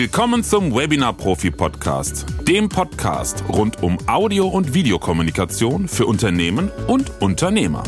Willkommen 0.00 0.44
zum 0.44 0.72
Webinar 0.76 1.12
Profi 1.12 1.50
Podcast, 1.50 2.24
dem 2.46 2.68
Podcast 2.68 3.42
rund 3.48 3.82
um 3.82 3.98
Audio- 4.06 4.46
und 4.46 4.72
Videokommunikation 4.72 5.88
für 5.88 6.06
Unternehmen 6.06 6.70
und 6.86 7.20
Unternehmer. 7.20 7.82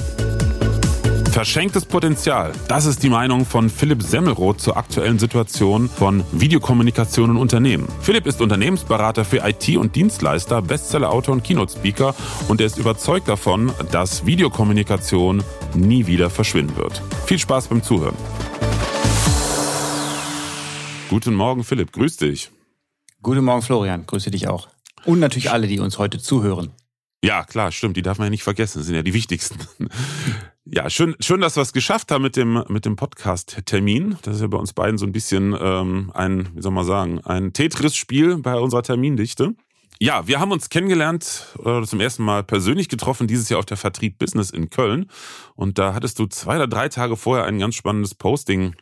Verschenktes 1.30 1.84
Potenzial. 1.86 2.50
Das 2.66 2.86
ist 2.86 3.04
die 3.04 3.10
Meinung 3.10 3.46
von 3.46 3.70
Philipp 3.70 4.02
Semmelroth 4.02 4.60
zur 4.60 4.77
aktuellen 4.77 5.20
Situation 5.20 5.88
von 5.88 6.24
Videokommunikation 6.32 7.30
in 7.30 7.36
Unternehmen. 7.36 7.86
Philipp 8.00 8.27
ist 8.27 8.40
Unternehmensberater 8.40 9.24
für 9.24 9.48
IT 9.48 9.77
und 9.77 9.95
Dienstleister, 9.95 10.62
Bestsellerautor 10.62 11.33
und 11.33 11.45
Keynote-Speaker 11.45 12.16
und 12.48 12.61
er 12.61 12.66
ist 12.66 12.78
überzeugt 12.78 13.28
davon, 13.28 13.70
dass 13.92 14.27
Videokommunikation 14.27 15.45
nie 15.77 16.08
wieder 16.08 16.28
verschwinden 16.28 16.77
wird. 16.77 17.00
Viel 17.27 17.38
Spaß 17.38 17.69
beim 17.69 17.84
Zuhören. 17.84 18.16
Guten 21.10 21.34
Morgen, 21.34 21.64
Philipp. 21.64 21.91
Grüß 21.91 22.19
dich. 22.19 22.52
Guten 23.20 23.45
Morgen, 23.45 23.62
Florian. 23.62 24.06
Grüße 24.06 24.30
dich 24.30 24.46
auch. 24.46 24.69
Und 25.05 25.19
natürlich 25.19 25.50
alle, 25.50 25.66
die 25.66 25.80
uns 25.80 25.98
heute 25.98 26.20
zuhören. 26.20 26.70
Ja, 27.24 27.42
klar, 27.42 27.73
stimmt. 27.73 27.96
Die 27.96 28.02
darf 28.02 28.19
man 28.19 28.27
ja 28.27 28.30
nicht 28.30 28.45
vergessen. 28.45 28.78
Das 28.78 28.86
sind 28.86 28.95
ja 28.95 29.02
die 29.02 29.12
wichtigsten. 29.12 29.59
Ja, 30.73 30.88
schön, 30.88 31.16
schön, 31.19 31.41
dass 31.41 31.56
wir 31.56 31.62
es 31.62 31.73
geschafft 31.73 32.12
haben 32.12 32.23
mit 32.23 32.36
dem, 32.36 32.62
mit 32.69 32.84
dem 32.84 32.95
Podcast-Termin. 32.95 34.19
Das 34.23 34.36
ist 34.36 34.42
ja 34.42 34.46
bei 34.46 34.59
uns 34.59 34.73
beiden 34.73 34.98
so 34.98 35.06
ein 35.06 35.10
bisschen 35.10 35.56
ähm, 35.60 36.12
ein, 36.14 36.48
wie 36.55 36.62
soll 36.62 36.70
man 36.70 36.84
sagen, 36.84 37.19
ein 37.24 37.52
Tetris-Spiel 37.52 38.36
bei 38.36 38.55
unserer 38.55 38.84
Termindichte. 38.84 39.56
Ja, 39.98 40.28
wir 40.28 40.38
haben 40.38 40.52
uns 40.52 40.69
kennengelernt, 40.69 41.56
äh, 41.64 41.83
zum 41.83 41.98
ersten 41.98 42.22
Mal 42.22 42.44
persönlich 42.44 42.88
getroffen, 42.88 43.27
dieses 43.27 43.48
Jahr 43.48 43.58
auf 43.58 43.66
der 43.66 43.78
Vertrieb 43.78 44.19
Business 44.19 44.50
in 44.50 44.70
Köln. 44.70 45.11
Und 45.56 45.78
da 45.78 45.92
hattest 45.92 46.20
du 46.20 46.27
zwei 46.27 46.55
oder 46.55 46.69
drei 46.69 46.88
Tage 46.88 47.16
vorher 47.16 47.47
ein 47.47 47.58
ganz 47.58 47.75
spannendes 47.75 48.14
Posting 48.14 48.77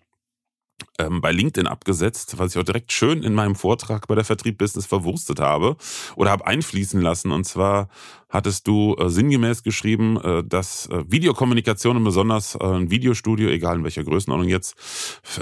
ähm, 0.98 1.20
bei 1.20 1.32
LinkedIn 1.32 1.66
abgesetzt, 1.66 2.38
was 2.38 2.52
ich 2.54 2.60
auch 2.60 2.64
direkt 2.64 2.92
schön 2.92 3.22
in 3.22 3.34
meinem 3.34 3.54
Vortrag 3.54 4.06
bei 4.08 4.14
der 4.14 4.24
Vertrieb 4.24 4.58
Business 4.58 4.86
verwurstet 4.86 5.40
habe 5.40 5.76
oder 6.16 6.30
habe 6.30 6.46
einfließen 6.46 7.00
lassen. 7.00 7.32
Und 7.32 7.44
zwar 7.44 7.88
hattest 8.28 8.66
du 8.66 8.94
äh, 8.96 9.08
sinngemäß 9.08 9.62
geschrieben, 9.62 10.20
äh, 10.20 10.44
dass 10.44 10.86
äh, 10.86 11.04
Videokommunikation 11.08 11.96
und 11.96 12.04
besonders 12.04 12.54
äh, 12.54 12.64
ein 12.64 12.90
Videostudio, 12.90 13.48
egal 13.48 13.76
in 13.76 13.84
welcher 13.84 14.04
Größenordnung 14.04 14.48
jetzt, 14.48 14.76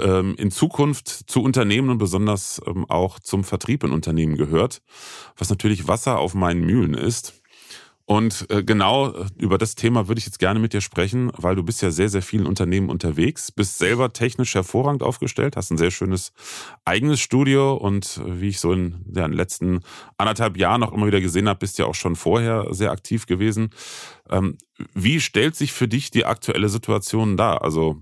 ähm, 0.01 0.35
in 0.37 0.51
Zukunft 0.51 1.07
zu 1.07 1.41
Unternehmen 1.41 1.89
und 1.89 1.97
besonders 1.97 2.61
ähm, 2.65 2.85
auch 2.89 3.19
zum 3.19 3.43
Vertrieb 3.43 3.83
in 3.83 3.91
Unternehmen 3.91 4.37
gehört, 4.37 4.81
was 5.37 5.49
natürlich 5.49 5.87
Wasser 5.87 6.19
auf 6.19 6.33
meinen 6.33 6.61
Mühlen 6.65 6.93
ist. 6.93 7.33
Und 8.09 8.49
äh, 8.49 8.63
genau 8.63 9.11
äh, 9.11 9.25
über 9.37 9.57
das 9.57 9.75
Thema 9.75 10.07
würde 10.07 10.19
ich 10.19 10.25
jetzt 10.25 10.39
gerne 10.39 10.61
mit 10.61 10.71
dir 10.71 10.79
sprechen, 10.79 11.29
weil 11.35 11.57
du 11.57 11.63
bist 11.63 11.81
ja 11.81 11.91
sehr, 11.91 12.07
sehr 12.07 12.21
vielen 12.21 12.47
Unternehmen 12.47 12.89
unterwegs, 12.89 13.51
bist 13.51 13.77
selber 13.77 14.13
technisch 14.13 14.55
hervorragend 14.55 15.03
aufgestellt, 15.03 15.57
hast 15.57 15.71
ein 15.71 15.77
sehr 15.77 15.91
schönes 15.91 16.31
eigenes 16.85 17.19
Studio 17.19 17.75
und 17.75 18.21
äh, 18.25 18.39
wie 18.39 18.47
ich 18.47 18.61
so 18.61 18.71
in, 18.71 19.03
den 19.05 19.33
letzten 19.33 19.81
anderthalb 20.17 20.55
Jahren 20.55 20.83
auch 20.83 20.93
immer 20.93 21.05
wieder 21.05 21.19
gesehen 21.19 21.49
habe, 21.49 21.59
bist 21.59 21.79
ja 21.79 21.85
auch 21.85 21.95
schon 21.95 22.15
vorher 22.15 22.73
sehr 22.73 22.91
aktiv 22.91 23.25
gewesen. 23.25 23.71
Ähm, 24.29 24.57
wie 24.93 25.19
stellt 25.19 25.57
sich 25.57 25.73
für 25.73 25.89
dich 25.89 26.09
die 26.09 26.23
aktuelle 26.23 26.69
Situation 26.69 27.35
dar? 27.35 27.61
Also 27.61 27.97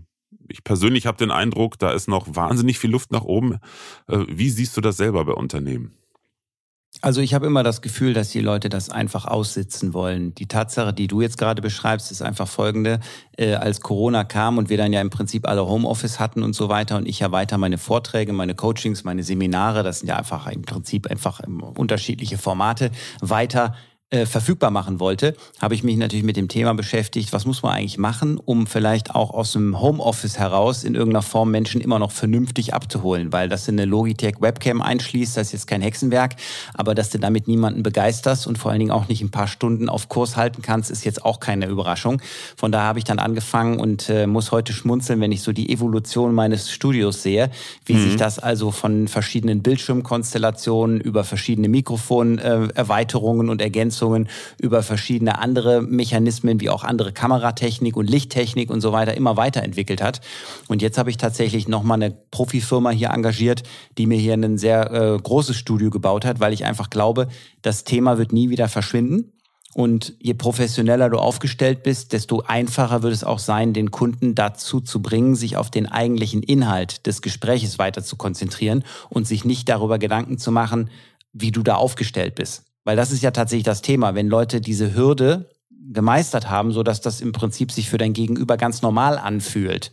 ich 0.48 0.64
persönlich 0.64 1.08
habe 1.08 1.18
den 1.18 1.32
Eindruck, 1.32 1.80
da 1.80 1.92
ist 1.92 2.08
noch 2.08 2.28
wahnsinnig 2.30 2.78
viel 2.78 2.92
Luft 2.92 3.12
nach 3.12 3.24
oben. 3.24 3.58
Wie 4.08 4.52
siehst 4.52 4.78
du 4.78 4.82
das 4.82 4.98
selber 4.98 5.26
bei 5.26 5.34
Unternehmen? 5.34 5.98
Also 7.06 7.22
ich 7.22 7.36
habe 7.36 7.46
immer 7.46 7.62
das 7.62 7.84
Gefühl, 7.84 8.14
dass 8.16 8.30
die 8.30 8.40
Leute 8.40 8.68
das 8.68 8.90
einfach 8.90 9.26
aussitzen 9.26 9.94
wollen. 9.94 10.34
Die 10.34 10.48
Tatsache, 10.48 10.92
die 10.92 11.06
du 11.06 11.22
jetzt 11.22 11.38
gerade 11.38 11.62
beschreibst, 11.62 12.10
ist 12.12 12.24
einfach 12.24 12.48
folgende. 12.48 13.00
Äh, 13.38 13.54
als 13.54 13.82
Corona 13.82 14.24
kam 14.24 14.58
und 14.58 14.70
wir 14.70 14.78
dann 14.78 14.92
ja 14.92 15.02
im 15.02 15.12
Prinzip 15.12 15.48
alle 15.48 15.68
Homeoffice 15.68 16.20
hatten 16.20 16.42
und 16.42 16.54
so 16.54 16.68
weiter 16.68 16.98
und 16.98 17.08
ich 17.08 17.20
ja 17.20 17.32
weiter 17.32 17.60
meine 17.60 17.78
Vorträge, 17.78 18.34
meine 18.34 18.56
Coachings, 18.56 19.04
meine 19.04 19.22
Seminare, 19.22 19.84
das 19.84 20.00
sind 20.00 20.10
ja 20.10 20.18
einfach 20.18 20.48
im 20.48 20.64
Prinzip 20.64 21.06
einfach 21.06 21.42
unterschiedliche 21.76 22.40
Formate, 22.40 22.90
weiter 23.22 23.76
äh, 24.12 24.28
verfügbar 24.28 24.70
machen 24.70 25.00
wollte, 25.00 25.36
habe 25.60 25.74
ich 25.74 25.84
mich 25.84 25.98
natürlich 25.98 26.24
mit 26.24 26.38
dem 26.38 26.48
Thema 26.48 26.76
beschäftigt, 26.76 27.34
was 27.34 27.48
muss 27.48 27.64
man 27.64 27.74
eigentlich 27.74 27.98
machen, 27.98 28.38
um 28.38 28.68
vielleicht 28.68 29.16
auch 29.16 29.32
aus 29.32 29.54
dem 29.54 29.82
Homeoffice 29.82 30.38
heraus 30.38 30.84
in 30.84 30.94
irgendeiner 30.94 31.24
Form 31.24 31.50
Menschen 31.50 31.82
immer 31.82 31.98
noch 31.98 32.12
vernünftig 32.12 32.76
abzuholen, 32.76 33.34
weil 33.34 33.50
das 33.50 33.68
in 33.68 33.80
eine 33.80 33.90
Logitech 33.90 34.36
Webcam 34.42 34.84
einschließt, 34.84 35.36
das 35.36 35.48
ist 35.48 35.54
jetzt 35.54 35.66
kein 35.66 35.82
Hexenwerk, 35.82 36.36
aber 36.76 36.94
dass 36.94 37.10
du 37.10 37.18
damit 37.18 37.48
niemanden 37.48 37.82
begeisterst 37.82 38.46
und 38.46 38.60
vor 38.60 38.70
allen 38.70 38.80
Dingen 38.80 38.92
auch 38.92 39.08
nicht 39.08 39.24
ein 39.24 39.32
paar 39.32 39.48
Stunden 39.48 39.90
auf 39.90 40.08
Kurs 40.08 40.38
halten 40.38 40.62
kannst, 40.62 40.92
ist 40.92 41.04
jetzt 41.04 41.26
auch 41.26 41.40
keine 41.40 41.66
Überraschung. 41.66 42.22
Von 42.56 42.72
daher 42.72 42.88
habe 42.88 43.00
ich 43.00 43.06
dann 43.06 43.18
angefangen 43.18 43.80
und 43.80 44.08
äh, 44.10 44.28
muss 44.28 44.52
heute 44.52 44.72
schmunzeln, 44.72 45.20
wenn 45.20 45.32
ich 45.32 45.42
so 45.42 45.52
die 45.52 45.72
Evolution 45.72 46.32
meines 46.32 46.72
Studios 46.72 47.24
sehe, 47.24 47.50
wie 47.88 47.96
mhm. 47.96 48.04
sich 48.04 48.16
das 48.18 48.38
also 48.38 48.70
von 48.70 49.08
verschiedenen 49.08 49.64
Bildschirmkonstellationen 49.64 51.02
über 51.02 51.24
verschiedene 51.24 51.70
Mikrofonerweiterungen 51.70 53.48
äh, 53.48 53.52
und 53.52 53.62
Ergänzungen 53.64 53.95
Ergänzungen 53.96 54.28
über 54.60 54.84
verschiedene 54.84 55.40
andere 55.40 55.82
Mechanismen 55.82 56.60
wie 56.60 56.70
auch 56.70 56.84
andere 56.84 57.14
Kameratechnik 57.14 57.96
und 57.96 58.10
Lichttechnik 58.10 58.70
und 58.70 58.82
so 58.82 58.92
weiter 58.92 59.16
immer 59.16 59.38
weiterentwickelt 59.38 60.02
hat. 60.02 60.22
Und 60.68 60.82
jetzt 60.82 60.98
habe 60.98 61.10
ich 61.10 61.18
tatsächlich 61.18 61.68
nochmal 61.68 62.02
eine 62.02 62.12
Profifirma 62.12 62.90
hier 62.90 63.10
engagiert, 63.10 63.64
die 63.98 64.06
mir 64.06 64.18
hier 64.18 64.34
ein 64.34 64.58
sehr 64.58 64.92
äh, 64.92 65.18
großes 65.18 65.56
Studio 65.56 65.90
gebaut 65.90 66.26
hat, 66.26 66.40
weil 66.40 66.54
ich 66.54 66.66
einfach 66.66 66.90
glaube, 66.90 67.28
das 67.62 67.84
Thema 67.84 68.18
wird 68.18 68.34
nie 68.34 68.50
wieder 68.50 68.68
verschwinden. 68.68 69.32
Und 69.74 70.14
je 70.22 70.34
professioneller 70.34 71.10
du 71.10 71.18
aufgestellt 71.18 71.84
bist, 71.84 72.14
desto 72.14 72.42
einfacher 72.42 73.04
wird 73.04 73.12
es 73.12 73.26
auch 73.26 73.40
sein, 73.40 73.74
den 73.74 73.92
Kunden 73.92 74.34
dazu 74.34 74.80
zu 74.80 75.02
bringen, 75.02 75.36
sich 75.36 75.58
auf 75.58 75.70
den 75.70 75.86
eigentlichen 75.86 76.42
Inhalt 76.44 77.06
des 77.08 77.22
Gespräches 77.22 77.78
weiter 77.78 78.02
zu 78.02 78.16
konzentrieren 78.16 78.86
und 79.10 79.28
sich 79.28 79.44
nicht 79.44 79.68
darüber 79.68 80.00
Gedanken 80.00 80.38
zu 80.38 80.54
machen, 80.54 80.90
wie 81.34 81.52
du 81.52 81.62
da 81.62 81.76
aufgestellt 81.76 82.36
bist. 82.36 82.64
Weil 82.86 82.96
das 82.96 83.12
ist 83.12 83.22
ja 83.22 83.32
tatsächlich 83.32 83.66
das 83.66 83.82
Thema, 83.82 84.16
wenn 84.16 84.30
Leute 84.30 84.62
diese 84.62 84.96
Hürde 84.96 85.50
gemeistert 85.70 86.50
haben, 86.50 86.72
so 86.72 86.84
dass 86.84 87.02
das 87.02 87.20
im 87.20 87.34
Prinzip 87.34 87.72
sich 87.72 87.90
für 87.90 87.98
dein 87.98 88.14
Gegenüber 88.14 88.58
ganz 88.58 88.82
normal 88.82 89.18
anfühlt, 89.18 89.92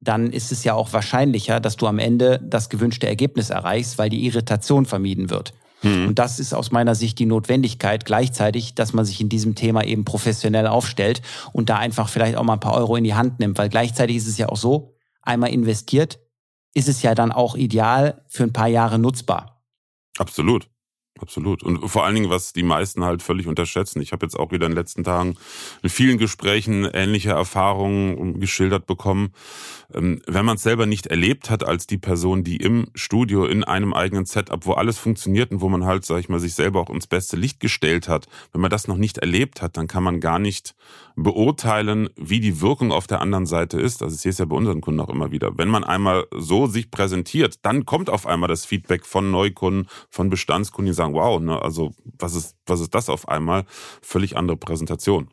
dann 0.00 0.32
ist 0.32 0.52
es 0.52 0.64
ja 0.64 0.74
auch 0.74 0.92
wahrscheinlicher, 0.92 1.60
dass 1.60 1.76
du 1.76 1.86
am 1.86 1.98
Ende 1.98 2.40
das 2.44 2.68
gewünschte 2.68 3.06
Ergebnis 3.06 3.50
erreichst, 3.50 3.98
weil 3.98 4.10
die 4.10 4.26
Irritation 4.26 4.84
vermieden 4.84 5.30
wird. 5.30 5.54
Mhm. 5.82 6.08
Und 6.08 6.18
das 6.18 6.40
ist 6.40 6.52
aus 6.52 6.72
meiner 6.72 6.94
Sicht 6.94 7.18
die 7.18 7.26
Notwendigkeit 7.26 8.04
gleichzeitig, 8.04 8.74
dass 8.74 8.92
man 8.92 9.04
sich 9.04 9.20
in 9.20 9.28
diesem 9.28 9.54
Thema 9.54 9.84
eben 9.84 10.04
professionell 10.04 10.66
aufstellt 10.66 11.22
und 11.52 11.70
da 11.70 11.78
einfach 11.78 12.08
vielleicht 12.08 12.36
auch 12.36 12.44
mal 12.44 12.54
ein 12.54 12.60
paar 12.60 12.74
Euro 12.74 12.96
in 12.96 13.04
die 13.04 13.14
Hand 13.14 13.38
nimmt, 13.38 13.58
weil 13.58 13.68
gleichzeitig 13.68 14.16
ist 14.16 14.26
es 14.26 14.38
ja 14.38 14.48
auch 14.48 14.56
so, 14.56 14.94
einmal 15.22 15.50
investiert, 15.50 16.18
ist 16.74 16.88
es 16.88 17.02
ja 17.02 17.14
dann 17.14 17.30
auch 17.30 17.54
ideal 17.54 18.24
für 18.28 18.42
ein 18.42 18.52
paar 18.52 18.68
Jahre 18.68 18.98
nutzbar. 18.98 19.62
Absolut. 20.18 20.71
Absolut. 21.22 21.62
Und 21.62 21.88
vor 21.88 22.04
allen 22.04 22.16
Dingen, 22.16 22.30
was 22.30 22.52
die 22.52 22.64
meisten 22.64 23.04
halt 23.04 23.22
völlig 23.22 23.46
unterschätzen. 23.46 24.02
Ich 24.02 24.10
habe 24.10 24.26
jetzt 24.26 24.36
auch 24.36 24.50
wieder 24.50 24.66
in 24.66 24.72
den 24.72 24.76
letzten 24.78 25.04
Tagen 25.04 25.36
in 25.80 25.88
vielen 25.88 26.18
Gesprächen 26.18 26.84
ähnliche 26.84 27.30
Erfahrungen 27.30 28.40
geschildert 28.40 28.86
bekommen. 28.86 29.32
Ähm, 29.94 30.20
wenn 30.26 30.44
man 30.44 30.56
es 30.56 30.64
selber 30.64 30.84
nicht 30.84 31.06
erlebt 31.06 31.48
hat 31.48 31.62
als 31.62 31.86
die 31.86 31.96
Person, 31.96 32.42
die 32.42 32.56
im 32.56 32.88
Studio 32.96 33.44
in 33.44 33.62
einem 33.62 33.94
eigenen 33.94 34.24
Setup, 34.24 34.66
wo 34.66 34.72
alles 34.72 34.98
funktioniert 34.98 35.52
und 35.52 35.60
wo 35.60 35.68
man 35.68 35.84
halt, 35.84 36.04
sag 36.04 36.18
ich 36.18 36.28
mal, 36.28 36.40
sich 36.40 36.54
selber 36.54 36.80
auch 36.80 36.90
ins 36.90 37.06
beste 37.06 37.36
Licht 37.36 37.60
gestellt 37.60 38.08
hat, 38.08 38.26
wenn 38.50 38.60
man 38.60 38.70
das 38.70 38.88
noch 38.88 38.96
nicht 38.96 39.18
erlebt 39.18 39.62
hat, 39.62 39.76
dann 39.76 39.86
kann 39.86 40.02
man 40.02 40.18
gar 40.18 40.40
nicht 40.40 40.74
beurteilen, 41.16 42.08
wie 42.16 42.40
die 42.40 42.60
Wirkung 42.60 42.92
auf 42.92 43.06
der 43.06 43.20
anderen 43.20 43.46
Seite 43.46 43.80
ist. 43.80 44.02
Also 44.02 44.14
ich 44.14 44.20
sehe 44.20 44.30
es 44.30 44.38
ja 44.38 44.44
bei 44.44 44.56
unseren 44.56 44.80
Kunden 44.80 45.00
auch 45.00 45.08
immer 45.08 45.30
wieder. 45.30 45.56
Wenn 45.58 45.68
man 45.68 45.84
einmal 45.84 46.26
so 46.34 46.66
sich 46.66 46.90
präsentiert, 46.90 47.64
dann 47.64 47.84
kommt 47.86 48.10
auf 48.10 48.26
einmal 48.26 48.48
das 48.48 48.64
Feedback 48.64 49.04
von 49.06 49.30
Neukunden, 49.30 49.88
von 50.10 50.30
Bestandskunden, 50.30 50.92
die 50.92 50.96
sagen, 50.96 51.14
wow, 51.14 51.40
ne, 51.40 51.60
also 51.60 51.92
was 52.18 52.34
ist, 52.34 52.56
was 52.66 52.80
ist 52.80 52.94
das 52.94 53.08
auf 53.08 53.28
einmal? 53.28 53.64
Völlig 54.02 54.36
andere 54.36 54.56
Präsentation. 54.56 55.28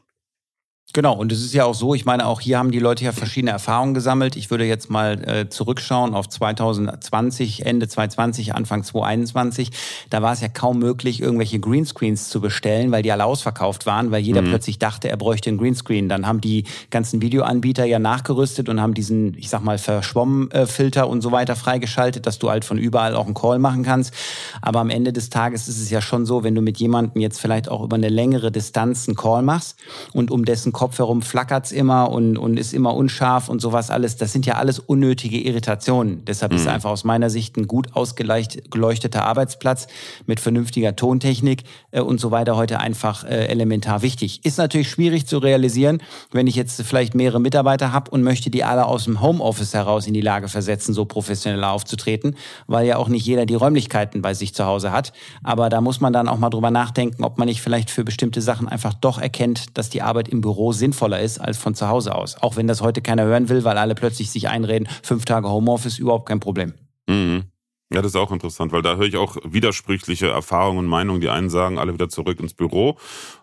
Genau, 0.92 1.16
und 1.16 1.32
es 1.32 1.44
ist 1.44 1.54
ja 1.54 1.66
auch 1.66 1.76
so, 1.76 1.94
ich 1.94 2.06
meine, 2.06 2.26
auch 2.26 2.42
hier 2.42 2.58
haben 2.58 2.72
die 2.72 2.80
Leute 2.80 3.06
ja 3.06 3.12
verschiedene 3.12 3.52
Erfahrungen 3.52 3.94
gesammelt. 3.94 4.36
Ich 4.36 4.50
würde 4.50 4.66
jetzt 4.66 4.90
mal 4.90 5.24
äh, 5.24 5.48
zurückschauen 5.48 6.16
auf 6.16 6.28
2020, 6.28 7.64
Ende 7.64 7.88
2020, 7.88 8.56
Anfang 8.56 8.84
2021. 8.84 9.70
Da 10.10 10.24
war 10.24 10.34
es 10.34 10.42
ja 10.42 10.48
kaum 10.48 10.80
möglich, 10.80 11.22
irgendwelche 11.22 11.60
Greenscreens 11.60 12.30
zu 12.30 12.42
bestellen, 12.42 12.92
weil 12.92 13.04
die 13.04 13.12
alle 13.12 13.26
ausverkauft 13.26 13.86
waren, 13.86 14.10
weil 14.10 14.24
jeder 14.24 14.42
mhm. 14.42 14.48
plötzlich 14.48 14.80
dachte, 14.80 15.10
er 15.10 15.18
bräuchte 15.18 15.52
einen 15.52 15.60
Greenscreen. 15.60 16.10
Dann 16.10 16.26
haben 16.26 16.42
die 16.42 16.64
ganzen 16.90 17.22
Videoanbieter 17.22 17.86
ja 17.86 18.00
nachgerüstet 18.00 18.68
und 18.68 18.82
haben 18.82 18.96
diesen, 18.96 19.38
ich 19.38 19.50
sag 19.50 19.64
mal, 19.64 19.78
Verschwommenfilter 19.78 21.08
und 21.08 21.22
so 21.22 21.32
weiter 21.32 21.56
freigeschaltet, 21.56 22.26
dass 22.26 22.40
du 22.40 22.50
halt 22.50 22.66
von 22.66 22.80
überall 22.80 23.14
auch 23.14 23.28
einen 23.28 23.36
Call 23.36 23.60
machen 23.60 23.84
kannst. 23.84 24.12
Aber 24.60 24.80
am 24.80 24.90
Ende 24.90 25.14
des 25.14 25.30
Tages 25.30 25.68
ist 25.68 25.80
es 25.80 25.92
ja 25.92 26.02
schon 26.02 26.26
so, 26.26 26.44
wenn 26.44 26.56
du 26.56 26.62
mit 26.62 26.80
jemandem 26.80 27.22
jetzt 27.22 27.40
vielleicht 27.40 27.70
auch 27.70 27.84
über 27.84 27.96
eine 27.96 28.10
längere 28.10 28.52
Distanz 28.52 29.08
einen 29.08 29.16
Call 29.16 29.44
machst 29.44 29.78
und 30.14 30.32
um 30.32 30.46
dessen 30.46 30.74
Kopf 30.80 30.98
herum 30.98 31.22
flackert's 31.22 31.74
immer 31.74 32.10
und, 32.10 32.38
und 32.38 32.58
ist 32.58 32.74
immer 32.74 32.96
unscharf 32.96 33.50
und 33.50 33.60
sowas 33.60 33.90
alles. 33.90 34.16
Das 34.16 34.32
sind 34.32 34.46
ja 34.46 34.54
alles 34.54 34.80
unnötige 34.80 35.38
Irritationen. 35.38 36.24
Deshalb 36.24 36.54
mhm. 36.54 36.58
ist 36.58 36.68
einfach 36.70 36.90
aus 36.90 37.04
meiner 37.04 37.30
Sicht 37.30 37.58
ein 37.58 37.68
gut 37.68 37.98
ausgeleuchteter 37.98 39.26
Arbeitsplatz 39.26 39.88
mit 40.26 40.40
vernünftiger 40.40 40.96
Tontechnik 40.96 41.64
äh, 41.92 42.00
und 42.00 42.22
so 42.22 42.32
weiter 42.32 42.56
heute 42.56 42.80
einfach 42.80 43.26
äh, 43.26 43.48
elementar 43.48 44.04
wichtig. 44.04 44.46
Ist 44.46 44.58
natürlich 44.58 44.90
schwierig 44.90 45.28
zu 45.28 45.40
realisieren, 45.40 46.02
wenn 46.32 46.48
ich 46.48 46.56
jetzt 46.56 46.82
vielleicht 46.84 47.14
mehrere 47.14 47.42
Mitarbeiter 47.42 47.92
habe 47.92 48.10
und 48.12 48.24
möchte 48.24 48.50
die 48.50 48.64
alle 48.64 48.86
aus 48.86 49.04
dem 49.04 49.20
Homeoffice 49.20 49.74
heraus 49.74 50.08
in 50.08 50.14
die 50.14 50.22
Lage 50.22 50.48
versetzen, 50.48 50.94
so 50.94 51.04
professionell 51.04 51.66
aufzutreten, 51.66 52.38
weil 52.68 52.88
ja 52.88 52.96
auch 52.96 53.10
nicht 53.10 53.26
jeder 53.26 53.46
die 53.46 53.56
Räumlichkeiten 53.56 54.22
bei 54.22 54.34
sich 54.34 54.54
zu 54.54 54.66
Hause 54.66 54.94
hat. 54.94 55.12
Aber 55.44 55.68
da 55.68 55.82
muss 55.82 56.00
man 56.00 56.14
dann 56.14 56.30
auch 56.30 56.38
mal 56.38 56.50
drüber 56.50 56.72
nachdenken, 56.72 57.26
ob 57.26 57.38
man 57.38 57.50
nicht 57.50 57.62
vielleicht 57.62 57.90
für 57.90 58.06
bestimmte 58.06 58.42
Sachen 58.42 58.70
einfach 58.70 58.94
doch 58.94 59.20
erkennt, 59.20 59.78
dass 59.78 59.90
die 59.90 60.02
Arbeit 60.02 60.30
im 60.30 60.40
Büro 60.40 60.69
sinnvoller 60.72 61.20
ist 61.20 61.40
als 61.40 61.58
von 61.58 61.76
zu 61.76 61.88
Hause 61.88 62.16
aus. 62.16 62.42
Auch 62.42 62.56
wenn 62.56 62.68
das 62.68 62.82
heute 62.82 63.02
keiner 63.02 63.24
hören 63.24 63.50
will, 63.50 63.64
weil 63.64 63.78
alle 63.78 63.96
plötzlich 63.96 64.32
sich 64.32 64.50
einreden, 64.50 64.88
fünf 65.04 65.26
Tage 65.26 65.50
Homeoffice 65.50 66.00
überhaupt 66.00 66.28
kein 66.28 66.40
Problem. 66.40 66.74
Mhm. 67.08 67.46
Ja, 67.92 68.04
das 68.04 68.12
ist 68.12 68.18
auch 68.18 68.32
interessant, 68.32 68.72
weil 68.72 68.84
da 68.84 68.98
höre 68.98 69.08
ich 69.08 69.18
auch 69.18 69.38
widersprüchliche 69.44 70.28
Erfahrungen 70.28 70.78
und 70.78 70.86
Meinungen. 70.86 71.22
Die 71.22 71.30
einen 71.30 71.50
sagen, 71.50 71.80
alle 71.80 71.92
wieder 71.92 72.08
zurück 72.08 72.40
ins 72.40 72.54
Büro 72.54 73.00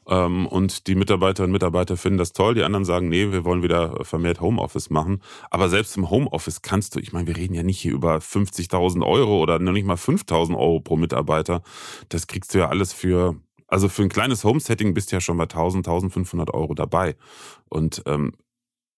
ähm, 0.09 0.47
und 0.47 0.87
die 0.87 0.95
Mitarbeiterinnen 0.95 1.51
und 1.51 1.55
Mitarbeiter 1.55 1.97
finden 1.97 2.19
das 2.19 2.33
toll. 2.33 2.55
Die 2.55 2.63
anderen 2.63 2.85
sagen, 2.85 3.09
nee, 3.09 3.33
wir 3.33 3.45
wollen 3.45 3.65
wieder 3.65 4.05
vermehrt 4.05 4.41
Homeoffice 4.41 4.89
machen. 4.89 5.21
Aber 5.51 5.69
selbst 5.69 5.97
im 5.97 6.11
Homeoffice 6.11 6.63
kannst 6.63 6.95
du, 6.95 7.01
ich 7.01 7.13
meine, 7.13 7.27
wir 7.27 7.37
reden 7.37 7.55
ja 7.55 7.65
nicht 7.65 7.81
hier 7.81 7.93
über 7.93 8.19
50.000 8.19 9.05
Euro 9.05 9.43
oder 9.43 9.59
noch 9.59 9.73
nicht 9.73 9.85
mal 9.85 9.97
5.000 9.97 10.57
Euro 10.57 10.79
pro 10.79 10.97
Mitarbeiter. 10.97 11.63
Das 12.09 12.29
kriegst 12.29 12.55
du 12.55 12.59
ja 12.59 12.69
alles 12.69 12.93
für 12.93 13.35
also 13.67 13.89
für 13.89 14.03
ein 14.03 14.09
kleines 14.09 14.45
Homesetting 14.45 14.95
bist 14.95 15.11
du 15.11 15.17
ja 15.17 15.21
schon 15.21 15.37
bei 15.37 15.45
1000, 15.45 15.87
1500 15.87 16.53
Euro 16.55 16.75
dabei. 16.75 17.17
Und 17.69 18.03
ähm, 18.07 18.33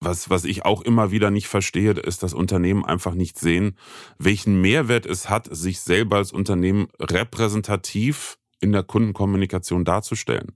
was, 0.01 0.31
was 0.31 0.45
ich 0.45 0.65
auch 0.65 0.83
immer 0.83 1.11
wieder 1.11 1.31
nicht 1.31 1.49
verstehe, 1.49 1.93
ist, 1.93 2.23
dass 2.23 2.35
Unternehmen 2.35 2.85
einfach 2.85 3.15
nicht 3.15 3.39
sehen, 3.39 3.77
welchen 4.19 4.61
Mehrwert 4.61 5.07
es 5.07 5.29
hat, 5.29 5.49
sich 5.51 5.81
selber 5.81 6.17
als 6.17 6.33
Unternehmen 6.33 6.89
repräsentativ 7.01 8.39
in 8.61 8.73
der 8.73 8.83
Kundenkommunikation 8.83 9.85
darzustellen. 9.85 10.53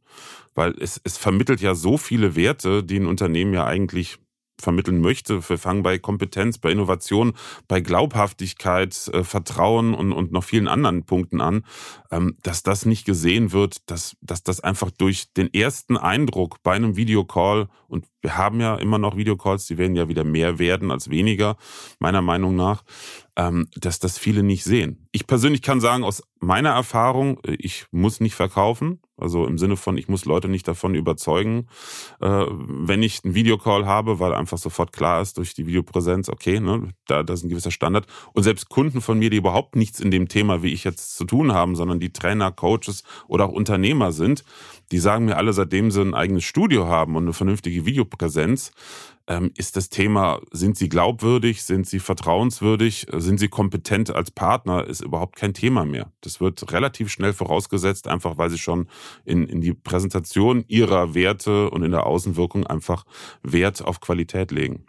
Weil 0.54 0.74
es, 0.78 1.00
es 1.04 1.16
vermittelt 1.16 1.60
ja 1.60 1.74
so 1.74 1.96
viele 1.96 2.36
Werte, 2.36 2.84
die 2.84 2.98
ein 2.98 3.06
Unternehmen 3.06 3.54
ja 3.54 3.64
eigentlich 3.64 4.18
vermitteln 4.62 5.00
möchte. 5.00 5.48
Wir 5.48 5.58
fangen 5.58 5.82
bei 5.82 5.98
Kompetenz, 5.98 6.58
bei 6.58 6.70
Innovation, 6.70 7.32
bei 7.68 7.80
Glaubhaftigkeit, 7.80 9.08
äh, 9.12 9.24
Vertrauen 9.24 9.94
und, 9.94 10.12
und 10.12 10.32
noch 10.32 10.44
vielen 10.44 10.68
anderen 10.68 11.04
Punkten 11.04 11.40
an, 11.40 11.64
ähm, 12.10 12.36
dass 12.42 12.62
das 12.62 12.86
nicht 12.86 13.04
gesehen 13.04 13.52
wird, 13.52 13.90
dass, 13.90 14.16
dass 14.20 14.42
das 14.42 14.60
einfach 14.60 14.90
durch 14.90 15.32
den 15.34 15.52
ersten 15.52 15.96
Eindruck 15.96 16.62
bei 16.62 16.72
einem 16.72 16.96
Videocall, 16.96 17.68
und 17.88 18.06
wir 18.22 18.36
haben 18.36 18.60
ja 18.60 18.76
immer 18.76 18.98
noch 18.98 19.16
Videocalls, 19.16 19.66
die 19.66 19.78
werden 19.78 19.96
ja 19.96 20.08
wieder 20.08 20.24
mehr 20.24 20.58
werden 20.58 20.90
als 20.90 21.10
weniger, 21.10 21.56
meiner 21.98 22.22
Meinung 22.22 22.56
nach, 22.56 22.84
ähm, 23.36 23.68
dass 23.76 23.98
das 23.98 24.18
viele 24.18 24.42
nicht 24.42 24.64
sehen. 24.64 25.08
Ich 25.12 25.26
persönlich 25.26 25.62
kann 25.62 25.80
sagen, 25.80 26.04
aus 26.04 26.22
meiner 26.40 26.70
Erfahrung, 26.70 27.38
äh, 27.44 27.56
ich 27.58 27.86
muss 27.90 28.20
nicht 28.20 28.34
verkaufen. 28.34 29.00
Also 29.22 29.46
im 29.46 29.58
Sinne 29.58 29.76
von, 29.76 29.96
ich 29.96 30.08
muss 30.08 30.24
Leute 30.24 30.48
nicht 30.48 30.66
davon 30.68 30.94
überzeugen, 30.94 31.68
äh, 32.20 32.44
wenn 32.48 33.02
ich 33.02 33.24
einen 33.24 33.34
Videocall 33.34 33.86
habe, 33.86 34.20
weil 34.20 34.34
einfach 34.34 34.58
sofort 34.58 34.92
klar 34.92 35.22
ist 35.22 35.38
durch 35.38 35.54
die 35.54 35.66
Videopräsenz, 35.66 36.28
okay, 36.28 36.60
ne, 36.60 36.90
da, 37.06 37.22
da 37.22 37.34
ist 37.34 37.44
ein 37.44 37.48
gewisser 37.48 37.70
Standard. 37.70 38.06
Und 38.32 38.42
selbst 38.42 38.68
Kunden 38.68 39.00
von 39.00 39.18
mir, 39.18 39.30
die 39.30 39.36
überhaupt 39.36 39.76
nichts 39.76 40.00
in 40.00 40.10
dem 40.10 40.28
Thema, 40.28 40.62
wie 40.62 40.72
ich 40.72 40.84
jetzt 40.84 41.16
zu 41.16 41.24
tun 41.24 41.52
haben, 41.52 41.76
sondern 41.76 42.00
die 42.00 42.12
Trainer, 42.12 42.52
Coaches 42.52 43.04
oder 43.28 43.46
auch 43.46 43.52
Unternehmer 43.52 44.12
sind, 44.12 44.44
die 44.90 44.98
sagen 44.98 45.24
mir 45.24 45.36
alle, 45.36 45.52
seitdem 45.52 45.90
sie 45.90 46.02
ein 46.02 46.14
eigenes 46.14 46.44
Studio 46.44 46.86
haben 46.86 47.16
und 47.16 47.24
eine 47.24 47.32
vernünftige 47.32 47.86
Videopräsenz, 47.86 48.72
ist 49.56 49.76
das 49.76 49.88
Thema, 49.88 50.40
sind 50.50 50.76
sie 50.76 50.88
glaubwürdig, 50.88 51.62
sind 51.62 51.86
sie 51.86 52.00
vertrauenswürdig, 52.00 53.06
sind 53.12 53.38
sie 53.38 53.48
kompetent 53.48 54.14
als 54.14 54.30
Partner, 54.30 54.86
ist 54.86 55.00
überhaupt 55.00 55.36
kein 55.36 55.54
Thema 55.54 55.84
mehr. 55.84 56.10
Das 56.20 56.40
wird 56.40 56.72
relativ 56.72 57.10
schnell 57.10 57.32
vorausgesetzt, 57.32 58.08
einfach 58.08 58.36
weil 58.36 58.50
sie 58.50 58.58
schon 58.58 58.88
in, 59.24 59.46
in 59.46 59.60
die 59.60 59.74
Präsentation 59.74 60.64
ihrer 60.66 61.14
Werte 61.14 61.70
und 61.70 61.82
in 61.82 61.92
der 61.92 62.06
Außenwirkung 62.06 62.66
einfach 62.66 63.04
Wert 63.42 63.82
auf 63.84 64.00
Qualität 64.00 64.50
legen. 64.50 64.86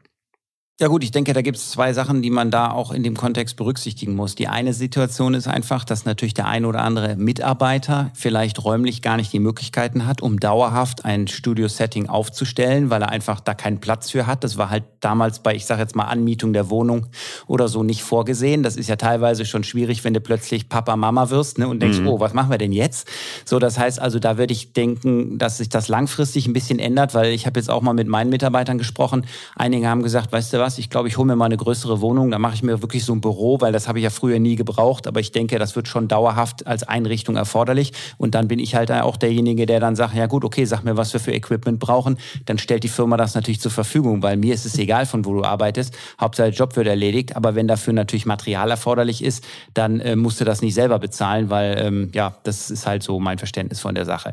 Ja 0.79 0.87
gut, 0.87 1.03
ich 1.03 1.11
denke, 1.11 1.33
da 1.33 1.43
gibt 1.43 1.57
es 1.57 1.69
zwei 1.69 1.93
Sachen, 1.93 2.23
die 2.23 2.31
man 2.31 2.49
da 2.49 2.71
auch 2.71 2.91
in 2.91 3.03
dem 3.03 3.15
Kontext 3.15 3.57
berücksichtigen 3.57 4.15
muss. 4.15 4.33
Die 4.33 4.47
eine 4.47 4.73
Situation 4.73 5.35
ist 5.35 5.47
einfach, 5.47 5.85
dass 5.85 6.05
natürlich 6.05 6.33
der 6.33 6.47
ein 6.47 6.65
oder 6.65 6.81
andere 6.81 7.15
Mitarbeiter 7.15 8.09
vielleicht 8.15 8.63
räumlich 8.63 9.03
gar 9.03 9.17
nicht 9.17 9.31
die 9.31 9.39
Möglichkeiten 9.39 10.07
hat, 10.07 10.23
um 10.23 10.39
dauerhaft 10.39 11.05
ein 11.05 11.27
Studio-Setting 11.27 12.09
aufzustellen, 12.09 12.89
weil 12.89 13.03
er 13.03 13.09
einfach 13.09 13.39
da 13.39 13.53
keinen 13.53 13.81
Platz 13.81 14.09
für 14.09 14.25
hat. 14.25 14.43
Das 14.43 14.57
war 14.57 14.71
halt 14.71 14.83
damals 14.99 15.43
bei, 15.43 15.53
ich 15.53 15.67
sage 15.67 15.79
jetzt 15.79 15.95
mal, 15.95 16.05
Anmietung 16.05 16.53
der 16.53 16.71
Wohnung 16.71 17.05
oder 17.45 17.67
so 17.67 17.83
nicht 17.83 18.01
vorgesehen. 18.01 18.63
Das 18.63 18.75
ist 18.75 18.89
ja 18.89 18.95
teilweise 18.95 19.45
schon 19.45 19.63
schwierig, 19.63 20.03
wenn 20.03 20.15
du 20.15 20.21
plötzlich 20.21 20.69
Papa, 20.69 20.95
Mama 20.95 21.29
wirst 21.29 21.59
ne, 21.59 21.67
und 21.67 21.83
denkst, 21.83 21.99
mhm. 21.99 22.07
oh, 22.07 22.19
was 22.19 22.33
machen 22.33 22.49
wir 22.49 22.57
denn 22.57 22.71
jetzt? 22.71 23.07
So, 23.45 23.59
das 23.59 23.77
heißt 23.77 23.99
also, 23.99 24.17
da 24.17 24.39
würde 24.39 24.53
ich 24.53 24.73
denken, 24.73 25.37
dass 25.37 25.59
sich 25.59 25.69
das 25.69 25.87
langfristig 25.87 26.47
ein 26.47 26.53
bisschen 26.53 26.79
ändert, 26.79 27.13
weil 27.13 27.31
ich 27.31 27.45
habe 27.45 27.59
jetzt 27.59 27.69
auch 27.69 27.83
mal 27.83 27.93
mit 27.93 28.07
meinen 28.07 28.31
Mitarbeitern 28.31 28.79
gesprochen. 28.79 29.27
Einige 29.55 29.87
haben 29.87 30.01
gesagt, 30.01 30.31
weißt 30.31 30.51
du 30.51 30.62
was, 30.63 30.77
ich 30.77 30.89
glaube, 30.89 31.09
ich 31.09 31.17
hole 31.17 31.27
mir 31.27 31.35
mal 31.35 31.45
eine 31.45 31.57
größere 31.57 31.99
Wohnung, 31.99 32.31
da 32.31 32.39
mache 32.39 32.55
ich 32.55 32.63
mir 32.63 32.81
wirklich 32.81 33.03
so 33.03 33.11
ein 33.11 33.19
Büro, 33.19 33.59
weil 33.59 33.73
das 33.73 33.89
habe 33.89 33.99
ich 33.99 34.03
ja 34.03 34.09
früher 34.09 34.39
nie 34.39 34.55
gebraucht, 34.55 35.07
aber 35.07 35.19
ich 35.19 35.33
denke, 35.33 35.59
das 35.59 35.75
wird 35.75 35.89
schon 35.89 36.07
dauerhaft 36.07 36.65
als 36.65 36.83
Einrichtung 36.83 37.35
erforderlich. 37.35 37.91
Und 38.17 38.33
dann 38.33 38.47
bin 38.47 38.59
ich 38.59 38.73
halt 38.73 38.89
auch 38.89 39.17
derjenige, 39.17 39.65
der 39.65 39.81
dann 39.81 39.97
sagt, 39.97 40.15
ja 40.15 40.25
gut, 40.25 40.45
okay, 40.45 40.63
sag 40.63 40.83
mir, 40.83 40.95
was 40.95 41.11
wir 41.11 41.19
für 41.19 41.33
Equipment 41.33 41.79
brauchen, 41.79 42.17
dann 42.45 42.57
stellt 42.57 42.85
die 42.85 42.87
Firma 42.87 43.17
das 43.17 43.35
natürlich 43.35 43.59
zur 43.59 43.71
Verfügung, 43.71 44.23
weil 44.23 44.37
mir 44.37 44.53
ist 44.53 44.65
es 44.65 44.77
egal, 44.77 45.05
von 45.05 45.25
wo 45.25 45.33
du 45.33 45.43
arbeitest, 45.43 45.93
Hauptsache 46.19 46.49
der 46.49 46.57
Job 46.57 46.77
wird 46.77 46.87
erledigt, 46.87 47.35
aber 47.35 47.55
wenn 47.55 47.67
dafür 47.67 47.91
natürlich 47.91 48.25
Material 48.25 48.71
erforderlich 48.71 49.21
ist, 49.21 49.43
dann 49.73 49.99
äh, 49.99 50.15
musst 50.15 50.39
du 50.39 50.45
das 50.45 50.61
nicht 50.61 50.75
selber 50.75 50.97
bezahlen, 50.97 51.49
weil 51.49 51.77
ähm, 51.77 52.09
ja, 52.13 52.37
das 52.43 52.71
ist 52.71 52.87
halt 52.87 53.03
so 53.03 53.19
mein 53.19 53.37
Verständnis 53.37 53.81
von 53.81 53.95
der 53.95 54.05
Sache. 54.05 54.31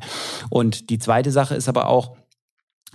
Und 0.48 0.90
die 0.90 1.00
zweite 1.00 1.32
Sache 1.32 1.56
ist 1.56 1.68
aber 1.68 1.88
auch, 1.88 2.19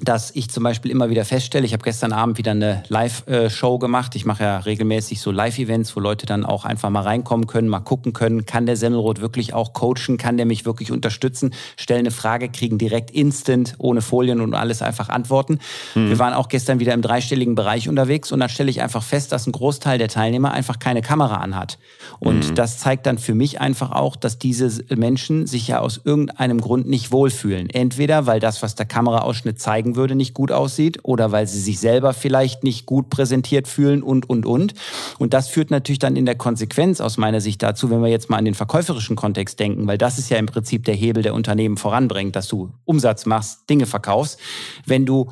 dass 0.01 0.31
ich 0.36 0.50
zum 0.50 0.63
Beispiel 0.63 0.92
immer 0.92 1.09
wieder 1.09 1.24
feststelle, 1.24 1.65
ich 1.65 1.71
habe 1.71 1.83
gestern 1.83 2.12
Abend 2.12 2.38
wieder 2.38 2.51
eine 2.51 2.83
Live-Show 2.89 3.80
gemacht. 3.80 4.15
Ich 4.15 4.25
mache 4.25 4.44
ja 4.44 4.57
regelmäßig 4.57 5.21
so 5.21 5.31
Live-Events, 5.31 5.95
wo 5.95 6.01
Leute 6.01 6.25
dann 6.25 6.44
auch 6.44 6.65
einfach 6.65 6.89
mal 6.89 7.01
reinkommen 7.01 7.47
können, 7.47 7.69
mal 7.69 7.80
gucken 7.80 8.12
können, 8.12 8.45
kann 8.45 8.65
der 8.65 8.75
Semmelrot 8.75 9.21
wirklich 9.21 9.53
auch 9.53 9.71
coachen, 9.71 10.18
kann 10.18 10.36
der 10.36 10.45
mich 10.45 10.65
wirklich 10.65 10.92
unterstützen, 10.92 11.53
stellen 11.77 12.01
eine 12.01 12.12
Frage, 12.12 12.50
kriegen 12.50 12.77
direkt 12.77 13.09
instant, 13.12 13.75
ohne 13.77 14.01
Folien 14.01 14.42
und 14.42 14.53
alles 14.53 14.81
einfach 14.81 15.07
Antworten. 15.07 15.59
Mhm. 15.95 16.09
Wir 16.09 16.19
waren 16.19 16.33
auch 16.33 16.50
gestern 16.50 16.81
wieder 16.81 16.94
im 16.94 17.01
dreistelligen 17.01 17.56
Bereich 17.56 17.88
unterwegs 17.88 18.33
und 18.33 18.42
dann 18.42 18.50
stelle 18.50 18.69
ich 18.69 18.81
einfach 18.81 19.03
fest, 19.03 19.31
dass 19.31 19.47
ein 19.47 19.53
Großteil 19.53 19.97
der 19.97 20.09
Teilnehmer 20.09 20.51
einfach 20.51 20.77
keine 20.77 21.01
Kamera 21.01 21.38
anhat. 21.38 21.77
Und 22.19 22.50
mhm. 22.50 22.56
das 22.56 22.80
zeigt 22.80 23.06
dann 23.06 23.18
für 23.18 23.33
mich 23.33 23.62
einfach 23.62 23.92
auch, 23.92 24.18
dass 24.18 24.39
diese 24.39 24.83
Menschen 24.94 25.47
sich 25.47 25.69
ja 25.69 25.80
aus 25.80 26.01
irgendeinem 26.03 26.59
Grund 26.59 26.86
nicht 26.86 27.14
wohlfühlen. 27.14 27.69
Entweder, 27.69 28.25
weil 28.25 28.42
das, 28.42 28.61
was 28.61 28.75
der 28.75 28.85
Kameraausschnitt 28.85 29.61
zeigt, 29.61 29.84
zeigen 29.85 29.95
würde, 29.95 30.15
nicht 30.15 30.33
gut 30.33 30.51
aussieht 30.51 30.99
oder 31.04 31.31
weil 31.31 31.47
sie 31.47 31.59
sich 31.59 31.80
selber 31.80 32.13
vielleicht 32.13 32.63
nicht 32.63 32.85
gut 32.85 33.09
präsentiert 33.09 33.68
fühlen 33.68 34.01
und, 34.01 34.27
und, 34.27 34.45
und. 34.45 34.73
Und 35.19 35.33
das 35.33 35.47
führt 35.47 35.71
natürlich 35.71 35.99
dann 35.99 36.15
in 36.15 36.25
der 36.25 36.35
Konsequenz 36.35 37.01
aus 37.01 37.18
meiner 37.18 37.42
Sicht 37.42 37.61
dazu, 37.61 37.89
wenn 37.89 38.01
wir 38.01 38.09
jetzt 38.09 38.30
mal 38.30 38.37
an 38.37 38.45
den 38.45 38.56
verkäuferischen 38.56 39.15
Kontext 39.15 39.59
denken, 39.59 39.87
weil 39.87 39.97
das 39.97 40.18
ist 40.18 40.30
ja 40.30 40.37
im 40.37 40.47
Prinzip 40.47 40.85
der 40.85 40.95
Hebel, 40.95 41.23
der 41.23 41.33
Unternehmen 41.33 41.77
voranbringt, 41.77 42.35
dass 42.35 42.47
du 42.47 42.71
Umsatz 42.85 43.25
machst, 43.25 43.69
Dinge 43.69 43.85
verkaufst. 43.85 44.39
Wenn 44.85 45.06
du 45.06 45.31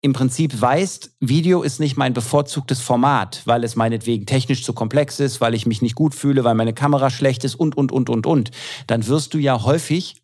im 0.00 0.12
Prinzip 0.12 0.60
weißt, 0.60 1.16
Video 1.20 1.62
ist 1.62 1.80
nicht 1.80 1.96
mein 1.96 2.12
bevorzugtes 2.12 2.80
Format, 2.80 3.42
weil 3.46 3.64
es 3.64 3.74
meinetwegen 3.74 4.26
technisch 4.26 4.62
zu 4.62 4.74
komplex 4.74 5.18
ist, 5.18 5.40
weil 5.40 5.54
ich 5.54 5.66
mich 5.66 5.80
nicht 5.80 5.94
gut 5.94 6.14
fühle, 6.14 6.44
weil 6.44 6.54
meine 6.54 6.74
Kamera 6.74 7.08
schlecht 7.08 7.44
ist 7.44 7.54
und, 7.54 7.76
und, 7.76 7.90
und, 7.90 8.10
und, 8.10 8.26
und, 8.26 8.50
dann 8.86 9.06
wirst 9.06 9.32
du 9.32 9.38
ja 9.38 9.62
häufig 9.62 10.16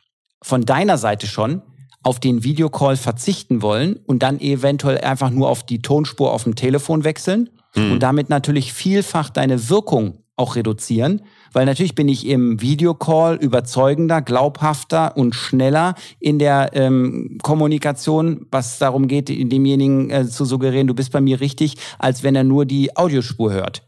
von 0.43 0.65
deiner 0.65 0.99
Seite 0.99 1.27
schon 1.27 1.63
auf 2.03 2.21
den 2.21 2.45
Videocall 2.45 2.97
verzichten 2.97 3.63
wollen 3.63 3.99
und 4.07 4.23
dann 4.23 4.41
eventuell 4.41 4.99
einfach 4.99 5.31
nur 5.31 5.49
auf 5.49 5.65
die 5.65 5.83
Tonspur 5.83 6.33
auf 6.33 6.45
dem 6.45 6.55
Telefon 6.55 7.05
wechseln 7.05 7.51
mhm. 7.75 7.93
und 7.93 8.03
damit 8.03 8.31
natürlich 8.31 8.73
vielfach 8.73 9.31
deine 9.31 9.69
Wirkung 9.69 10.19
auch 10.37 10.57
reduzieren, 10.57 11.21
weil 11.53 11.67
natürlich 11.67 11.95
bin 11.95 12.09
ich 12.09 12.27
im 12.27 12.63
Videocall 12.63 13.37
überzeugender, 13.37 14.23
glaubhafter 14.23 15.17
und 15.17 15.35
schneller 15.35 15.95
in 16.19 16.39
der 16.39 16.71
ähm, 16.73 17.37
Kommunikation, 17.43 18.47
was 18.51 18.79
darum 18.79 19.07
geht, 19.07 19.29
demjenigen 19.29 20.09
äh, 20.09 20.27
zu 20.27 20.47
suggerieren, 20.47 20.87
du 20.87 20.95
bist 20.95 21.13
bei 21.13 21.21
mir 21.21 21.41
richtig, 21.41 21.77
als 21.99 22.23
wenn 22.23 22.35
er 22.35 22.45
nur 22.45 22.65
die 22.65 22.97
Audiospur 22.97 23.53
hört. 23.53 23.83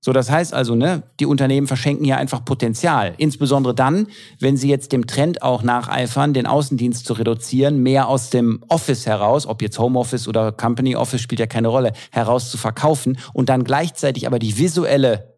So, 0.00 0.12
das 0.12 0.30
heißt 0.30 0.54
also, 0.54 0.76
ne, 0.76 1.02
die 1.18 1.26
Unternehmen 1.26 1.66
verschenken 1.66 2.04
hier 2.04 2.18
einfach 2.18 2.44
Potenzial. 2.44 3.14
Insbesondere 3.18 3.74
dann, 3.74 4.06
wenn 4.38 4.56
sie 4.56 4.68
jetzt 4.68 4.92
dem 4.92 5.06
Trend 5.08 5.42
auch 5.42 5.62
nacheifern, 5.62 6.32
den 6.32 6.46
Außendienst 6.46 7.04
zu 7.04 7.14
reduzieren, 7.14 7.82
mehr 7.82 8.06
aus 8.08 8.30
dem 8.30 8.62
Office 8.68 9.06
heraus, 9.06 9.46
ob 9.46 9.60
jetzt 9.60 9.78
Homeoffice 9.78 10.28
oder 10.28 10.52
Company 10.52 10.94
Office 10.94 11.20
spielt 11.20 11.40
ja 11.40 11.46
keine 11.46 11.68
Rolle, 11.68 11.92
heraus 12.12 12.50
zu 12.50 12.58
verkaufen 12.58 13.18
und 13.32 13.48
dann 13.48 13.64
gleichzeitig 13.64 14.26
aber 14.26 14.38
die 14.38 14.56
visuelle 14.56 15.34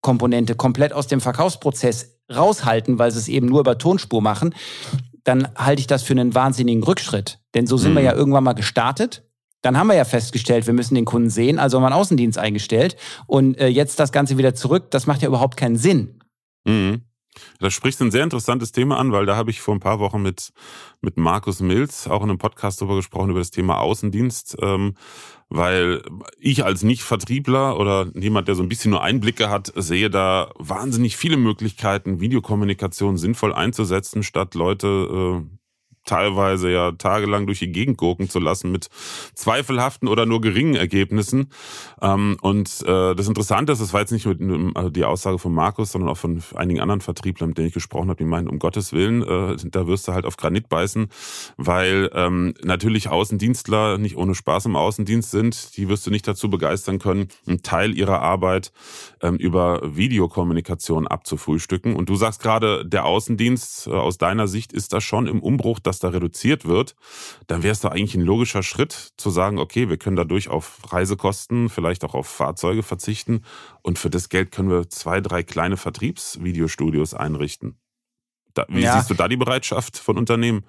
Komponente 0.00 0.54
komplett 0.54 0.94
aus 0.94 1.06
dem 1.06 1.20
Verkaufsprozess 1.20 2.20
raushalten, 2.34 2.98
weil 2.98 3.10
sie 3.10 3.18
es 3.18 3.28
eben 3.28 3.46
nur 3.46 3.60
über 3.60 3.76
Tonspur 3.76 4.22
machen, 4.22 4.54
dann 5.24 5.48
halte 5.56 5.80
ich 5.80 5.86
das 5.86 6.02
für 6.02 6.14
einen 6.14 6.34
wahnsinnigen 6.34 6.82
Rückschritt. 6.82 7.38
Denn 7.54 7.66
so 7.66 7.76
sind 7.76 7.92
mhm. 7.92 7.96
wir 7.96 8.02
ja 8.02 8.14
irgendwann 8.14 8.44
mal 8.44 8.54
gestartet. 8.54 9.24
Dann 9.62 9.78
haben 9.78 9.88
wir 9.88 9.94
ja 9.94 10.04
festgestellt, 10.04 10.66
wir 10.66 10.74
müssen 10.74 10.94
den 10.94 11.04
Kunden 11.04 11.30
sehen, 11.30 11.58
also 11.58 11.76
haben 11.76 11.82
wir 11.82 11.88
einen 11.88 11.96
Außendienst 11.96 12.38
eingestellt. 12.38 12.96
Und 13.26 13.58
äh, 13.58 13.68
jetzt 13.68 14.00
das 14.00 14.12
Ganze 14.12 14.38
wieder 14.38 14.54
zurück, 14.54 14.90
das 14.90 15.06
macht 15.06 15.22
ja 15.22 15.28
überhaupt 15.28 15.56
keinen 15.56 15.76
Sinn. 15.76 16.20
Mhm. 16.64 17.02
Da 17.60 17.70
sprichst 17.70 18.02
ein 18.02 18.10
sehr 18.10 18.24
interessantes 18.24 18.72
Thema 18.72 18.98
an, 18.98 19.12
weil 19.12 19.24
da 19.24 19.36
habe 19.36 19.50
ich 19.50 19.60
vor 19.60 19.74
ein 19.74 19.80
paar 19.80 20.00
Wochen 20.00 20.20
mit, 20.20 20.52
mit 21.00 21.16
Markus 21.16 21.60
Milz 21.60 22.08
auch 22.08 22.22
in 22.22 22.30
einem 22.30 22.38
Podcast 22.38 22.80
darüber 22.80 22.96
gesprochen, 22.96 23.30
über 23.30 23.38
das 23.38 23.52
Thema 23.52 23.78
Außendienst. 23.78 24.56
Ähm, 24.60 24.94
weil 25.50 26.02
ich 26.38 26.64
als 26.64 26.84
Nicht-Vertriebler 26.84 27.76
oder 27.76 28.06
jemand, 28.14 28.46
der 28.46 28.54
so 28.54 28.62
ein 28.62 28.68
bisschen 28.68 28.92
nur 28.92 29.02
Einblicke 29.02 29.50
hat, 29.50 29.72
sehe 29.74 30.08
da 30.08 30.52
wahnsinnig 30.58 31.16
viele 31.16 31.36
Möglichkeiten, 31.36 32.20
Videokommunikation 32.20 33.16
sinnvoll 33.16 33.52
einzusetzen, 33.52 34.22
statt 34.22 34.54
Leute 34.54 35.42
äh, 35.42 35.59
teilweise 36.10 36.70
ja 36.70 36.90
tagelang 36.92 37.46
durch 37.46 37.60
die 37.60 37.70
Gegend 37.70 37.96
gurken 37.96 38.28
zu 38.28 38.40
lassen 38.40 38.72
mit 38.72 38.88
zweifelhaften 39.34 40.08
oder 40.08 40.26
nur 40.26 40.40
geringen 40.40 40.74
Ergebnissen. 40.74 41.50
Ähm, 42.02 42.36
und 42.42 42.82
äh, 42.82 43.14
das 43.14 43.28
Interessante 43.28 43.72
ist, 43.72 43.80
das 43.80 43.92
war 43.92 44.00
jetzt 44.00 44.10
nicht 44.10 44.26
nur 44.26 44.72
also 44.74 44.90
die 44.90 45.04
Aussage 45.04 45.38
von 45.38 45.54
Markus, 45.54 45.92
sondern 45.92 46.10
auch 46.10 46.16
von 46.16 46.42
einigen 46.56 46.80
anderen 46.80 47.00
Vertrieblern, 47.00 47.50
mit 47.50 47.58
denen 47.58 47.68
ich 47.68 47.74
gesprochen 47.74 48.08
habe, 48.08 48.18
die 48.18 48.24
meinen, 48.24 48.48
um 48.48 48.58
Gottes 48.58 48.92
Willen, 48.92 49.22
äh, 49.22 49.56
da 49.70 49.86
wirst 49.86 50.08
du 50.08 50.12
halt 50.12 50.26
auf 50.26 50.36
Granit 50.36 50.68
beißen, 50.68 51.08
weil 51.56 52.10
ähm, 52.12 52.54
natürlich 52.64 53.08
Außendienstler 53.08 53.98
nicht 53.98 54.16
ohne 54.16 54.34
Spaß 54.34 54.66
im 54.66 54.74
Außendienst 54.74 55.30
sind. 55.30 55.76
Die 55.76 55.88
wirst 55.88 56.06
du 56.06 56.10
nicht 56.10 56.26
dazu 56.26 56.50
begeistern 56.50 56.98
können, 56.98 57.28
einen 57.46 57.62
Teil 57.62 57.96
ihrer 57.96 58.20
Arbeit 58.20 58.72
ähm, 59.22 59.36
über 59.36 59.80
Videokommunikation 59.84 61.06
abzufrühstücken. 61.06 61.94
Und 61.94 62.08
du 62.08 62.16
sagst 62.16 62.42
gerade, 62.42 62.84
der 62.84 63.04
Außendienst 63.04 63.86
äh, 63.86 63.90
aus 63.90 64.18
deiner 64.18 64.48
Sicht 64.48 64.72
ist 64.72 64.92
da 64.92 65.00
schon 65.00 65.28
im 65.28 65.40
Umbruch, 65.40 65.78
dass 65.78 65.99
da 66.00 66.08
reduziert 66.08 66.64
wird, 66.64 66.96
dann 67.46 67.62
wäre 67.62 67.72
es 67.72 67.80
doch 67.80 67.92
eigentlich 67.92 68.14
ein 68.14 68.24
logischer 68.24 68.62
Schritt 68.62 69.12
zu 69.16 69.30
sagen, 69.30 69.58
okay, 69.58 69.88
wir 69.88 69.96
können 69.96 70.16
dadurch 70.16 70.48
auf 70.48 70.92
Reisekosten, 70.92 71.68
vielleicht 71.68 72.04
auch 72.04 72.14
auf 72.14 72.26
Fahrzeuge 72.26 72.82
verzichten 72.82 73.42
und 73.82 73.98
für 73.98 74.10
das 74.10 74.28
Geld 74.28 74.50
können 74.50 74.70
wir 74.70 74.88
zwei, 74.88 75.20
drei 75.20 75.42
kleine 75.42 75.76
Vertriebsvideostudios 75.76 77.14
einrichten. 77.14 77.78
Da, 78.54 78.66
wie 78.68 78.80
ja. 78.80 78.96
siehst 78.96 79.10
du 79.10 79.14
da 79.14 79.28
die 79.28 79.36
Bereitschaft 79.36 79.96
von 79.96 80.18
Unternehmen? 80.18 80.64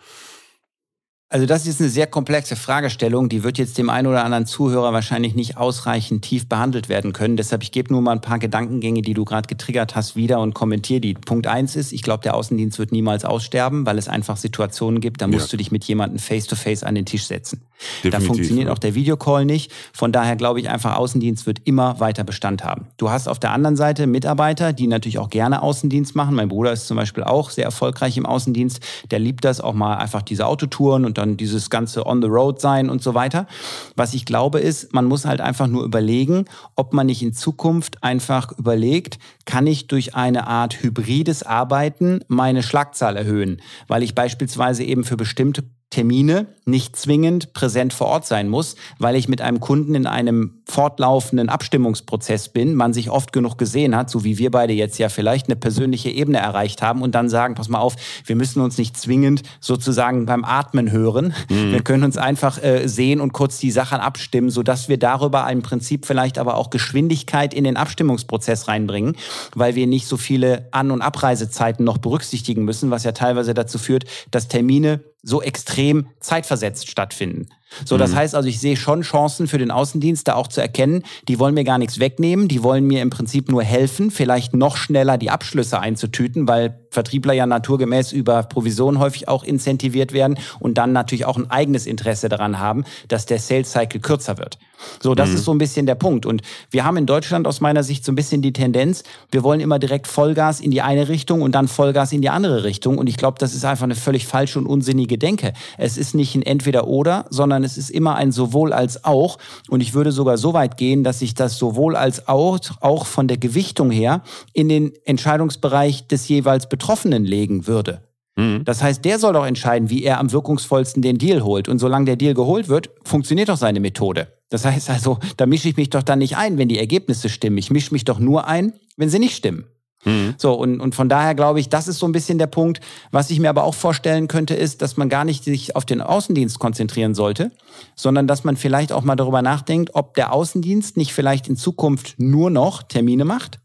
Also 1.33 1.45
das 1.45 1.65
ist 1.65 1.79
eine 1.79 1.89
sehr 1.89 2.07
komplexe 2.07 2.57
Fragestellung, 2.57 3.29
die 3.29 3.41
wird 3.41 3.57
jetzt 3.57 3.77
dem 3.77 3.89
einen 3.89 4.07
oder 4.07 4.25
anderen 4.25 4.45
Zuhörer 4.45 4.91
wahrscheinlich 4.91 5.33
nicht 5.33 5.55
ausreichend 5.55 6.23
tief 6.23 6.49
behandelt 6.49 6.89
werden 6.89 7.13
können. 7.13 7.37
Deshalb 7.37 7.63
ich 7.63 7.71
gebe 7.71 7.93
nur 7.93 8.01
mal 8.01 8.11
ein 8.11 8.19
paar 8.19 8.37
Gedankengänge, 8.37 9.01
die 9.01 9.13
du 9.13 9.23
gerade 9.23 9.47
getriggert 9.47 9.95
hast, 9.95 10.17
wieder 10.17 10.41
und 10.41 10.53
kommentiere 10.53 10.99
die. 10.99 11.13
Punkt 11.13 11.47
eins 11.47 11.77
ist, 11.77 11.93
ich 11.93 12.03
glaube, 12.03 12.21
der 12.21 12.35
Außendienst 12.35 12.79
wird 12.79 12.91
niemals 12.91 13.23
aussterben, 13.23 13.85
weil 13.85 13.97
es 13.97 14.09
einfach 14.09 14.35
Situationen 14.35 14.99
gibt, 14.99 15.21
da 15.21 15.27
musst 15.27 15.47
ja. 15.47 15.51
du 15.51 15.57
dich 15.57 15.71
mit 15.71 15.85
jemandem 15.85 16.19
face-to-face 16.19 16.83
-face 16.83 16.85
an 16.85 16.95
den 16.95 17.05
Tisch 17.05 17.23
setzen. 17.23 17.61
Definitiv, 18.03 18.11
da 18.11 18.19
funktioniert 18.19 18.67
ja. 18.67 18.73
auch 18.73 18.79
der 18.79 18.93
Videocall 18.93 19.45
nicht. 19.45 19.71
Von 19.93 20.11
daher 20.11 20.35
glaube 20.35 20.59
ich 20.59 20.69
einfach, 20.69 20.97
Außendienst 20.97 21.45
wird 21.45 21.59
immer 21.63 21.99
weiter 21.99 22.23
Bestand 22.23 22.63
haben. 22.63 22.87
Du 22.97 23.09
hast 23.09 23.27
auf 23.27 23.39
der 23.39 23.51
anderen 23.51 23.75
Seite 23.75 24.05
Mitarbeiter, 24.05 24.73
die 24.73 24.87
natürlich 24.87 25.17
auch 25.17 25.29
gerne 25.29 25.61
Außendienst 25.61 26.15
machen. 26.15 26.35
Mein 26.35 26.49
Bruder 26.49 26.73
ist 26.73 26.87
zum 26.87 26.97
Beispiel 26.97 27.23
auch 27.23 27.49
sehr 27.49 27.65
erfolgreich 27.65 28.17
im 28.17 28.25
Außendienst. 28.25 28.81
Der 29.09 29.19
liebt 29.19 29.45
das 29.45 29.61
auch 29.61 29.73
mal 29.73 29.95
einfach 29.95 30.21
diese 30.21 30.45
Autotouren 30.45 31.05
und 31.05 31.17
dann 31.21 31.37
dieses 31.37 31.69
ganze 31.69 32.05
On 32.05 32.21
the 32.21 32.27
Road 32.27 32.59
sein 32.59 32.89
und 32.89 33.01
so 33.01 33.13
weiter. 33.13 33.47
Was 33.95 34.13
ich 34.13 34.25
glaube 34.25 34.59
ist, 34.59 34.93
man 34.93 35.05
muss 35.05 35.25
halt 35.25 35.39
einfach 35.39 35.67
nur 35.67 35.83
überlegen, 35.83 36.45
ob 36.75 36.93
man 36.93 37.07
nicht 37.07 37.21
in 37.21 37.33
Zukunft 37.33 38.03
einfach 38.03 38.51
überlegt, 38.57 39.19
kann 39.45 39.67
ich 39.67 39.87
durch 39.87 40.15
eine 40.15 40.47
Art 40.47 40.81
hybrides 40.81 41.43
Arbeiten 41.43 42.21
meine 42.27 42.63
Schlagzahl 42.63 43.15
erhöhen, 43.15 43.61
weil 43.87 44.03
ich 44.03 44.15
beispielsweise 44.15 44.83
eben 44.83 45.03
für 45.03 45.17
bestimmte 45.17 45.63
Termine 45.91 46.47
nicht 46.65 46.95
zwingend 46.95 47.53
präsent 47.53 47.93
vor 47.93 48.07
Ort 48.07 48.25
sein 48.25 48.47
muss, 48.47 48.75
weil 48.97 49.15
ich 49.15 49.27
mit 49.27 49.41
einem 49.41 49.59
Kunden 49.59 49.93
in 49.93 50.07
einem 50.07 50.60
fortlaufenden 50.71 51.49
Abstimmungsprozess 51.49 52.47
bin, 52.49 52.75
man 52.75 52.93
sich 52.93 53.09
oft 53.09 53.33
genug 53.33 53.57
gesehen 53.57 53.95
hat, 53.95 54.09
so 54.09 54.23
wie 54.23 54.37
wir 54.37 54.51
beide 54.51 54.71
jetzt 54.71 54.97
ja 54.97 55.09
vielleicht 55.09 55.47
eine 55.47 55.57
persönliche 55.57 56.09
Ebene 56.09 56.37
erreicht 56.37 56.81
haben 56.81 57.01
und 57.01 57.13
dann 57.13 57.29
sagen, 57.29 57.55
pass 57.55 57.67
mal 57.67 57.79
auf, 57.79 57.95
wir 58.25 58.37
müssen 58.37 58.61
uns 58.61 58.77
nicht 58.77 58.95
zwingend 58.97 59.43
sozusagen 59.59 60.25
beim 60.25 60.45
Atmen 60.45 60.89
hören. 60.91 61.33
Mhm. 61.49 61.73
Wir 61.73 61.83
können 61.83 62.05
uns 62.05 62.17
einfach 62.17 62.63
äh, 62.63 62.87
sehen 62.87 63.19
und 63.19 63.33
kurz 63.33 63.59
die 63.59 63.69
Sachen 63.69 63.99
abstimmen, 63.99 64.49
sodass 64.49 64.87
wir 64.87 64.97
darüber 64.97 65.49
im 65.51 65.61
Prinzip 65.61 66.05
vielleicht 66.05 66.37
aber 66.37 66.55
auch 66.55 66.69
Geschwindigkeit 66.69 67.53
in 67.53 67.65
den 67.65 67.75
Abstimmungsprozess 67.75 68.69
reinbringen, 68.69 69.17
weil 69.53 69.75
wir 69.75 69.87
nicht 69.87 70.07
so 70.07 70.15
viele 70.15 70.69
An- 70.71 70.91
und 70.91 71.01
Abreisezeiten 71.01 71.83
noch 71.83 71.97
berücksichtigen 71.97 72.63
müssen, 72.63 72.91
was 72.91 73.03
ja 73.03 73.11
teilweise 73.11 73.53
dazu 73.53 73.77
führt, 73.77 74.05
dass 74.31 74.47
Termine 74.47 75.01
so 75.21 75.41
extrem 75.41 76.07
zeitversetzt 76.21 76.89
stattfinden. 76.89 77.49
So, 77.85 77.97
das 77.97 78.11
mhm. 78.11 78.15
heißt 78.15 78.35
also, 78.35 78.49
ich 78.49 78.59
sehe 78.59 78.75
schon 78.75 79.01
Chancen 79.01 79.47
für 79.47 79.57
den 79.57 79.71
Außendienst, 79.71 80.27
da 80.27 80.35
auch 80.35 80.47
zu 80.47 80.61
erkennen, 80.61 81.03
die 81.27 81.39
wollen 81.39 81.53
mir 81.53 81.63
gar 81.63 81.77
nichts 81.77 81.99
wegnehmen, 81.99 82.47
die 82.47 82.63
wollen 82.63 82.85
mir 82.85 83.01
im 83.01 83.09
Prinzip 83.09 83.49
nur 83.49 83.63
helfen, 83.63 84.11
vielleicht 84.11 84.53
noch 84.53 84.77
schneller 84.77 85.17
die 85.17 85.29
Abschlüsse 85.29 85.79
einzutüten, 85.79 86.47
weil 86.47 86.80
Vertriebler 86.91 87.33
ja 87.33 87.45
naturgemäß 87.45 88.11
über 88.11 88.43
Provision 88.43 88.99
häufig 88.99 89.27
auch 89.27 89.43
incentiviert 89.43 90.11
werden 90.11 90.37
und 90.59 90.77
dann 90.77 90.91
natürlich 90.91 91.25
auch 91.25 91.37
ein 91.37 91.49
eigenes 91.49 91.87
Interesse 91.87 92.29
daran 92.29 92.59
haben, 92.59 92.83
dass 93.07 93.25
der 93.25 93.39
Sales 93.39 93.71
Cycle 93.71 94.01
kürzer 94.01 94.37
wird. 94.37 94.59
So, 94.99 95.15
das 95.15 95.29
mhm. 95.29 95.35
ist 95.35 95.45
so 95.45 95.51
ein 95.53 95.57
bisschen 95.57 95.85
der 95.85 95.95
Punkt. 95.95 96.25
Und 96.25 96.41
wir 96.69 96.83
haben 96.83 96.97
in 96.97 97.05
Deutschland 97.05 97.47
aus 97.47 97.61
meiner 97.61 97.83
Sicht 97.83 98.03
so 98.03 98.11
ein 98.11 98.15
bisschen 98.15 98.41
die 98.41 98.51
Tendenz, 98.51 99.03
wir 99.31 99.43
wollen 99.43 99.59
immer 99.59 99.79
direkt 99.79 100.07
Vollgas 100.07 100.59
in 100.59 100.71
die 100.71 100.81
eine 100.81 101.07
Richtung 101.07 101.41
und 101.41 101.53
dann 101.53 101.67
Vollgas 101.67 102.11
in 102.11 102.21
die 102.21 102.29
andere 102.29 102.63
Richtung. 102.63 102.97
Und 102.97 103.07
ich 103.07 103.17
glaube, 103.17 103.37
das 103.39 103.53
ist 103.53 103.63
einfach 103.63 103.83
eine 103.83 103.95
völlig 103.95 104.27
falsche 104.27 104.59
und 104.59 104.65
unsinnige 104.65 105.17
Denke. 105.17 105.53
Es 105.77 105.97
ist 105.97 106.13
nicht 106.13 106.35
ein 106.35 106.41
Entweder-Oder, 106.41 107.25
sondern 107.29 107.63
es 107.63 107.77
ist 107.77 107.89
immer 107.89 108.15
ein 108.15 108.31
sowohl 108.31 108.73
als 108.73 109.05
auch. 109.05 109.37
Und 109.69 109.81
ich 109.81 109.93
würde 109.93 110.11
sogar 110.11 110.37
so 110.37 110.53
weit 110.53 110.77
gehen, 110.77 111.03
dass 111.03 111.21
ich 111.21 111.35
das 111.35 111.57
sowohl 111.57 111.95
als 111.95 112.27
auch, 112.27 112.59
auch 112.81 113.05
von 113.05 113.27
der 113.27 113.37
Gewichtung 113.37 113.91
her 113.91 114.23
in 114.53 114.67
den 114.67 114.91
Entscheidungsbereich 115.05 116.07
des 116.07 116.27
jeweils 116.27 116.67
Betroffenen 116.67 116.80
legen 117.23 117.67
würde. 117.67 118.01
Mhm. 118.35 118.63
Das 118.63 118.81
heißt, 118.81 119.03
der 119.03 119.19
soll 119.19 119.33
doch 119.33 119.45
entscheiden, 119.45 119.89
wie 119.89 120.03
er 120.03 120.19
am 120.19 120.31
wirkungsvollsten 120.31 121.01
den 121.01 121.17
Deal 121.17 121.43
holt. 121.43 121.69
Und 121.69 121.79
solange 121.79 122.05
der 122.05 122.15
Deal 122.15 122.33
geholt 122.33 122.69
wird, 122.69 122.89
funktioniert 123.03 123.49
doch 123.49 123.57
seine 123.57 123.79
Methode. 123.79 124.27
Das 124.49 124.65
heißt 124.65 124.89
also, 124.89 125.17
da 125.37 125.45
mische 125.45 125.69
ich 125.69 125.77
mich 125.77 125.89
doch 125.89 126.03
dann 126.03 126.19
nicht 126.19 126.37
ein, 126.37 126.57
wenn 126.57 126.67
die 126.67 126.79
Ergebnisse 126.79 127.29
stimmen. 127.29 127.57
Ich 127.57 127.71
mische 127.71 127.93
mich 127.93 128.05
doch 128.05 128.19
nur 128.19 128.47
ein, 128.47 128.73
wenn 128.97 129.09
sie 129.09 129.19
nicht 129.19 129.35
stimmen. 129.35 129.65
Mhm. 130.03 130.33
So, 130.37 130.53
und, 130.53 130.81
und 130.81 130.95
von 130.95 131.09
daher 131.09 131.35
glaube 131.35 131.59
ich, 131.59 131.69
das 131.69 131.87
ist 131.87 131.99
so 131.99 132.07
ein 132.07 132.11
bisschen 132.11 132.37
der 132.37 132.47
Punkt. 132.47 132.81
Was 133.11 133.29
ich 133.29 133.39
mir 133.39 133.49
aber 133.49 133.63
auch 133.63 133.75
vorstellen 133.75 134.27
könnte, 134.27 134.55
ist, 134.55 134.81
dass 134.81 134.97
man 134.97 135.09
gar 135.09 135.25
nicht 135.25 135.43
sich 135.43 135.75
auf 135.75 135.85
den 135.85 136.01
Außendienst 136.01 136.59
konzentrieren 136.59 137.13
sollte, 137.13 137.51
sondern 137.95 138.27
dass 138.27 138.43
man 138.43 138.57
vielleicht 138.57 138.91
auch 138.91 139.03
mal 139.03 139.15
darüber 139.15 139.41
nachdenkt, 139.41 139.91
ob 139.93 140.15
der 140.15 140.33
Außendienst 140.33 140.97
nicht 140.97 141.13
vielleicht 141.13 141.47
in 141.47 141.55
Zukunft 141.55 142.15
nur 142.17 142.49
noch 142.49 142.83
Termine 142.83 143.25
macht 143.25 143.60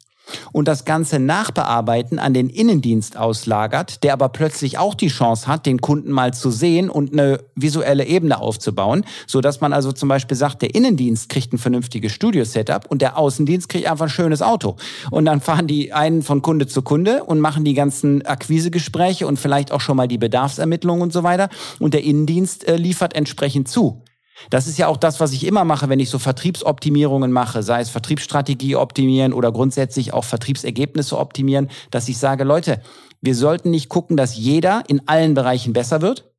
und 0.52 0.68
das 0.68 0.85
Ganze 0.85 1.18
nachbearbeiten 1.18 2.18
an 2.18 2.35
den 2.35 2.49
Innendienst 2.49 3.16
auslagert, 3.16 4.02
der 4.02 4.12
aber 4.12 4.28
plötzlich 4.28 4.78
auch 4.78 4.95
die 4.95 5.09
Chance 5.09 5.47
hat, 5.47 5.66
den 5.66 5.80
Kunden 5.80 6.11
mal 6.11 6.35
zu 6.35 6.50
sehen 6.50 6.90
und 6.90 7.12
eine 7.12 7.40
visuelle 7.54 8.06
Ebene 8.06 8.40
aufzubauen, 8.40 9.04
so 9.26 9.40
dass 9.40 9.61
man 9.61 9.73
also 9.73 9.92
zum 9.92 10.09
Beispiel 10.09 10.37
sagt, 10.37 10.62
der 10.62 10.75
Innendienst 10.75 11.28
kriegt 11.28 11.52
ein 11.52 11.59
vernünftiges 11.59 12.12
Studio-Setup 12.12 12.87
und 12.88 13.02
der 13.02 13.18
Außendienst 13.18 13.68
kriegt 13.68 13.87
einfach 13.87 14.06
ein 14.06 14.11
schönes 14.11 14.42
Auto. 14.42 14.76
Und 15.11 15.25
dann 15.25 15.40
fahren 15.40 15.66
die 15.66 15.92
einen 15.92 16.23
von 16.23 16.42
Kunde 16.42 16.66
zu 16.66 16.83
Kunde 16.83 17.25
und 17.25 17.40
machen 17.40 17.64
die 17.64 17.75
ganzen 17.75 18.25
Akquisegespräche 18.25 19.26
und 19.26 19.38
vielleicht 19.38 19.73
auch 19.73 19.80
schon 19.80 19.97
mal 19.97 20.09
die 20.09 20.18
Bedarfsermittlungen 20.18 21.02
und 21.02 21.12
so 21.12 21.23
weiter. 21.23 21.49
Und 21.78 21.95
der 21.95 22.04
Innendienst 22.04 22.66
äh, 22.66 22.76
liefert 22.76 23.14
entsprechend 23.14 23.68
zu. 23.68 24.02
Das 24.50 24.66
ist 24.66 24.78
ja 24.78 24.87
auch 24.88 24.97
das, 24.97 25.21
was 25.21 25.33
ich 25.33 25.47
immer 25.47 25.64
mache, 25.64 25.88
wenn 25.88 26.00
ich 26.00 26.11
so 26.11 26.19
Vertriebsoptimierungen 26.19 27.33
mache, 27.33 27.62
sei 27.62 27.81
es 27.81 27.90
Vertriebsstrategie 27.90 28.76
optimieren 28.76 29.33
oder 29.33 29.52
grundsätzlich 29.52 30.12
auch 30.12 30.25
Vertriebsergebnisse 30.25 31.19
optimieren, 31.19 31.71
dass 31.90 32.09
ich 32.09 32.19
sage, 32.19 32.45
Leute, 32.45 32.81
wir 33.21 33.35
sollten 33.35 33.71
nicht 33.71 33.88
gucken, 33.88 34.16
dass 34.16 34.37
jeder 34.37 34.85
in 34.88 35.09
allen 35.09 35.35
Bereichen 35.35 35.73
besser 35.73 36.02
wird, 36.02 36.31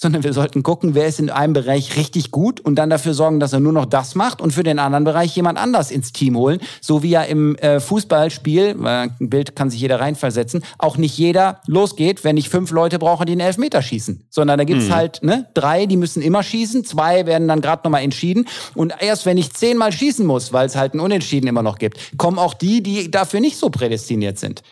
sondern 0.00 0.24
wir 0.24 0.32
sollten 0.32 0.62
gucken, 0.62 0.94
wer 0.94 1.06
ist 1.06 1.20
in 1.20 1.28
einem 1.28 1.52
Bereich 1.52 1.96
richtig 1.96 2.30
gut 2.30 2.58
und 2.58 2.76
dann 2.76 2.88
dafür 2.88 3.12
sorgen, 3.12 3.38
dass 3.38 3.52
er 3.52 3.60
nur 3.60 3.72
noch 3.72 3.84
das 3.84 4.14
macht 4.14 4.40
und 4.40 4.52
für 4.52 4.62
den 4.62 4.78
anderen 4.78 5.04
Bereich 5.04 5.36
jemand 5.36 5.58
anders 5.58 5.90
ins 5.90 6.12
Team 6.12 6.38
holen. 6.38 6.58
So 6.80 7.02
wie 7.02 7.10
ja 7.10 7.22
im 7.22 7.54
äh, 7.56 7.80
Fußballspiel, 7.80 8.76
äh, 8.82 8.86
ein 8.86 9.28
Bild 9.28 9.54
kann 9.54 9.68
sich 9.68 9.80
jeder 9.80 10.00
reinversetzen, 10.00 10.64
auch 10.78 10.96
nicht 10.96 11.18
jeder 11.18 11.60
losgeht, 11.66 12.24
wenn 12.24 12.38
ich 12.38 12.48
fünf 12.48 12.70
Leute 12.70 12.98
brauche, 12.98 13.26
die 13.26 13.32
einen 13.32 13.42
Elfmeter 13.42 13.82
schießen. 13.82 14.24
Sondern 14.30 14.56
da 14.56 14.64
gibt's 14.64 14.88
mhm. 14.88 14.94
halt 14.94 15.22
ne, 15.22 15.50
drei, 15.52 15.84
die 15.84 15.98
müssen 15.98 16.22
immer 16.22 16.42
schießen, 16.42 16.84
zwei 16.86 17.26
werden 17.26 17.46
dann 17.46 17.60
gerade 17.60 17.82
nochmal 17.84 18.02
entschieden. 18.02 18.46
Und 18.74 18.94
erst 19.00 19.26
wenn 19.26 19.36
ich 19.36 19.52
zehnmal 19.52 19.92
schießen 19.92 20.24
muss, 20.24 20.54
weil 20.54 20.66
es 20.66 20.76
halt 20.76 20.94
ein 20.94 21.00
Unentschieden 21.00 21.46
immer 21.46 21.62
noch 21.62 21.76
gibt, 21.76 22.16
kommen 22.16 22.38
auch 22.38 22.54
die, 22.54 22.82
die 22.82 23.10
dafür 23.10 23.40
nicht 23.40 23.58
so 23.58 23.68
prädestiniert 23.68 24.38
sind. 24.38 24.62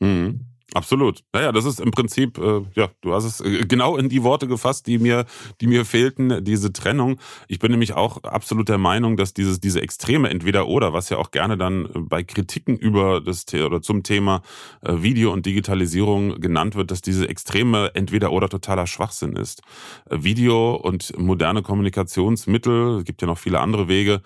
Mhm. 0.00 0.43
Absolut. 0.74 1.20
Naja, 1.32 1.52
das 1.52 1.66
ist 1.66 1.78
im 1.78 1.92
Prinzip, 1.92 2.36
äh, 2.36 2.62
ja, 2.74 2.88
du 3.00 3.14
hast 3.14 3.24
es 3.24 3.40
äh, 3.40 3.64
genau 3.64 3.96
in 3.96 4.08
die 4.08 4.24
Worte 4.24 4.48
gefasst, 4.48 4.88
die 4.88 4.98
mir, 4.98 5.24
die 5.60 5.68
mir 5.68 5.84
fehlten, 5.84 6.44
diese 6.44 6.72
Trennung. 6.72 7.20
Ich 7.46 7.60
bin 7.60 7.70
nämlich 7.70 7.92
auch 7.92 8.24
absolut 8.24 8.68
der 8.68 8.78
Meinung, 8.78 9.16
dass 9.16 9.34
dieses, 9.34 9.60
diese 9.60 9.80
extreme 9.80 10.30
Entweder-Oder, 10.30 10.92
was 10.92 11.10
ja 11.10 11.18
auch 11.18 11.30
gerne 11.30 11.56
dann 11.56 11.88
bei 11.94 12.24
Kritiken 12.24 12.76
über 12.76 13.20
das 13.20 13.44
oder 13.54 13.82
zum 13.82 14.02
Thema 14.02 14.42
äh, 14.80 14.94
Video 14.96 15.32
und 15.32 15.46
Digitalisierung 15.46 16.40
genannt 16.40 16.74
wird, 16.74 16.90
dass 16.90 17.02
diese 17.02 17.28
extreme 17.28 17.94
Entweder-Oder 17.94 18.48
totaler 18.48 18.88
Schwachsinn 18.88 19.36
ist. 19.36 19.62
Äh, 20.10 20.24
Video 20.24 20.74
und 20.74 21.16
moderne 21.16 21.62
Kommunikationsmittel, 21.62 22.98
es 22.98 23.04
gibt 23.04 23.22
ja 23.22 23.28
noch 23.28 23.38
viele 23.38 23.60
andere 23.60 23.86
Wege, 23.86 24.22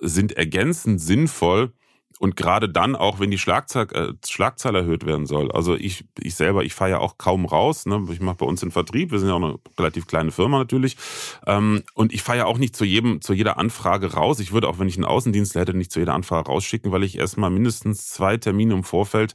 sind 0.00 0.32
ergänzend 0.32 0.98
sinnvoll 1.02 1.74
und 2.20 2.36
gerade 2.36 2.68
dann 2.68 2.96
auch, 2.96 3.18
wenn 3.18 3.30
die 3.30 3.38
Schlagzahl, 3.38 3.88
äh, 3.92 4.12
Schlagzahl 4.28 4.76
erhöht 4.76 5.06
werden 5.06 5.24
soll. 5.24 5.50
Also 5.52 5.74
ich, 5.74 6.04
ich 6.18 6.34
selber, 6.34 6.64
ich 6.64 6.74
fahre 6.74 6.90
ja 6.90 6.98
auch 6.98 7.16
kaum 7.16 7.46
raus. 7.46 7.86
Ne? 7.86 8.06
Ich 8.12 8.20
mache 8.20 8.36
bei 8.36 8.46
uns 8.46 8.60
den 8.60 8.70
Vertrieb. 8.70 9.10
Wir 9.10 9.18
sind 9.18 9.30
ja 9.30 9.34
auch 9.34 9.42
eine 9.42 9.58
relativ 9.78 10.06
kleine 10.06 10.30
Firma 10.30 10.58
natürlich. 10.58 10.98
Ähm, 11.46 11.82
und 11.94 12.12
ich 12.12 12.22
fahre 12.22 12.36
ja 12.36 12.44
auch 12.44 12.58
nicht 12.58 12.76
zu 12.76 12.84
jedem, 12.84 13.22
zu 13.22 13.32
jeder 13.32 13.56
Anfrage 13.56 14.12
raus. 14.12 14.38
Ich 14.38 14.52
würde 14.52 14.68
auch, 14.68 14.78
wenn 14.78 14.86
ich 14.86 14.96
einen 14.96 15.06
Außendienstler 15.06 15.62
hätte, 15.62 15.72
nicht 15.72 15.92
zu 15.92 15.98
jeder 15.98 16.12
Anfrage 16.12 16.50
rausschicken, 16.50 16.92
weil 16.92 17.04
ich 17.04 17.16
erstmal 17.16 17.48
mindestens 17.48 18.10
zwei 18.10 18.36
Termine 18.36 18.74
im 18.74 18.84
Vorfeld 18.84 19.34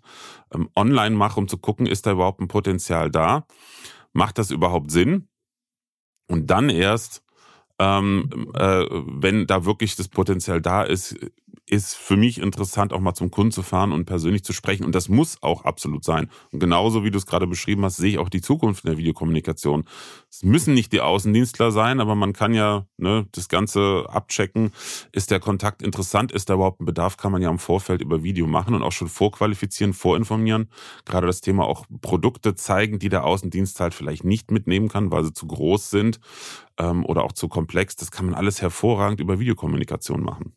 ähm, 0.54 0.70
online 0.76 1.16
mache, 1.16 1.40
um 1.40 1.48
zu 1.48 1.58
gucken, 1.58 1.88
ist 1.88 2.06
da 2.06 2.12
überhaupt 2.12 2.40
ein 2.40 2.48
Potenzial 2.48 3.10
da? 3.10 3.48
Macht 4.14 4.38
das 4.38 4.52
überhaupt 4.52 4.92
Sinn? 4.92 5.28
Und 6.28 6.52
dann 6.52 6.70
erst 6.70 7.24
ähm, 7.80 8.30
äh, 8.54 8.86
wenn 8.90 9.48
da 9.48 9.66
wirklich 9.66 9.96
das 9.96 10.08
Potenzial 10.08 10.62
da 10.62 10.84
ist, 10.84 11.16
ist 11.76 11.96
für 11.96 12.18
mich 12.18 12.40
interessant, 12.40 12.94
auch 12.94 13.00
mal 13.00 13.14
zum 13.14 13.32
Kunden 13.32 13.52
zu 13.52 13.62
fahren 13.62 13.92
und 13.92 14.06
persönlich 14.06 14.44
zu 14.44 14.54
sprechen. 14.54 14.86
Und 14.86 14.96
das 14.96 15.10
muss 15.10 15.38
auch 15.42 15.66
absolut 15.66 16.04
sein. 16.04 16.30
Und 16.52 16.60
genauso 16.60 17.04
wie 17.04 17.12
du 17.12 17.18
es 17.18 17.26
gerade 17.26 17.48
beschrieben 17.48 17.84
hast, 17.84 17.98
sehe 17.98 18.12
ich 18.12 18.18
auch 18.18 18.30
die 18.30 18.42
Zukunft 18.42 18.86
in 18.86 18.90
der 18.90 18.98
Videokommunikation. 18.98 19.86
Es 20.30 20.44
müssen 20.44 20.74
nicht 20.74 20.92
die 20.94 21.02
Außendienstler 21.02 21.72
sein, 21.72 22.00
aber 22.00 22.16
man 22.16 22.34
kann 22.34 22.54
ja 22.54 22.86
ne, 22.98 23.28
das 23.32 23.50
Ganze 23.50 24.06
abchecken. 24.10 24.72
Ist 25.12 25.32
der 25.32 25.40
Kontakt 25.40 25.82
interessant? 25.82 26.32
Ist 26.32 26.50
da 26.50 26.56
überhaupt 26.56 26.82
ein 26.82 26.86
Bedarf? 26.86 27.18
Kann 27.18 27.32
man 27.32 27.42
ja 27.42 27.50
im 27.50 27.60
Vorfeld 27.60 28.02
über 28.02 28.24
Video 28.24 28.48
machen 28.48 28.74
und 28.74 28.84
auch 28.84 28.92
schon 28.92 29.10
vorqualifizieren, 29.10 29.94
vorinformieren. 29.94 30.70
Gerade 31.06 31.28
das 31.28 31.42
Thema 31.42 31.66
auch 31.66 31.86
Produkte 32.02 32.56
zeigen, 32.56 33.00
die 33.00 33.10
der 33.10 33.26
Außendienst 33.26 33.80
halt 33.80 33.94
vielleicht 33.94 34.24
nicht 34.24 34.52
mitnehmen 34.52 34.90
kann, 34.90 35.12
weil 35.12 35.24
sie 35.24 35.34
zu 35.34 35.48
groß 35.48 35.90
sind 35.90 36.20
ähm, 36.78 37.06
oder 37.06 37.24
auch 37.24 37.34
zu 37.34 37.48
komplex. 37.48 37.96
Das 37.96 38.12
kann 38.12 38.26
man 38.26 38.36
alles 38.36 38.62
hervorragend 38.62 39.20
über 39.20 39.40
Videokommunikation 39.40 40.24
machen. 40.24 40.54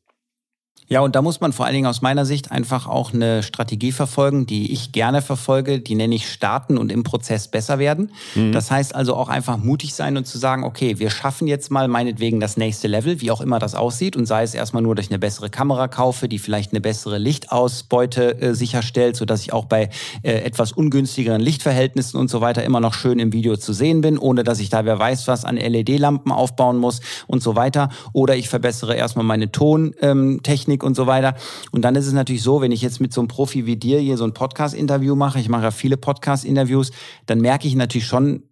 Ja, 0.90 1.00
und 1.00 1.14
da 1.14 1.20
muss 1.20 1.40
man 1.40 1.52
vor 1.52 1.66
allen 1.66 1.74
Dingen 1.74 1.86
aus 1.86 2.00
meiner 2.00 2.24
Sicht 2.24 2.50
einfach 2.50 2.86
auch 2.86 3.12
eine 3.12 3.42
Strategie 3.42 3.92
verfolgen, 3.92 4.46
die 4.46 4.72
ich 4.72 4.92
gerne 4.92 5.20
verfolge, 5.20 5.80
die 5.80 5.94
nenne 5.94 6.14
ich 6.14 6.30
starten 6.30 6.78
und 6.78 6.90
im 6.90 7.02
Prozess 7.02 7.48
besser 7.48 7.78
werden. 7.78 8.10
Mhm. 8.34 8.52
Das 8.52 8.70
heißt 8.70 8.94
also 8.94 9.14
auch 9.14 9.28
einfach 9.28 9.58
mutig 9.58 9.92
sein 9.92 10.16
und 10.16 10.26
zu 10.26 10.38
sagen, 10.38 10.64
okay, 10.64 10.98
wir 10.98 11.10
schaffen 11.10 11.46
jetzt 11.46 11.70
mal 11.70 11.88
meinetwegen 11.88 12.40
das 12.40 12.56
nächste 12.56 12.88
Level, 12.88 13.20
wie 13.20 13.30
auch 13.30 13.42
immer 13.42 13.58
das 13.58 13.74
aussieht 13.74 14.16
und 14.16 14.24
sei 14.24 14.42
es 14.42 14.54
erstmal 14.54 14.82
nur, 14.82 14.94
dass 14.94 15.04
ich 15.04 15.10
eine 15.10 15.18
bessere 15.18 15.50
Kamera 15.50 15.88
kaufe, 15.88 16.26
die 16.26 16.38
vielleicht 16.38 16.72
eine 16.72 16.80
bessere 16.80 17.18
Lichtausbeute 17.18 18.40
äh, 18.40 18.54
sicherstellt, 18.54 19.16
sodass 19.16 19.42
ich 19.42 19.52
auch 19.52 19.66
bei 19.66 19.90
äh, 20.22 20.32
etwas 20.32 20.72
ungünstigeren 20.72 21.42
Lichtverhältnissen 21.42 22.18
und 22.18 22.30
so 22.30 22.40
weiter 22.40 22.64
immer 22.64 22.80
noch 22.80 22.94
schön 22.94 23.18
im 23.18 23.34
Video 23.34 23.58
zu 23.58 23.74
sehen 23.74 24.00
bin, 24.00 24.16
ohne 24.16 24.42
dass 24.42 24.58
ich 24.58 24.70
da 24.70 24.86
wer 24.86 24.98
weiß 24.98 25.28
was 25.28 25.44
an 25.44 25.58
LED-Lampen 25.58 26.32
aufbauen 26.32 26.78
muss 26.78 27.00
und 27.26 27.42
so 27.42 27.56
weiter. 27.56 27.90
Oder 28.14 28.36
ich 28.36 28.48
verbessere 28.48 28.94
erstmal 28.94 29.26
meine 29.26 29.52
Tontechnik 29.52 30.77
ähm, 30.77 30.77
und 30.82 30.94
so 30.94 31.06
weiter. 31.06 31.34
Und 31.72 31.82
dann 31.82 31.94
ist 31.96 32.06
es 32.06 32.12
natürlich 32.12 32.42
so, 32.42 32.60
wenn 32.60 32.72
ich 32.72 32.82
jetzt 32.82 33.00
mit 33.00 33.12
so 33.12 33.20
einem 33.20 33.28
Profi 33.28 33.66
wie 33.66 33.76
dir 33.76 33.98
hier 34.00 34.16
so 34.16 34.24
ein 34.24 34.34
Podcast-Interview 34.34 35.14
mache, 35.14 35.40
ich 35.40 35.48
mache 35.48 35.64
ja 35.64 35.70
viele 35.70 35.96
Podcast-Interviews, 35.96 36.90
dann 37.26 37.40
merke 37.40 37.68
ich 37.68 37.74
natürlich 37.74 38.06
schon, 38.06 38.44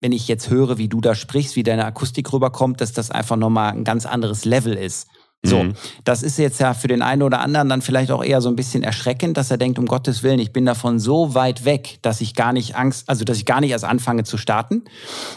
wenn 0.00 0.12
ich 0.12 0.28
jetzt 0.28 0.50
höre, 0.50 0.78
wie 0.78 0.88
du 0.88 1.00
da 1.00 1.14
sprichst, 1.14 1.56
wie 1.56 1.62
deine 1.62 1.84
Akustik 1.84 2.32
rüberkommt, 2.32 2.80
dass 2.80 2.92
das 2.92 3.10
einfach 3.10 3.36
nochmal 3.36 3.72
ein 3.72 3.84
ganz 3.84 4.06
anderes 4.06 4.44
Level 4.44 4.74
ist. 4.74 5.08
So, 5.42 5.62
mhm. 5.62 5.74
das 6.04 6.22
ist 6.22 6.36
jetzt 6.36 6.60
ja 6.60 6.74
für 6.74 6.88
den 6.88 7.00
einen 7.00 7.22
oder 7.22 7.40
anderen 7.40 7.70
dann 7.70 7.80
vielleicht 7.80 8.10
auch 8.10 8.22
eher 8.22 8.42
so 8.42 8.50
ein 8.50 8.56
bisschen 8.56 8.82
erschreckend, 8.82 9.38
dass 9.38 9.50
er 9.50 9.56
denkt, 9.56 9.78
um 9.78 9.86
Gottes 9.86 10.22
Willen, 10.22 10.38
ich 10.38 10.52
bin 10.52 10.66
davon 10.66 10.98
so 10.98 11.34
weit 11.34 11.64
weg, 11.64 11.98
dass 12.02 12.20
ich 12.20 12.34
gar 12.34 12.52
nicht 12.52 12.76
Angst, 12.76 13.08
also 13.08 13.24
dass 13.24 13.38
ich 13.38 13.46
gar 13.46 13.62
nicht 13.62 13.70
erst 13.70 13.86
anfange 13.86 14.24
zu 14.24 14.36
starten. 14.36 14.84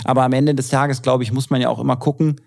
Aber 0.03 0.23
am 0.23 0.33
Ende 0.33 0.55
des 0.55 0.67
Tages, 0.67 1.01
glaube 1.01 1.23
ich, 1.23 1.31
muss 1.31 1.49
man 1.49 1.61
ja 1.61 1.69
auch 1.69 1.79
immer 1.79 1.95
gucken, 1.95 2.41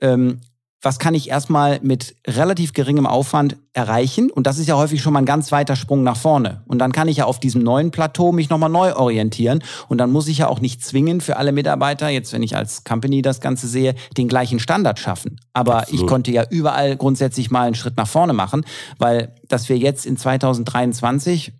ähm, 0.00 0.40
was 0.80 1.00
kann 1.00 1.14
ich 1.14 1.28
erstmal 1.28 1.80
mit 1.82 2.14
relativ 2.26 2.72
geringem 2.72 3.06
Aufwand 3.06 3.56
erreichen? 3.72 4.30
Und 4.30 4.46
das 4.46 4.58
ist 4.58 4.68
ja 4.68 4.76
häufig 4.76 5.02
schon 5.02 5.12
mal 5.12 5.18
ein 5.18 5.26
ganz 5.26 5.50
weiter 5.50 5.74
Sprung 5.74 6.04
nach 6.04 6.16
vorne. 6.16 6.62
Und 6.66 6.78
dann 6.78 6.92
kann 6.92 7.08
ich 7.08 7.16
ja 7.16 7.24
auf 7.24 7.40
diesem 7.40 7.62
neuen 7.62 7.90
Plateau 7.90 8.30
mich 8.30 8.48
nochmal 8.48 8.70
neu 8.70 8.94
orientieren. 8.94 9.62
Und 9.88 9.98
dann 9.98 10.12
muss 10.12 10.28
ich 10.28 10.38
ja 10.38 10.48
auch 10.48 10.60
nicht 10.60 10.84
zwingen 10.84 11.20
für 11.20 11.36
alle 11.36 11.50
Mitarbeiter, 11.50 12.08
jetzt 12.08 12.32
wenn 12.32 12.44
ich 12.44 12.54
als 12.54 12.84
Company 12.84 13.22
das 13.22 13.40
Ganze 13.40 13.66
sehe, 13.66 13.96
den 14.16 14.28
gleichen 14.28 14.60
Standard 14.60 15.00
schaffen. 15.00 15.40
Aber 15.52 15.78
Absolut. 15.78 16.00
ich 16.00 16.06
konnte 16.06 16.30
ja 16.30 16.44
überall 16.48 16.96
grundsätzlich 16.96 17.50
mal 17.50 17.66
einen 17.66 17.74
Schritt 17.74 17.96
nach 17.96 18.08
vorne 18.08 18.32
machen, 18.32 18.64
weil 18.98 19.34
dass 19.48 19.68
wir 19.68 19.78
jetzt 19.78 20.06
in 20.06 20.16
2023 20.16 21.52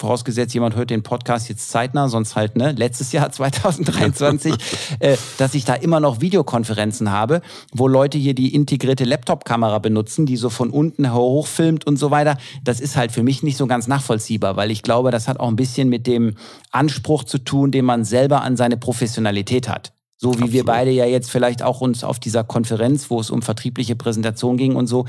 vorausgesetzt 0.00 0.54
jemand 0.54 0.76
hört 0.76 0.88
den 0.88 1.02
Podcast 1.02 1.50
jetzt 1.50 1.68
zeitnah, 1.70 2.08
sonst 2.08 2.34
halt 2.34 2.56
ne, 2.56 2.72
letztes 2.72 3.12
Jahr 3.12 3.30
2023, 3.32 4.54
äh, 4.98 5.16
dass 5.36 5.54
ich 5.54 5.66
da 5.66 5.74
immer 5.74 6.00
noch 6.00 6.20
Videokonferenzen 6.20 7.10
habe, 7.10 7.42
wo 7.72 7.86
Leute 7.86 8.16
hier 8.16 8.34
die 8.34 8.54
integrierte 8.54 9.04
Laptop-Kamera 9.04 9.78
benutzen, 9.78 10.24
die 10.24 10.38
so 10.38 10.48
von 10.48 10.70
unten 10.70 11.12
hochfilmt 11.12 11.86
und 11.86 11.98
so 11.98 12.10
weiter. 12.10 12.38
Das 12.64 12.80
ist 12.80 12.96
halt 12.96 13.12
für 13.12 13.22
mich 13.22 13.42
nicht 13.42 13.58
so 13.58 13.66
ganz 13.66 13.86
nachvollziehbar, 13.88 14.56
weil 14.56 14.70
ich 14.70 14.82
glaube, 14.82 15.10
das 15.10 15.28
hat 15.28 15.38
auch 15.38 15.48
ein 15.48 15.56
bisschen 15.56 15.90
mit 15.90 16.06
dem 16.06 16.34
Anspruch 16.70 17.24
zu 17.24 17.36
tun, 17.38 17.70
den 17.70 17.84
man 17.84 18.04
selber 18.04 18.40
an 18.42 18.56
seine 18.56 18.78
Professionalität 18.78 19.68
hat. 19.68 19.92
So 20.16 20.30
wie 20.30 20.32
Absolut. 20.32 20.52
wir 20.52 20.64
beide 20.64 20.90
ja 20.90 21.06
jetzt 21.06 21.30
vielleicht 21.30 21.62
auch 21.62 21.80
uns 21.80 22.04
auf 22.04 22.18
dieser 22.18 22.44
Konferenz, 22.44 23.10
wo 23.10 23.20
es 23.20 23.30
um 23.30 23.42
vertriebliche 23.42 23.96
Präsentation 23.96 24.56
ging 24.56 24.76
und 24.76 24.86
so, 24.86 25.06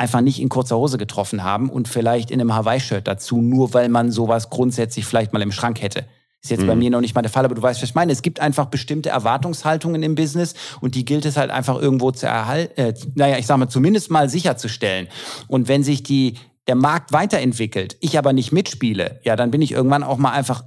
einfach 0.00 0.22
nicht 0.22 0.40
in 0.40 0.48
kurzer 0.48 0.76
Hose 0.76 0.98
getroffen 0.98 1.44
haben 1.44 1.68
und 1.68 1.86
vielleicht 1.86 2.30
in 2.30 2.40
einem 2.40 2.54
Hawaii-Shirt 2.54 3.06
dazu, 3.06 3.42
nur 3.42 3.74
weil 3.74 3.90
man 3.90 4.10
sowas 4.10 4.48
grundsätzlich 4.48 5.04
vielleicht 5.04 5.32
mal 5.32 5.42
im 5.42 5.52
Schrank 5.52 5.82
hätte. 5.82 6.06
Ist 6.42 6.50
jetzt 6.50 6.62
mhm. 6.62 6.68
bei 6.68 6.76
mir 6.76 6.90
noch 6.90 7.02
nicht 7.02 7.14
mal 7.14 7.20
der 7.20 7.30
Fall, 7.30 7.44
aber 7.44 7.54
du 7.54 7.60
weißt, 7.60 7.82
was 7.82 7.90
ich 7.90 7.94
meine. 7.94 8.10
Es 8.10 8.22
gibt 8.22 8.40
einfach 8.40 8.66
bestimmte 8.66 9.10
Erwartungshaltungen 9.10 10.02
im 10.02 10.14
Business 10.14 10.54
und 10.80 10.94
die 10.94 11.04
gilt 11.04 11.26
es 11.26 11.36
halt 11.36 11.50
einfach 11.50 11.78
irgendwo 11.78 12.12
zu 12.12 12.26
erhalten, 12.26 12.80
äh, 12.80 12.94
naja, 13.14 13.36
ich 13.36 13.46
sag 13.46 13.58
mal, 13.58 13.68
zumindest 13.68 14.10
mal 14.10 14.30
sicherzustellen. 14.30 15.08
Und 15.48 15.68
wenn 15.68 15.84
sich 15.84 16.02
die, 16.02 16.38
der 16.66 16.76
Markt 16.76 17.12
weiterentwickelt, 17.12 17.98
ich 18.00 18.16
aber 18.16 18.32
nicht 18.32 18.52
mitspiele, 18.52 19.20
ja, 19.22 19.36
dann 19.36 19.50
bin 19.50 19.60
ich 19.60 19.72
irgendwann 19.72 20.02
auch 20.02 20.16
mal 20.16 20.32
einfach 20.32 20.64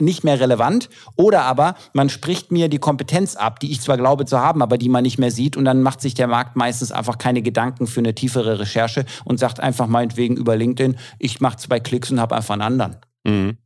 nicht 0.00 0.24
mehr 0.24 0.40
relevant. 0.40 0.88
Oder 1.16 1.42
aber 1.42 1.74
man 1.92 2.08
spricht 2.08 2.52
mir 2.52 2.68
die 2.68 2.78
Kompetenz 2.78 3.36
ab, 3.36 3.60
die 3.60 3.70
ich 3.70 3.80
zwar 3.80 3.96
glaube 3.96 4.24
zu 4.24 4.40
haben, 4.40 4.62
aber 4.62 4.78
die 4.78 4.88
man 4.88 5.02
nicht 5.02 5.18
mehr 5.18 5.30
sieht. 5.30 5.56
Und 5.56 5.64
dann 5.64 5.82
macht 5.82 6.00
sich 6.00 6.14
der 6.14 6.28
Markt 6.28 6.56
meistens 6.56 6.92
einfach 6.92 7.18
keine 7.18 7.42
Gedanken 7.42 7.86
für 7.86 8.00
eine 8.00 8.14
tiefere 8.14 8.58
Recherche 8.60 9.04
und 9.24 9.38
sagt 9.38 9.60
einfach 9.60 9.86
meinetwegen 9.86 10.36
über 10.36 10.56
LinkedIn, 10.56 10.96
ich 11.18 11.40
mache 11.40 11.56
zwei 11.56 11.80
Klicks 11.80 12.10
und 12.10 12.20
habe 12.20 12.36
einfach 12.36 12.54
einen 12.54 12.62
anderen. 12.62 12.96
Mhm. 13.24 13.58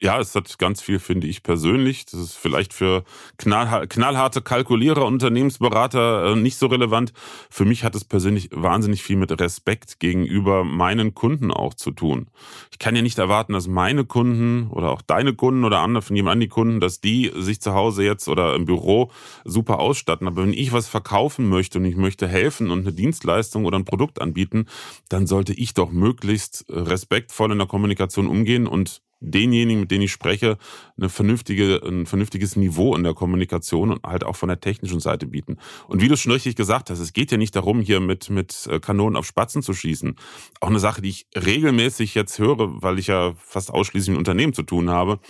Ja, 0.00 0.20
es 0.20 0.32
hat 0.36 0.60
ganz 0.60 0.80
viel, 0.80 1.00
finde 1.00 1.26
ich 1.26 1.42
persönlich. 1.42 2.06
Das 2.06 2.20
ist 2.20 2.34
vielleicht 2.34 2.72
für 2.72 3.02
knallharte 3.36 4.42
Kalkulierer, 4.42 5.04
Unternehmensberater 5.04 6.32
äh, 6.32 6.36
nicht 6.36 6.56
so 6.56 6.68
relevant. 6.68 7.12
Für 7.50 7.64
mich 7.64 7.82
hat 7.82 7.96
es 7.96 8.04
persönlich 8.04 8.48
wahnsinnig 8.52 9.02
viel 9.02 9.16
mit 9.16 9.40
Respekt 9.40 9.98
gegenüber 9.98 10.62
meinen 10.62 11.14
Kunden 11.14 11.50
auch 11.50 11.74
zu 11.74 11.90
tun. 11.90 12.28
Ich 12.70 12.78
kann 12.78 12.94
ja 12.94 13.02
nicht 13.02 13.18
erwarten, 13.18 13.54
dass 13.54 13.66
meine 13.66 14.04
Kunden 14.04 14.68
oder 14.70 14.92
auch 14.92 15.02
deine 15.02 15.34
Kunden 15.34 15.64
oder 15.64 15.80
andere 15.80 16.02
von 16.02 16.14
jemand 16.14 16.34
an 16.34 16.40
die 16.40 16.48
Kunden, 16.48 16.78
dass 16.78 17.00
die 17.00 17.32
sich 17.34 17.60
zu 17.60 17.74
Hause 17.74 18.04
jetzt 18.04 18.28
oder 18.28 18.54
im 18.54 18.66
Büro 18.66 19.10
super 19.44 19.80
ausstatten. 19.80 20.28
Aber 20.28 20.42
wenn 20.42 20.52
ich 20.52 20.72
was 20.72 20.86
verkaufen 20.86 21.48
möchte 21.48 21.78
und 21.78 21.84
ich 21.86 21.96
möchte 21.96 22.28
helfen 22.28 22.70
und 22.70 22.80
eine 22.80 22.92
Dienstleistung 22.92 23.64
oder 23.64 23.76
ein 23.76 23.84
Produkt 23.84 24.20
anbieten, 24.20 24.66
dann 25.08 25.26
sollte 25.26 25.54
ich 25.54 25.74
doch 25.74 25.90
möglichst 25.90 26.66
respektvoll 26.68 27.50
in 27.50 27.58
der 27.58 27.66
Kommunikation 27.66 28.28
umgehen 28.28 28.68
und 28.68 29.02
denjenigen, 29.20 29.80
mit 29.80 29.90
denen 29.90 30.02
ich 30.02 30.12
spreche, 30.12 30.58
eine 30.96 31.08
vernünftige, 31.08 31.80
ein 31.84 32.06
vernünftiges 32.06 32.56
Niveau 32.56 32.94
in 32.94 33.02
der 33.02 33.14
Kommunikation 33.14 33.92
und 33.92 34.02
halt 34.04 34.24
auch 34.24 34.36
von 34.36 34.48
der 34.48 34.60
technischen 34.60 35.00
Seite 35.00 35.26
bieten. 35.26 35.58
Und 35.88 36.00
wie 36.00 36.08
du 36.08 36.16
schon 36.16 36.32
richtig 36.32 36.56
gesagt 36.56 36.90
hast, 36.90 37.00
es 37.00 37.12
geht 37.12 37.30
ja 37.30 37.38
nicht 37.38 37.56
darum, 37.56 37.80
hier 37.80 38.00
mit, 38.00 38.30
mit 38.30 38.68
äh, 38.70 38.80
Kanonen 38.80 39.16
auf 39.16 39.26
Spatzen 39.26 39.62
zu 39.62 39.72
schießen. 39.72 40.16
Auch 40.60 40.68
eine 40.68 40.78
Sache, 40.78 41.02
die 41.02 41.10
ich 41.10 41.26
regelmäßig 41.36 42.14
jetzt 42.14 42.38
höre, 42.38 42.82
weil 42.82 42.98
ich 42.98 43.08
ja 43.08 43.34
fast 43.36 43.72
ausschließlich 43.72 44.10
mit 44.10 44.18
Unternehmen 44.18 44.52
zu 44.52 44.62
tun 44.62 44.90
habe. 44.90 45.20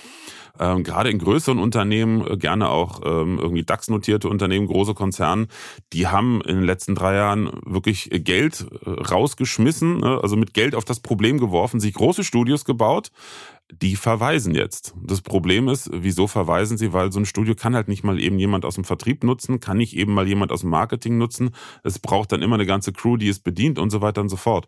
Ähm, 0.59 0.83
gerade 0.83 1.11
in 1.11 1.19
größeren 1.19 1.59
Unternehmen, 1.59 2.27
äh, 2.27 2.37
gerne 2.37 2.69
auch 2.71 3.01
ähm, 3.05 3.39
irgendwie 3.39 3.65
DAX-notierte 3.65 4.29
Unternehmen, 4.29 4.67
große 4.67 4.95
Konzerne, 4.95 5.49
die 5.93 6.07
haben 6.07 6.41
in 6.43 6.57
den 6.57 6.65
letzten 6.65 6.95
drei 6.95 7.15
Jahren 7.15 7.51
wirklich 7.65 8.11
Geld 8.13 8.67
äh, 8.85 8.91
rausgeschmissen, 8.91 9.99
ne? 9.99 10.21
also 10.23 10.37
mit 10.37 10.55
Geld 10.55 10.75
auf 10.75 10.85
das 10.85 11.01
Problem 11.01 11.39
geworfen, 11.39 11.81
sich 11.81 11.95
große 11.95 12.25
Studios 12.25 12.65
gebaut, 12.65 13.11
die 13.71 13.97
verweisen 13.97 14.55
jetzt. 14.55 14.95
Das 15.03 15.21
Problem 15.21 15.69
ist, 15.69 15.91
wieso 15.93 16.27
verweisen 16.27 16.79
sie? 16.79 16.93
Weil 16.93 17.13
so 17.13 17.21
ein 17.21 17.27
Studio 17.27 17.55
kann 17.55 17.75
halt 17.75 17.89
nicht 17.89 18.03
mal 18.03 18.19
eben 18.19 18.39
jemand 18.39 18.65
aus 18.65 18.77
dem 18.77 18.85
Vertrieb 18.85 19.25
nutzen, 19.25 19.61
kann 19.61 19.77
nicht 19.77 19.95
eben 19.95 20.15
mal 20.15 20.27
jemand 20.27 20.53
aus 20.53 20.63
dem 20.63 20.71
Marketing 20.71 21.19
nutzen. 21.19 21.51
Es 21.85 21.99
braucht 21.99 22.33
dann 22.33 22.41
immer 22.43 22.55
eine 22.55 22.67
ganze 22.67 22.93
Crew, 22.93 23.17
die 23.17 23.29
es 23.29 23.41
bedient 23.41 23.79
und 23.79 23.91
so 23.91 24.01
weiter 24.01 24.23
und 24.23 24.31
so 24.31 24.37
fort. 24.37 24.67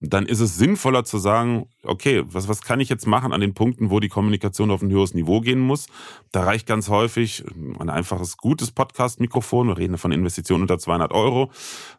Dann 0.00 0.24
ist 0.26 0.40
es 0.40 0.56
sinnvoller 0.56 1.04
zu 1.04 1.18
sagen, 1.18 1.66
okay, 1.82 2.22
was, 2.26 2.48
was 2.48 2.62
kann 2.62 2.80
ich 2.80 2.88
jetzt 2.88 3.06
machen 3.06 3.32
an 3.32 3.42
den 3.42 3.52
Punkten, 3.52 3.90
wo 3.90 4.00
die 4.00 4.08
Kommunikation 4.08 4.70
auf 4.70 4.80
ein 4.80 4.90
höheres 4.90 5.12
Niveau 5.12 5.40
gehen 5.40 5.60
muss? 5.60 5.86
Da 6.32 6.42
reicht 6.42 6.66
ganz 6.66 6.88
häufig 6.88 7.44
ein 7.78 7.90
einfaches, 7.90 8.38
gutes 8.38 8.70
Podcast-Mikrofon. 8.70 9.68
Wir 9.68 9.76
reden 9.76 9.98
von 9.98 10.10
Investitionen 10.10 10.62
unter 10.62 10.78
200 10.78 11.12
Euro. 11.12 11.50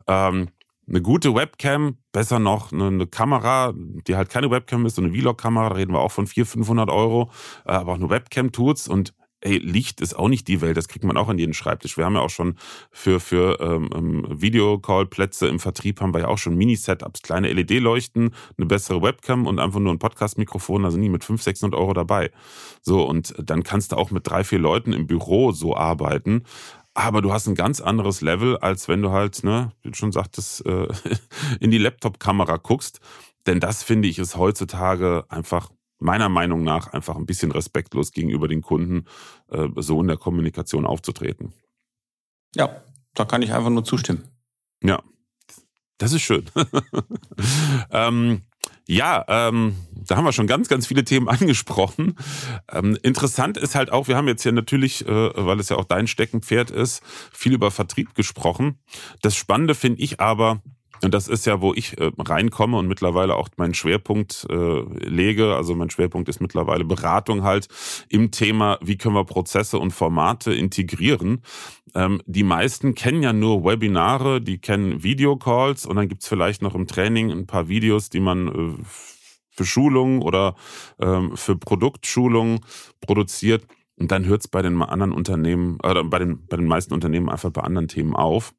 Ähm, 0.08 0.48
eine 0.90 1.02
gute 1.02 1.36
Webcam, 1.36 1.98
besser 2.12 2.40
noch 2.40 2.72
eine, 2.72 2.88
eine, 2.88 3.08
Kamera, 3.08 3.74
die 3.76 4.16
halt 4.16 4.30
keine 4.30 4.50
Webcam 4.50 4.86
ist, 4.86 4.96
so 4.96 5.04
eine 5.04 5.14
Vlog-Kamera, 5.14 5.70
da 5.70 5.76
reden 5.76 5.94
wir 5.94 6.00
auch 6.00 6.12
von 6.12 6.26
400, 6.26 6.54
500 6.54 6.90
Euro, 6.90 7.32
äh, 7.66 7.72
aber 7.72 7.94
auch 7.94 7.98
eine 7.98 8.10
Webcam 8.10 8.52
tut's 8.52 8.88
und 8.88 9.14
ey, 9.42 9.58
Licht 9.58 10.02
ist 10.02 10.16
auch 10.16 10.28
nicht 10.28 10.48
die 10.48 10.62
Welt, 10.62 10.78
das 10.78 10.88
kriegt 10.88 11.04
man 11.04 11.18
auch 11.18 11.30
an 11.30 11.38
jeden 11.38 11.54
Schreibtisch. 11.54 11.98
Wir 11.98 12.06
haben 12.06 12.16
ja 12.16 12.22
auch 12.22 12.30
schon 12.30 12.56
für, 12.92 13.20
für 13.20 13.60
ähm, 13.60 13.90
ähm 13.94 14.26
Videocall-Plätze 14.30 15.48
im 15.48 15.60
Vertrieb 15.60 16.02
haben 16.02 16.14
wir 16.14 16.22
ja 16.22 16.28
auch 16.28 16.38
schon 16.38 16.56
Mini-Setups, 16.56 17.22
kleine 17.22 17.52
LED-Leuchten, 17.52 18.34
eine 18.58 18.66
bessere 18.66 19.02
Webcam 19.02 19.48
und 19.48 19.60
einfach 19.60 19.80
nur 19.80 19.94
ein 19.94 20.00
Podcast-Mikrofon, 20.00 20.84
da 20.84 20.92
sind 20.92 21.02
die 21.02 21.10
mit 21.10 21.24
500, 21.24 21.44
600 21.44 21.80
Euro 21.80 21.94
dabei. 21.94 22.32
So, 22.82 23.04
und 23.04 23.36
dann 23.38 23.64
kannst 23.64 23.92
du 23.92 23.98
auch 23.98 24.12
mit 24.12 24.28
drei, 24.28 24.44
vier 24.44 24.60
Leuten 24.60 24.94
im 24.94 25.08
Büro 25.08 25.52
so 25.52 25.76
arbeiten. 25.76 26.44
Aber 26.94 27.22
du 27.22 27.32
hast 27.32 27.48
ein 27.48 27.56
ganz 27.56 27.80
anderes 27.80 28.22
Level, 28.22 28.58
als 28.58 28.88
wenn 28.88 29.02
du 29.02 29.12
halt, 29.12 29.44
ne, 29.44 29.72
wie 29.82 29.92
du 29.92 29.96
schon 29.96 30.12
sagtest, 30.12 30.66
äh, 30.66 30.88
in 31.60 31.72
die 31.72 31.78
Laptop-Kamera 31.78 32.58
guckst. 32.58 33.00
Denn 33.48 33.60
das 33.60 33.82
finde 33.82 34.08
ich 34.08 34.20
ist 34.20 34.36
heutzutage 34.36 35.26
einfach 35.30 35.70
meiner 36.02 36.30
Meinung 36.30 36.64
nach 36.64 36.92
einfach 36.94 37.16
ein 37.16 37.26
bisschen 37.26 37.52
respektlos 37.52 38.12
gegenüber 38.12 38.48
den 38.48 38.62
Kunden, 38.62 39.06
äh, 39.50 39.68
so 39.78 40.02
in 40.02 40.08
der 40.08 40.18
Kommunikation 40.18 40.86
aufzutreten. 40.86 41.54
Ja, 42.56 42.84
da 43.14 43.26
kann 43.26 43.42
ich 43.42 43.54
einfach 43.54 43.70
nur 43.70 43.86
zustimmen. 43.86 44.24
Ja, 44.84 45.02
das 45.98 46.14
ist 46.14 46.24
schön. 46.24 46.46
ähm, 47.92 48.42
ja, 48.88 49.24
ähm, 49.28 49.76
da 50.08 50.18
haben 50.18 50.26
wir 50.26 50.34
schon 50.34 50.48
ganz, 50.48 50.68
ganz 50.68 50.88
viele 50.88 51.04
Themen 51.04 51.30
angesprochen. 51.30 52.16
Ähm, 52.72 52.98
interessant 53.04 53.58
ist 53.58 53.76
halt 53.76 53.92
auch, 53.92 54.08
wir 54.08 54.18
haben 54.18 54.28
jetzt 54.28 54.44
hier 54.44 54.52
natürlich, 54.52 55.08
äh, 55.08 55.32
weil 55.36 55.60
es 55.60 55.70
ja 55.70 55.78
auch 55.78 55.86
dein 55.86 56.08
Steckenpferd 56.08 56.72
ist, 56.72 57.04
viel 57.32 57.54
über 57.54 57.70
Vertrieb 57.70 58.16
gesprochen. 58.16 58.80
Das 59.22 59.36
Spannende 59.36 59.76
finde 59.76 60.02
ich 60.02 60.20
aber, 60.20 60.62
und 61.04 61.14
das 61.14 61.28
ist 61.28 61.46
ja, 61.46 61.62
wo 61.62 61.74
ich 61.74 62.00
äh, 62.00 62.12
reinkomme 62.18 62.78
und 62.78 62.88
mittlerweile 62.88 63.36
auch 63.36 63.50
meinen 63.58 63.74
Schwerpunkt 63.74 64.46
äh, 64.50 64.82
lege. 65.08 65.56
Also 65.56 65.74
mein 65.76 65.90
Schwerpunkt 65.90 66.30
ist 66.30 66.42
mittlerweile 66.42 66.86
Beratung 66.86 67.44
halt 67.44 67.68
im 68.10 68.32
Thema, 68.32 68.78
wie 68.82 68.98
können 68.98 69.16
wir 69.16 69.26
Prozesse 69.26 69.80
und 69.80 69.92
Formate 69.92 70.54
integrieren. 70.54 71.42
Ähm, 71.96 72.22
die 72.26 72.44
meisten 72.44 72.94
kennen 72.94 73.24
ja 73.24 73.34
nur 73.34 73.64
Webinare, 73.64 74.42
die 74.42 74.60
kennen 74.60 75.04
Videocalls 75.04 75.86
und 75.86 75.96
dann 75.96 76.08
gibt's 76.08 76.28
vielleicht 76.28 76.62
noch 76.62 76.76
im 76.76 76.88
Training 76.88 77.32
ein 77.32 77.48
paar 77.48 77.68
Videos, 77.68 78.10
die 78.10 78.20
man 78.20 78.48
äh, 78.48 78.84
für 79.50 79.66
Schulungen 79.66 80.22
oder 80.22 80.56
ähm, 81.00 81.36
für 81.36 81.58
Produktschulungen 81.58 82.60
produziert. 83.02 83.66
Und 83.98 84.12
dann 84.12 84.26
hört's 84.26 84.48
bei 84.48 84.62
den 84.62 84.82
anderen 84.82 85.12
Unternehmen, 85.12 85.78
äh, 85.84 86.04
bei 86.04 86.20
den, 86.20 86.46
bei 86.48 86.58
den 86.58 86.66
meisten 86.68 86.94
Unternehmen 86.94 87.30
einfach 87.30 87.52
bei 87.52 87.62
anderen 87.62 87.88
Themen 87.88 88.16
auf. 88.16 88.54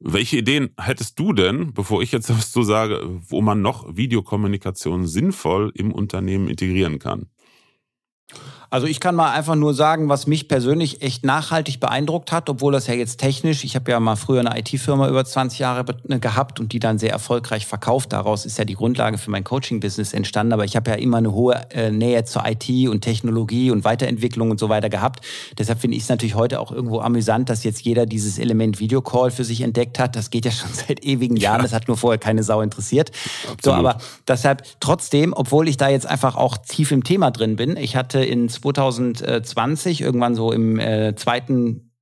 Welche 0.00 0.38
Ideen 0.38 0.70
hättest 0.78 1.18
du 1.18 1.32
denn, 1.32 1.72
bevor 1.72 2.02
ich 2.02 2.12
jetzt 2.12 2.30
was 2.36 2.52
so 2.52 2.62
sage, 2.62 3.00
wo 3.28 3.40
man 3.40 3.62
noch 3.62 3.96
Videokommunikation 3.96 5.06
sinnvoll 5.06 5.72
im 5.74 5.92
Unternehmen 5.92 6.48
integrieren 6.48 6.98
kann? 6.98 7.30
Also 8.74 8.88
ich 8.88 8.98
kann 8.98 9.14
mal 9.14 9.30
einfach 9.30 9.54
nur 9.54 9.72
sagen, 9.72 10.08
was 10.08 10.26
mich 10.26 10.48
persönlich 10.48 11.00
echt 11.00 11.24
nachhaltig 11.24 11.78
beeindruckt 11.78 12.32
hat, 12.32 12.50
obwohl 12.50 12.72
das 12.72 12.88
ja 12.88 12.94
jetzt 12.94 13.18
technisch, 13.18 13.62
ich 13.62 13.76
habe 13.76 13.88
ja 13.92 14.00
mal 14.00 14.16
früher 14.16 14.40
eine 14.40 14.58
IT-Firma 14.58 15.08
über 15.08 15.24
20 15.24 15.60
Jahre 15.60 15.84
ne, 16.08 16.18
gehabt 16.18 16.58
und 16.58 16.72
die 16.72 16.80
dann 16.80 16.98
sehr 16.98 17.12
erfolgreich 17.12 17.66
verkauft. 17.66 18.12
Daraus 18.12 18.44
ist 18.44 18.58
ja 18.58 18.64
die 18.64 18.74
Grundlage 18.74 19.16
für 19.16 19.30
mein 19.30 19.44
Coaching-Business 19.44 20.12
entstanden. 20.12 20.52
Aber 20.52 20.64
ich 20.64 20.74
habe 20.74 20.90
ja 20.90 20.96
immer 20.96 21.18
eine 21.18 21.30
hohe 21.30 21.54
äh, 21.70 21.92
Nähe 21.92 22.24
zur 22.24 22.42
IT 22.46 22.68
und 22.88 23.02
Technologie 23.02 23.70
und 23.70 23.84
Weiterentwicklung 23.84 24.50
und 24.50 24.58
so 24.58 24.68
weiter 24.68 24.88
gehabt. 24.88 25.24
Deshalb 25.56 25.80
finde 25.80 25.96
ich 25.96 26.02
es 26.02 26.08
natürlich 26.08 26.34
heute 26.34 26.58
auch 26.58 26.72
irgendwo 26.72 26.98
amüsant, 26.98 27.50
dass 27.50 27.62
jetzt 27.62 27.82
jeder 27.82 28.06
dieses 28.06 28.40
Element 28.40 28.80
Videocall 28.80 29.30
für 29.30 29.44
sich 29.44 29.60
entdeckt 29.60 30.00
hat. 30.00 30.16
Das 30.16 30.30
geht 30.30 30.46
ja 30.46 30.50
schon 30.50 30.70
seit 30.72 31.04
ewigen 31.04 31.36
Jahren. 31.36 31.62
Das 31.62 31.72
hat 31.72 31.86
nur 31.86 31.96
vorher 31.96 32.18
keine 32.18 32.42
Sau 32.42 32.60
interessiert. 32.60 33.12
Absolut. 33.42 33.62
So, 33.62 33.72
aber 33.72 33.98
deshalb 34.26 34.64
trotzdem, 34.80 35.32
obwohl 35.32 35.68
ich 35.68 35.76
da 35.76 35.88
jetzt 35.88 36.06
einfach 36.06 36.34
auch 36.34 36.56
tief 36.56 36.90
im 36.90 37.04
Thema 37.04 37.30
drin 37.30 37.54
bin, 37.54 37.76
ich 37.76 37.94
hatte 37.94 38.18
in 38.18 38.48
2020, 38.72 40.00
irgendwann 40.00 40.34
so 40.34 40.52
im 40.52 40.78
äh, 40.78 41.14
zweiten 41.16 41.92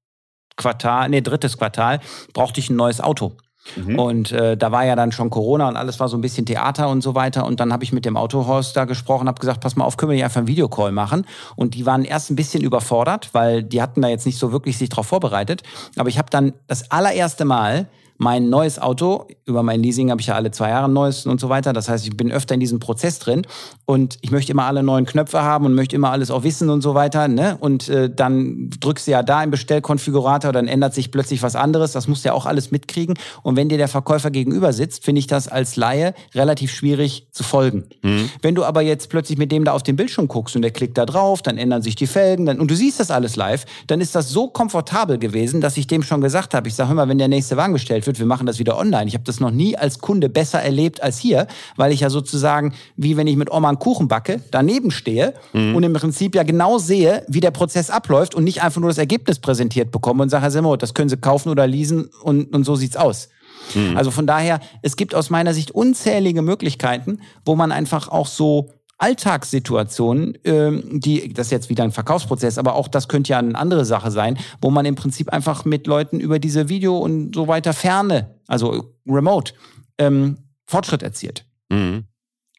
Quartal, 0.57 1.09
nee, 1.09 1.21
drittes 1.21 1.59
Quartal, 1.59 2.01
brauchte 2.33 2.61
ich 2.61 2.71
ein 2.71 2.77
neues 2.77 3.01
Auto. 3.01 3.37
Mhm. 3.77 3.99
Und 3.99 4.33
äh, 4.33 4.57
da 4.57 4.73
war 4.73 4.85
ja 4.85 4.97
dann 4.97 5.13
schon 5.13 5.31
Corona 5.31 5.69
und 5.69 5.77
alles 5.77 6.01
war 6.01 6.09
so 6.09 6.17
ein 6.17 6.21
bisschen 6.21 6.47
Theater 6.47 6.89
und 6.89 7.01
so 7.01 7.15
weiter. 7.15 7.47
Und 7.47 7.61
dann 7.61 7.73
habe 7.73 7.85
ich 7.85 7.93
mit 7.93 8.05
dem 8.05 8.17
Autohaus 8.17 8.73
da 8.73 8.85
gesprochen, 8.85 9.29
habe 9.29 9.41
gesagt, 9.41 9.61
pass 9.61 9.77
mal 9.77 9.85
auf, 9.85 9.97
können 9.97 10.11
wir 10.11 10.17
nicht 10.17 10.25
einfach 10.25 10.39
einen 10.39 10.49
Videocall 10.49 10.93
machen? 10.93 11.27
Und 11.55 11.75
die 11.75 11.87
waren 11.87 12.05
erst 12.05 12.31
ein 12.31 12.37
bisschen 12.37 12.63
überfordert, 12.63 13.31
weil 13.33 13.63
die 13.63 13.81
hatten 13.81 14.03
da 14.03 14.09
jetzt 14.09 14.27
nicht 14.27 14.39
so 14.39 14.53
wirklich 14.53 14.79
sich 14.79 14.89
darauf 14.89 15.07
vorbereitet. 15.07 15.63
Aber 15.97 16.09
ich 16.09 16.19
habe 16.19 16.31
dann 16.31 16.55
das 16.67 16.91
allererste 16.91 17.45
Mal 17.45 17.89
mein 18.19 18.49
neues 18.49 18.79
Auto, 18.79 19.27
über 19.45 19.63
mein 19.63 19.83
Leasing 19.83 20.11
habe 20.11 20.21
ich 20.21 20.29
ja 20.29 20.35
alle 20.35 20.51
zwei 20.51 20.71
Jahre 20.71 20.87
ein 20.87 20.93
neues 20.93 21.27
und 21.27 21.41
so 21.41 21.49
weiter. 21.49 21.73
Das 21.73 21.89
heißt, 21.89 22.07
ich 22.07 22.17
bin 22.17 22.31
öfter 22.31 22.55
in 22.55 22.61
diesem 22.61 22.79
Prozess 22.79 23.19
drin 23.19 23.47
und 23.85 24.19
ich 24.23 24.31
möchte 24.31 24.53
immer 24.53 24.65
alle 24.65 24.83
neuen 24.83 25.07
Knöpfe 25.07 25.43
haben 25.43 25.67
und 25.67 25.75
möchte 25.75 25.97
immer 25.97 26.11
alles 26.11 26.31
auch 26.31 26.45
wissen 26.45 26.71
und 26.71 26.83
so 26.83 26.95
weiter. 26.95 27.29
Ne? 27.29 27.57
Und 27.61 27.89
äh, 27.89 28.09
dann 28.15 28.71
drückst 28.81 29.07
du 29.07 29.13
ja 29.13 29.23
da 29.23 29.43
im 29.43 29.51
Bestellkonfigurator, 29.51 30.53
dann 30.53 30.69
ändert 30.69 30.95
sich 30.95 31.11
plötzlich 31.11 31.43
was 31.43 31.57
anderes. 31.57 31.93
Das 31.93 32.09
musst 32.09 32.25
du 32.25 32.29
ja 32.29 32.35
auch 32.35 32.47
alles 32.47 32.71
mitkriegen. 32.71 33.19
Und 33.43 33.57
wenn 33.57 33.69
dir 33.69 33.79
der 33.79 33.89
Verkäufer 33.89 34.31
gegenüber 34.31 34.73
sitzt, 34.73 35.05
finde 35.05 35.19
ich 35.19 35.27
das 35.27 35.49
als 35.49 35.77
Laie 35.77 36.15
relativ 36.35 36.73
schwierig 36.73 37.29
zu 37.33 37.43
folgen. 37.43 37.85
Mhm. 38.03 38.31
Wenn 38.41 38.55
du 38.55 38.65
aber 38.65 38.83
jetzt 38.83 39.09
plötzlich 39.09 39.39
mit 39.39 39.51
dem 39.51 39.65
da 39.65 39.73
auf 39.73 39.83
den 39.83 39.97
Bildschirm 39.97 40.29
guckst 40.29 40.55
und 40.55 40.63
der 40.63 40.71
klickt 40.71 40.97
da 40.99 41.07
drauf, 41.07 41.43
dann 41.43 41.59
ändern 41.59 41.83
sich 41.83 41.97
die 41.97 42.07
Felgen 42.07 42.47
dann, 42.47 42.61
und 42.61 42.71
du 42.71 42.77
siehst 42.77 43.01
das 43.01 43.11
alles 43.11 43.37
live, 43.37 43.65
dann 43.87 44.01
ist 44.01 44.15
das 44.15 44.31
so 44.31 44.49
komfortabel 44.49 45.19
gewesen, 45.19 45.61
dass 45.61 45.77
ich 45.77 45.87
dem 45.87 46.03
schon 46.03 46.21
gesagt 46.21 46.55
habe, 46.55 46.69
ich 46.69 46.75
sage 46.75 46.93
immer, 46.93 47.09
wenn 47.09 47.19
der 47.19 47.29
nächste 47.29 47.57
Wagen 47.57 47.73
bestellt 47.73 48.02
wird, 48.07 48.13
wird, 48.13 48.19
wir 48.19 48.27
machen 48.27 48.47
das 48.47 48.59
wieder 48.59 48.79
online. 48.79 49.07
Ich 49.07 49.15
habe 49.15 49.25
das 49.25 49.41
noch 49.41 49.51
nie 49.51 49.77
als 49.77 49.99
Kunde 49.99 50.29
besser 50.29 50.61
erlebt 50.61 51.03
als 51.03 51.19
hier, 51.19 51.47
weil 51.77 51.93
ich 51.93 52.01
ja 52.01 52.11
sozusagen, 52.11 52.75
wie 52.97 53.17
wenn 53.17 53.27
ich 53.27 53.37
mit 53.37 53.51
Oma 53.51 53.69
einen 53.69 53.79
Kuchen 53.79 54.09
backe, 54.09 54.41
daneben 54.51 54.91
stehe 54.91 55.35
mhm. 55.53 55.75
und 55.75 55.83
im 55.83 55.93
Prinzip 55.93 56.35
ja 56.35 56.43
genau 56.43 56.79
sehe, 56.79 57.25
wie 57.29 57.41
der 57.41 57.51
Prozess 57.51 57.91
abläuft 57.91 58.35
und 58.35 58.45
nicht 58.45 58.63
einfach 58.63 58.81
nur 58.81 58.91
das 58.91 58.99
Ergebnis 58.99 59.39
präsentiert 59.39 59.91
bekomme 59.91 60.23
und 60.23 60.29
sage, 60.29 60.43
Herr 60.43 60.77
das 60.77 60.95
können 60.95 61.09
Sie 61.09 61.17
kaufen 61.17 61.49
oder 61.49 61.67
leasen 61.67 62.11
und, 62.23 62.55
und 62.55 62.65
so 62.65 62.77
sieht's 62.77 62.97
aus. 62.97 63.29
Mhm. 63.75 63.97
Also 63.97 64.11
von 64.11 64.27
daher, 64.27 64.61
es 64.83 64.97
gibt 64.97 65.15
aus 65.15 65.31
meiner 65.31 65.55
Sicht 65.55 65.71
unzählige 65.71 66.43
Möglichkeiten, 66.43 67.21
wo 67.45 67.57
man 67.57 67.73
einfach 67.73 68.09
auch 68.09 68.27
so 68.27 68.71
Alltagssituationen, 69.03 70.39
ähm, 70.45 71.01
die, 71.01 71.33
das 71.33 71.49
ist 71.49 71.51
jetzt 71.51 71.71
wieder 71.71 71.83
ein 71.83 71.91
Verkaufsprozess, 71.91 72.57
aber 72.57 72.77
auch 72.77 72.87
das 72.87 73.09
könnte 73.09 73.31
ja 73.31 73.39
eine 73.39 73.59
andere 73.59 73.85
Sache 73.85 74.13
sein, 74.13 74.39
wo 74.61 74.71
man 74.71 74.87
im 74.87 74.95
Prinzip 74.95 75.31
einfach 75.31 75.65
mit 75.65 75.89
Leuten 75.89 76.21
über 76.21 76.39
diese 76.39 76.69
Video 76.69 76.97
und 76.99 77.35
so 77.35 77.49
weiter 77.49 77.73
ferne, 77.73 78.37
also 78.47 78.95
remote, 79.05 79.55
ähm, 79.99 80.39
Fortschritt 80.67 81.03
erzielt. 81.03 81.45
Mhm. 81.69 82.05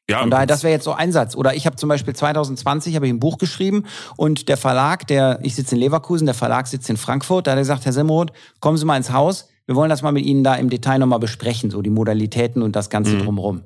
Ja, 0.09 0.19
Von 0.19 0.31
daher, 0.31 0.45
das 0.45 0.63
wäre 0.63 0.73
jetzt 0.73 0.83
so 0.83 0.91
ein 0.91 1.13
Satz. 1.13 1.33
Oder 1.33 1.55
ich 1.55 1.65
habe 1.65 1.77
zum 1.77 1.87
Beispiel 1.87 2.13
2020 2.13 2.93
habe 2.95 3.07
ich 3.07 3.13
ein 3.13 3.21
Buch 3.21 3.37
geschrieben 3.37 3.85
und 4.17 4.49
der 4.49 4.57
Verlag, 4.57 5.07
der, 5.07 5.39
ich 5.43 5.55
sitze 5.55 5.75
in 5.75 5.81
Leverkusen, 5.81 6.25
der 6.25 6.35
Verlag 6.35 6.67
sitzt 6.67 6.89
in 6.89 6.97
Frankfurt, 6.97 7.47
da 7.47 7.51
hat 7.51 7.57
er 7.57 7.61
gesagt, 7.61 7.85
Herr 7.85 7.93
Semroth, 7.93 8.33
kommen 8.59 8.77
Sie 8.77 8.83
mal 8.83 8.97
ins 8.97 9.13
Haus, 9.13 9.47
wir 9.65 9.75
wollen 9.75 9.89
das 9.89 10.01
mal 10.01 10.11
mit 10.11 10.25
Ihnen 10.25 10.43
da 10.43 10.55
im 10.55 10.69
Detail 10.69 10.97
nochmal 10.97 11.19
besprechen, 11.19 11.71
so 11.71 11.81
die 11.81 11.89
Modalitäten 11.89 12.61
und 12.61 12.75
das 12.75 12.89
Ganze 12.89 13.15
mhm. 13.15 13.23
drumherum. 13.23 13.57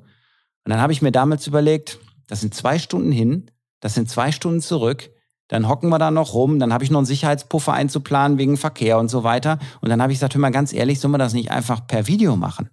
Und 0.64 0.70
dann 0.70 0.80
habe 0.80 0.92
ich 0.92 1.02
mir 1.02 1.10
damals 1.10 1.44
überlegt, 1.48 1.98
das 2.28 2.40
sind 2.40 2.54
zwei 2.54 2.78
Stunden 2.78 3.10
hin, 3.10 3.50
das 3.80 3.94
sind 3.94 4.08
zwei 4.08 4.30
Stunden 4.30 4.60
zurück. 4.60 5.10
Dann 5.48 5.66
hocken 5.66 5.88
wir 5.88 5.98
da 5.98 6.10
noch 6.10 6.34
rum, 6.34 6.58
dann 6.58 6.74
habe 6.74 6.84
ich 6.84 6.90
noch 6.90 6.98
einen 6.98 7.06
Sicherheitspuffer 7.06 7.72
einzuplanen 7.72 8.36
wegen 8.36 8.58
Verkehr 8.58 8.98
und 8.98 9.08
so 9.08 9.24
weiter. 9.24 9.58
Und 9.80 9.88
dann 9.88 10.02
habe 10.02 10.12
ich 10.12 10.18
gesagt, 10.18 10.34
hör 10.34 10.40
mal 10.40 10.50
ganz 10.50 10.74
ehrlich, 10.74 11.00
sollen 11.00 11.12
wir 11.12 11.18
das 11.18 11.32
nicht 11.32 11.50
einfach 11.50 11.86
per 11.86 12.06
Video 12.06 12.36
machen? 12.36 12.68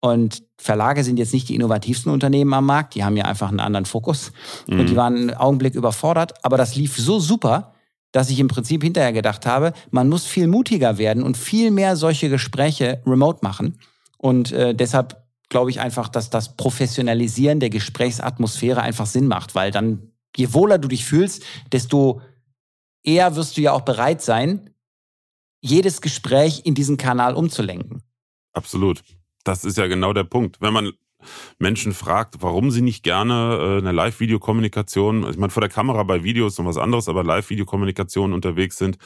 Und 0.00 0.44
Verlage 0.56 1.02
sind 1.02 1.18
jetzt 1.18 1.34
nicht 1.34 1.48
die 1.48 1.56
innovativsten 1.56 2.12
Unternehmen 2.12 2.54
am 2.54 2.66
Markt, 2.66 2.94
die 2.94 3.02
haben 3.02 3.16
ja 3.16 3.24
einfach 3.24 3.48
einen 3.48 3.60
anderen 3.60 3.86
Fokus. 3.86 4.32
Mhm. 4.68 4.80
Und 4.80 4.88
die 4.88 4.96
waren 4.96 5.16
einen 5.16 5.34
Augenblick 5.34 5.74
überfordert, 5.74 6.34
aber 6.44 6.56
das 6.56 6.76
lief 6.76 6.96
so 6.96 7.18
super, 7.18 7.72
dass 8.12 8.30
ich 8.30 8.38
im 8.38 8.48
Prinzip 8.48 8.84
hinterher 8.84 9.12
gedacht 9.12 9.46
habe, 9.46 9.72
man 9.90 10.08
muss 10.08 10.26
viel 10.26 10.46
mutiger 10.46 10.96
werden 10.98 11.24
und 11.24 11.36
viel 11.36 11.72
mehr 11.72 11.96
solche 11.96 12.28
Gespräche 12.28 13.02
remote 13.04 13.40
machen. 13.42 13.78
Und 14.16 14.52
äh, 14.52 14.74
deshalb 14.74 15.25
glaube 15.48 15.70
ich 15.70 15.80
einfach, 15.80 16.08
dass 16.08 16.30
das 16.30 16.56
Professionalisieren 16.56 17.60
der 17.60 17.70
Gesprächsatmosphäre 17.70 18.82
einfach 18.82 19.06
Sinn 19.06 19.26
macht, 19.26 19.54
weil 19.54 19.70
dann, 19.70 20.12
je 20.36 20.52
wohler 20.52 20.78
du 20.78 20.88
dich 20.88 21.04
fühlst, 21.04 21.44
desto 21.72 22.20
eher 23.02 23.36
wirst 23.36 23.56
du 23.56 23.60
ja 23.60 23.72
auch 23.72 23.82
bereit 23.82 24.22
sein, 24.22 24.70
jedes 25.60 26.00
Gespräch 26.00 26.62
in 26.64 26.74
diesen 26.74 26.96
Kanal 26.96 27.34
umzulenken. 27.34 28.02
Absolut. 28.52 29.02
Das 29.44 29.64
ist 29.64 29.78
ja 29.78 29.86
genau 29.86 30.12
der 30.12 30.24
Punkt. 30.24 30.60
Wenn 30.60 30.72
man 30.72 30.92
Menschen 31.58 31.92
fragt, 31.92 32.36
warum 32.40 32.70
sie 32.70 32.82
nicht 32.82 33.02
gerne 33.02 33.58
äh, 33.60 33.78
eine 33.78 33.92
Live-Videokommunikation, 33.92 35.28
ich 35.28 35.36
meine, 35.36 35.50
vor 35.50 35.60
der 35.60 35.70
Kamera 35.70 36.02
bei 36.02 36.22
Videos 36.22 36.58
noch 36.58 36.66
was 36.66 36.76
anderes, 36.76 37.08
aber 37.08 37.24
Live-Videokommunikation 37.24 38.32
unterwegs 38.32 38.76
sind, 38.78 38.98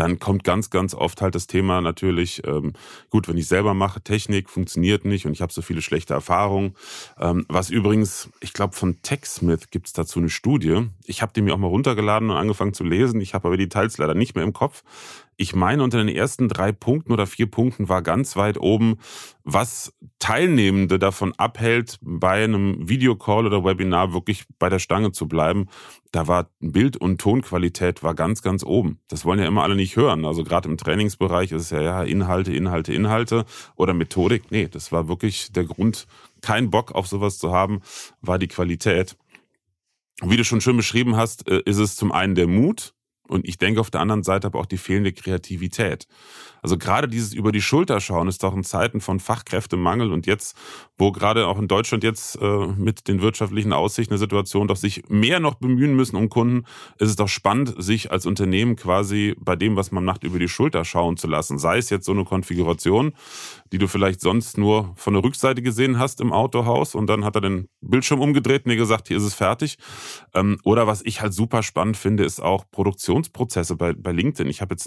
dann 0.00 0.18
kommt 0.18 0.44
ganz, 0.44 0.70
ganz 0.70 0.94
oft 0.94 1.20
halt 1.20 1.34
das 1.34 1.46
Thema 1.46 1.82
natürlich, 1.82 2.42
ähm, 2.46 2.72
gut, 3.10 3.28
wenn 3.28 3.36
ich 3.36 3.46
selber 3.46 3.74
mache, 3.74 4.00
Technik 4.00 4.48
funktioniert 4.48 5.04
nicht 5.04 5.26
und 5.26 5.32
ich 5.32 5.42
habe 5.42 5.52
so 5.52 5.60
viele 5.60 5.82
schlechte 5.82 6.14
Erfahrungen. 6.14 6.74
Ähm, 7.18 7.44
was 7.48 7.68
übrigens, 7.68 8.30
ich 8.40 8.54
glaube, 8.54 8.74
von 8.74 9.02
TechSmith 9.02 9.70
gibt 9.70 9.88
es 9.88 9.92
dazu 9.92 10.18
eine 10.18 10.30
Studie. 10.30 10.88
Ich 11.04 11.20
habe 11.20 11.32
die 11.34 11.42
mir 11.42 11.52
auch 11.52 11.58
mal 11.58 11.66
runtergeladen 11.66 12.30
und 12.30 12.36
angefangen 12.38 12.72
zu 12.72 12.82
lesen. 12.82 13.20
Ich 13.20 13.34
habe 13.34 13.48
aber 13.48 13.58
die 13.58 13.64
Details 13.64 13.98
leider 13.98 14.14
nicht 14.14 14.34
mehr 14.34 14.44
im 14.44 14.54
Kopf. 14.54 14.82
Ich 15.40 15.54
meine, 15.54 15.82
unter 15.82 15.96
den 15.96 16.14
ersten 16.14 16.50
drei 16.50 16.70
Punkten 16.70 17.14
oder 17.14 17.26
vier 17.26 17.50
Punkten 17.50 17.88
war 17.88 18.02
ganz 18.02 18.36
weit 18.36 18.58
oben, 18.60 18.98
was 19.42 19.94
Teilnehmende 20.18 20.98
davon 20.98 21.32
abhält, 21.38 21.98
bei 22.02 22.44
einem 22.44 22.86
Videocall 22.86 23.46
oder 23.46 23.64
Webinar 23.64 24.12
wirklich 24.12 24.44
bei 24.58 24.68
der 24.68 24.80
Stange 24.80 25.12
zu 25.12 25.26
bleiben. 25.28 25.68
Da 26.12 26.28
war 26.28 26.50
Bild- 26.60 26.98
und 26.98 27.22
Tonqualität 27.22 28.02
war 28.02 28.14
ganz, 28.14 28.42
ganz 28.42 28.62
oben. 28.62 28.98
Das 29.08 29.24
wollen 29.24 29.38
ja 29.38 29.46
immer 29.46 29.62
alle 29.62 29.76
nicht 29.76 29.96
hören. 29.96 30.26
Also 30.26 30.44
gerade 30.44 30.68
im 30.68 30.76
Trainingsbereich 30.76 31.52
ist 31.52 31.62
es 31.62 31.70
ja, 31.70 31.80
ja, 31.80 32.02
Inhalte, 32.02 32.52
Inhalte, 32.52 32.92
Inhalte 32.92 33.46
oder 33.76 33.94
Methodik. 33.94 34.50
Nee, 34.50 34.68
das 34.68 34.92
war 34.92 35.08
wirklich 35.08 35.52
der 35.52 35.64
Grund, 35.64 36.06
keinen 36.42 36.68
Bock 36.68 36.92
auf 36.92 37.06
sowas 37.06 37.38
zu 37.38 37.50
haben, 37.50 37.80
war 38.20 38.38
die 38.38 38.48
Qualität. 38.48 39.16
Wie 40.22 40.36
du 40.36 40.44
schon 40.44 40.60
schön 40.60 40.76
beschrieben 40.76 41.16
hast, 41.16 41.48
äh, 41.48 41.62
ist 41.64 41.78
es 41.78 41.96
zum 41.96 42.12
einen 42.12 42.34
der 42.34 42.46
Mut, 42.46 42.92
und 43.30 43.46
ich 43.46 43.58
denke 43.58 43.80
auf 43.80 43.90
der 43.90 44.00
anderen 44.00 44.22
Seite 44.24 44.48
aber 44.48 44.58
auch 44.58 44.66
die 44.66 44.78
fehlende 44.78 45.12
Kreativität. 45.12 46.06
Also 46.62 46.78
gerade 46.78 47.08
dieses 47.08 47.32
über 47.32 47.52
die 47.52 47.62
Schulter 47.62 48.00
schauen 48.00 48.28
ist 48.28 48.42
doch 48.42 48.54
in 48.54 48.64
Zeiten 48.64 49.00
von 49.00 49.20
Fachkräftemangel 49.20 50.12
und 50.12 50.26
jetzt, 50.26 50.56
wo 50.98 51.12
gerade 51.12 51.46
auch 51.46 51.58
in 51.58 51.68
Deutschland 51.68 52.04
jetzt 52.04 52.36
äh, 52.40 52.66
mit 52.66 53.08
den 53.08 53.22
wirtschaftlichen 53.22 53.72
Aussichten 53.72 54.14
eine 54.14 54.18
Situation 54.18 54.68
doch 54.68 54.76
sich 54.76 55.08
mehr 55.08 55.40
noch 55.40 55.54
bemühen 55.54 55.94
müssen 55.94 56.16
um 56.16 56.28
Kunden, 56.28 56.64
ist 56.98 57.08
es 57.08 57.16
doch 57.16 57.28
spannend, 57.28 57.74
sich 57.78 58.10
als 58.10 58.26
Unternehmen 58.26 58.76
quasi 58.76 59.34
bei 59.38 59.56
dem, 59.56 59.76
was 59.76 59.92
man 59.92 60.04
macht, 60.04 60.24
über 60.24 60.38
die 60.38 60.48
Schulter 60.48 60.84
schauen 60.84 61.16
zu 61.16 61.26
lassen. 61.26 61.58
Sei 61.58 61.78
es 61.78 61.90
jetzt 61.90 62.06
so 62.06 62.12
eine 62.12 62.24
Konfiguration, 62.24 63.12
die 63.72 63.78
du 63.78 63.86
vielleicht 63.86 64.20
sonst 64.20 64.58
nur 64.58 64.92
von 64.96 65.14
der 65.14 65.24
Rückseite 65.24 65.62
gesehen 65.62 65.98
hast 65.98 66.20
im 66.20 66.32
Autohaus 66.32 66.94
und 66.94 67.06
dann 67.06 67.24
hat 67.24 67.36
er 67.36 67.40
den 67.40 67.68
Bildschirm 67.80 68.20
umgedreht 68.20 68.64
und 68.64 68.70
dir 68.70 68.76
gesagt, 68.76 69.08
hier 69.08 69.16
ist 69.16 69.22
es 69.22 69.34
fertig. 69.34 69.78
Ähm, 70.34 70.58
oder 70.64 70.86
was 70.86 71.02
ich 71.02 71.20
halt 71.20 71.32
super 71.32 71.62
spannend 71.62 71.96
finde, 71.96 72.24
ist 72.24 72.40
auch 72.40 72.64
Produktionsprozesse 72.70 73.76
bei, 73.76 73.92
bei 73.92 74.12
LinkedIn. 74.12 74.50
Ich 74.50 74.60
habe 74.60 74.74
jetzt 74.74 74.86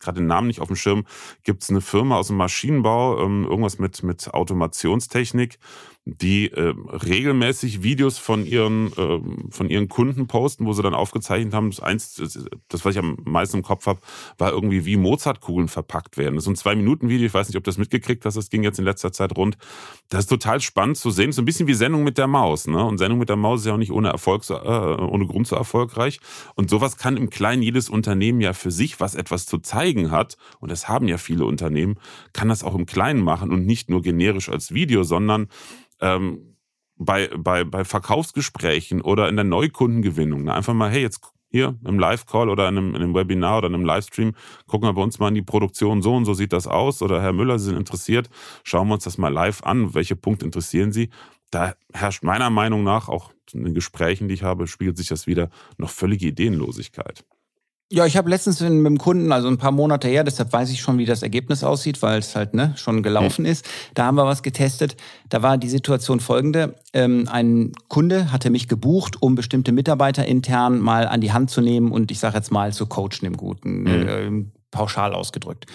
gerade 0.00 0.20
den 0.20 0.26
Namen 0.26 0.48
nicht 0.48 0.60
auf 0.60 0.68
dem 0.68 0.76
Schirm, 0.76 1.05
gibt 1.44 1.62
es 1.62 1.70
eine 1.70 1.80
Firma 1.80 2.16
aus 2.16 2.28
dem 2.28 2.36
Maschinenbau, 2.36 3.20
ähm, 3.20 3.44
irgendwas 3.44 3.78
mit, 3.78 4.02
mit 4.02 4.32
Automationstechnik, 4.32 5.58
die 6.08 6.52
äh, 6.52 6.72
regelmäßig 6.88 7.82
Videos 7.82 8.16
von 8.16 8.46
ihren, 8.46 8.92
äh, 8.92 9.20
von 9.50 9.68
ihren 9.68 9.88
Kunden 9.88 10.28
posten, 10.28 10.64
wo 10.64 10.72
sie 10.72 10.82
dann 10.82 10.94
aufgezeichnet 10.94 11.52
haben, 11.52 11.70
das, 11.70 11.80
eins, 11.80 12.14
das, 12.68 12.84
was 12.84 12.94
ich 12.94 13.00
am 13.00 13.18
meisten 13.24 13.56
im 13.56 13.62
Kopf 13.64 13.86
habe, 13.86 13.98
war 14.38 14.52
irgendwie, 14.52 14.86
wie 14.86 14.96
Mozartkugeln 14.96 15.66
verpackt 15.66 16.16
werden. 16.16 16.36
Das 16.36 16.44
ist 16.44 16.48
ein 16.48 16.54
Zwei-Minuten-Video, 16.54 17.26
ich 17.26 17.34
weiß 17.34 17.48
nicht, 17.48 17.56
ob 17.56 17.64
du 17.64 17.70
das 17.70 17.78
mitgekriegt 17.78 18.24
hast, 18.24 18.36
das 18.36 18.50
ging 18.50 18.62
jetzt 18.62 18.78
in 18.78 18.84
letzter 18.84 19.10
Zeit 19.10 19.36
rund. 19.36 19.58
Das 20.08 20.20
ist 20.20 20.26
total 20.28 20.60
spannend 20.60 20.96
zu 20.96 21.10
sehen, 21.10 21.32
so 21.32 21.42
ein 21.42 21.44
bisschen 21.44 21.66
wie 21.66 21.74
Sendung 21.74 22.04
mit 22.04 22.18
der 22.18 22.28
Maus. 22.28 22.68
Ne? 22.68 22.84
Und 22.84 22.98
Sendung 22.98 23.18
mit 23.18 23.28
der 23.28 23.36
Maus 23.36 23.60
ist 23.60 23.66
ja 23.66 23.72
auch 23.72 23.78
nicht 23.78 23.90
ohne 23.90 24.08
Erfolg, 24.08 24.48
äh, 24.48 24.54
ohne 24.54 25.26
Grund 25.26 25.48
so 25.48 25.56
erfolgreich. 25.56 26.20
Und 26.54 26.70
sowas 26.70 26.98
kann 26.98 27.16
im 27.16 27.30
Kleinen 27.30 27.62
jedes 27.62 27.90
Unternehmen 27.90 28.40
ja 28.40 28.52
für 28.52 28.70
sich, 28.70 29.00
was 29.00 29.16
etwas 29.16 29.46
zu 29.46 29.58
zeigen 29.58 30.12
hat, 30.12 30.36
und 30.60 30.70
das 30.70 30.88
haben 30.88 31.08
ja 31.08 31.18
viele 31.18 31.46
Unternehmen, 31.46 31.98
kann 32.32 32.48
das 32.48 32.62
auch 32.62 32.76
im 32.76 32.86
Kleinen 32.86 33.22
machen 33.22 33.50
und 33.50 33.66
nicht 33.66 33.90
nur 33.90 34.02
generisch 34.02 34.48
als 34.48 34.72
Video, 34.72 35.02
sondern 35.02 35.48
ähm, 36.00 36.56
bei, 36.96 37.28
bei, 37.36 37.64
bei 37.64 37.84
Verkaufsgesprächen 37.84 39.02
oder 39.02 39.28
in 39.28 39.36
der 39.36 39.44
Neukundengewinnung. 39.44 40.44
Ne? 40.44 40.54
Einfach 40.54 40.74
mal, 40.74 40.90
hey, 40.90 41.02
jetzt 41.02 41.20
hier 41.48 41.78
im 41.84 41.98
Live-Call 41.98 42.48
oder 42.48 42.68
in 42.68 42.76
einem, 42.76 42.94
in 42.94 43.02
einem 43.02 43.14
Webinar 43.14 43.58
oder 43.58 43.68
in 43.68 43.74
einem 43.74 43.84
Livestream, 43.84 44.34
gucken 44.66 44.88
wir 44.88 44.94
bei 44.94 45.02
uns 45.02 45.18
mal 45.18 45.28
in 45.28 45.34
die 45.34 45.42
Produktion, 45.42 46.02
so 46.02 46.14
und 46.14 46.24
so 46.24 46.34
sieht 46.34 46.52
das 46.52 46.66
aus. 46.66 47.02
Oder 47.02 47.22
Herr 47.22 47.32
Müller, 47.32 47.58
Sie 47.58 47.66
sind 47.66 47.76
interessiert, 47.76 48.28
schauen 48.64 48.88
wir 48.88 48.94
uns 48.94 49.04
das 49.04 49.18
mal 49.18 49.32
live 49.32 49.62
an. 49.62 49.94
Welche 49.94 50.16
Punkte 50.16 50.44
interessieren 50.44 50.92
Sie? 50.92 51.10
Da 51.50 51.74
herrscht 51.92 52.24
meiner 52.24 52.50
Meinung 52.50 52.82
nach, 52.82 53.08
auch 53.08 53.32
in 53.52 53.64
den 53.64 53.74
Gesprächen, 53.74 54.28
die 54.28 54.34
ich 54.34 54.42
habe, 54.42 54.66
spiegelt 54.66 54.96
sich 54.96 55.08
das 55.08 55.26
wieder, 55.26 55.50
noch 55.78 55.90
völlige 55.90 56.26
Ideenlosigkeit. 56.26 57.24
Ja, 57.88 58.04
ich 58.04 58.16
habe 58.16 58.28
letztens 58.28 58.60
mit 58.60 58.70
dem 58.70 58.98
Kunden, 58.98 59.30
also 59.30 59.46
ein 59.46 59.58
paar 59.58 59.70
Monate 59.70 60.08
her, 60.08 60.24
deshalb 60.24 60.52
weiß 60.52 60.70
ich 60.70 60.80
schon, 60.80 60.98
wie 60.98 61.04
das 61.04 61.22
Ergebnis 61.22 61.62
aussieht, 61.62 62.02
weil 62.02 62.18
es 62.18 62.34
halt 62.34 62.52
ne, 62.52 62.74
schon 62.76 63.04
gelaufen 63.04 63.42
mhm. 63.42 63.50
ist. 63.50 63.64
Da 63.94 64.06
haben 64.06 64.16
wir 64.16 64.24
was 64.24 64.42
getestet. 64.42 64.96
Da 65.28 65.42
war 65.42 65.56
die 65.56 65.68
Situation 65.68 66.18
folgende. 66.18 66.74
Ähm, 66.92 67.28
ein 67.30 67.72
Kunde 67.86 68.32
hatte 68.32 68.50
mich 68.50 68.66
gebucht, 68.66 69.22
um 69.22 69.36
bestimmte 69.36 69.70
Mitarbeiter 69.70 70.26
intern 70.26 70.80
mal 70.80 71.06
an 71.06 71.20
die 71.20 71.32
Hand 71.32 71.50
zu 71.50 71.60
nehmen 71.60 71.92
und 71.92 72.10
ich 72.10 72.18
sage 72.18 72.36
jetzt 72.36 72.50
mal 72.50 72.72
zu 72.72 72.86
coachen 72.86 73.24
im 73.24 73.36
Guten. 73.36 73.82
Mhm. 73.84 74.52
Pauschal 74.76 75.14
ausgedrückt. 75.14 75.66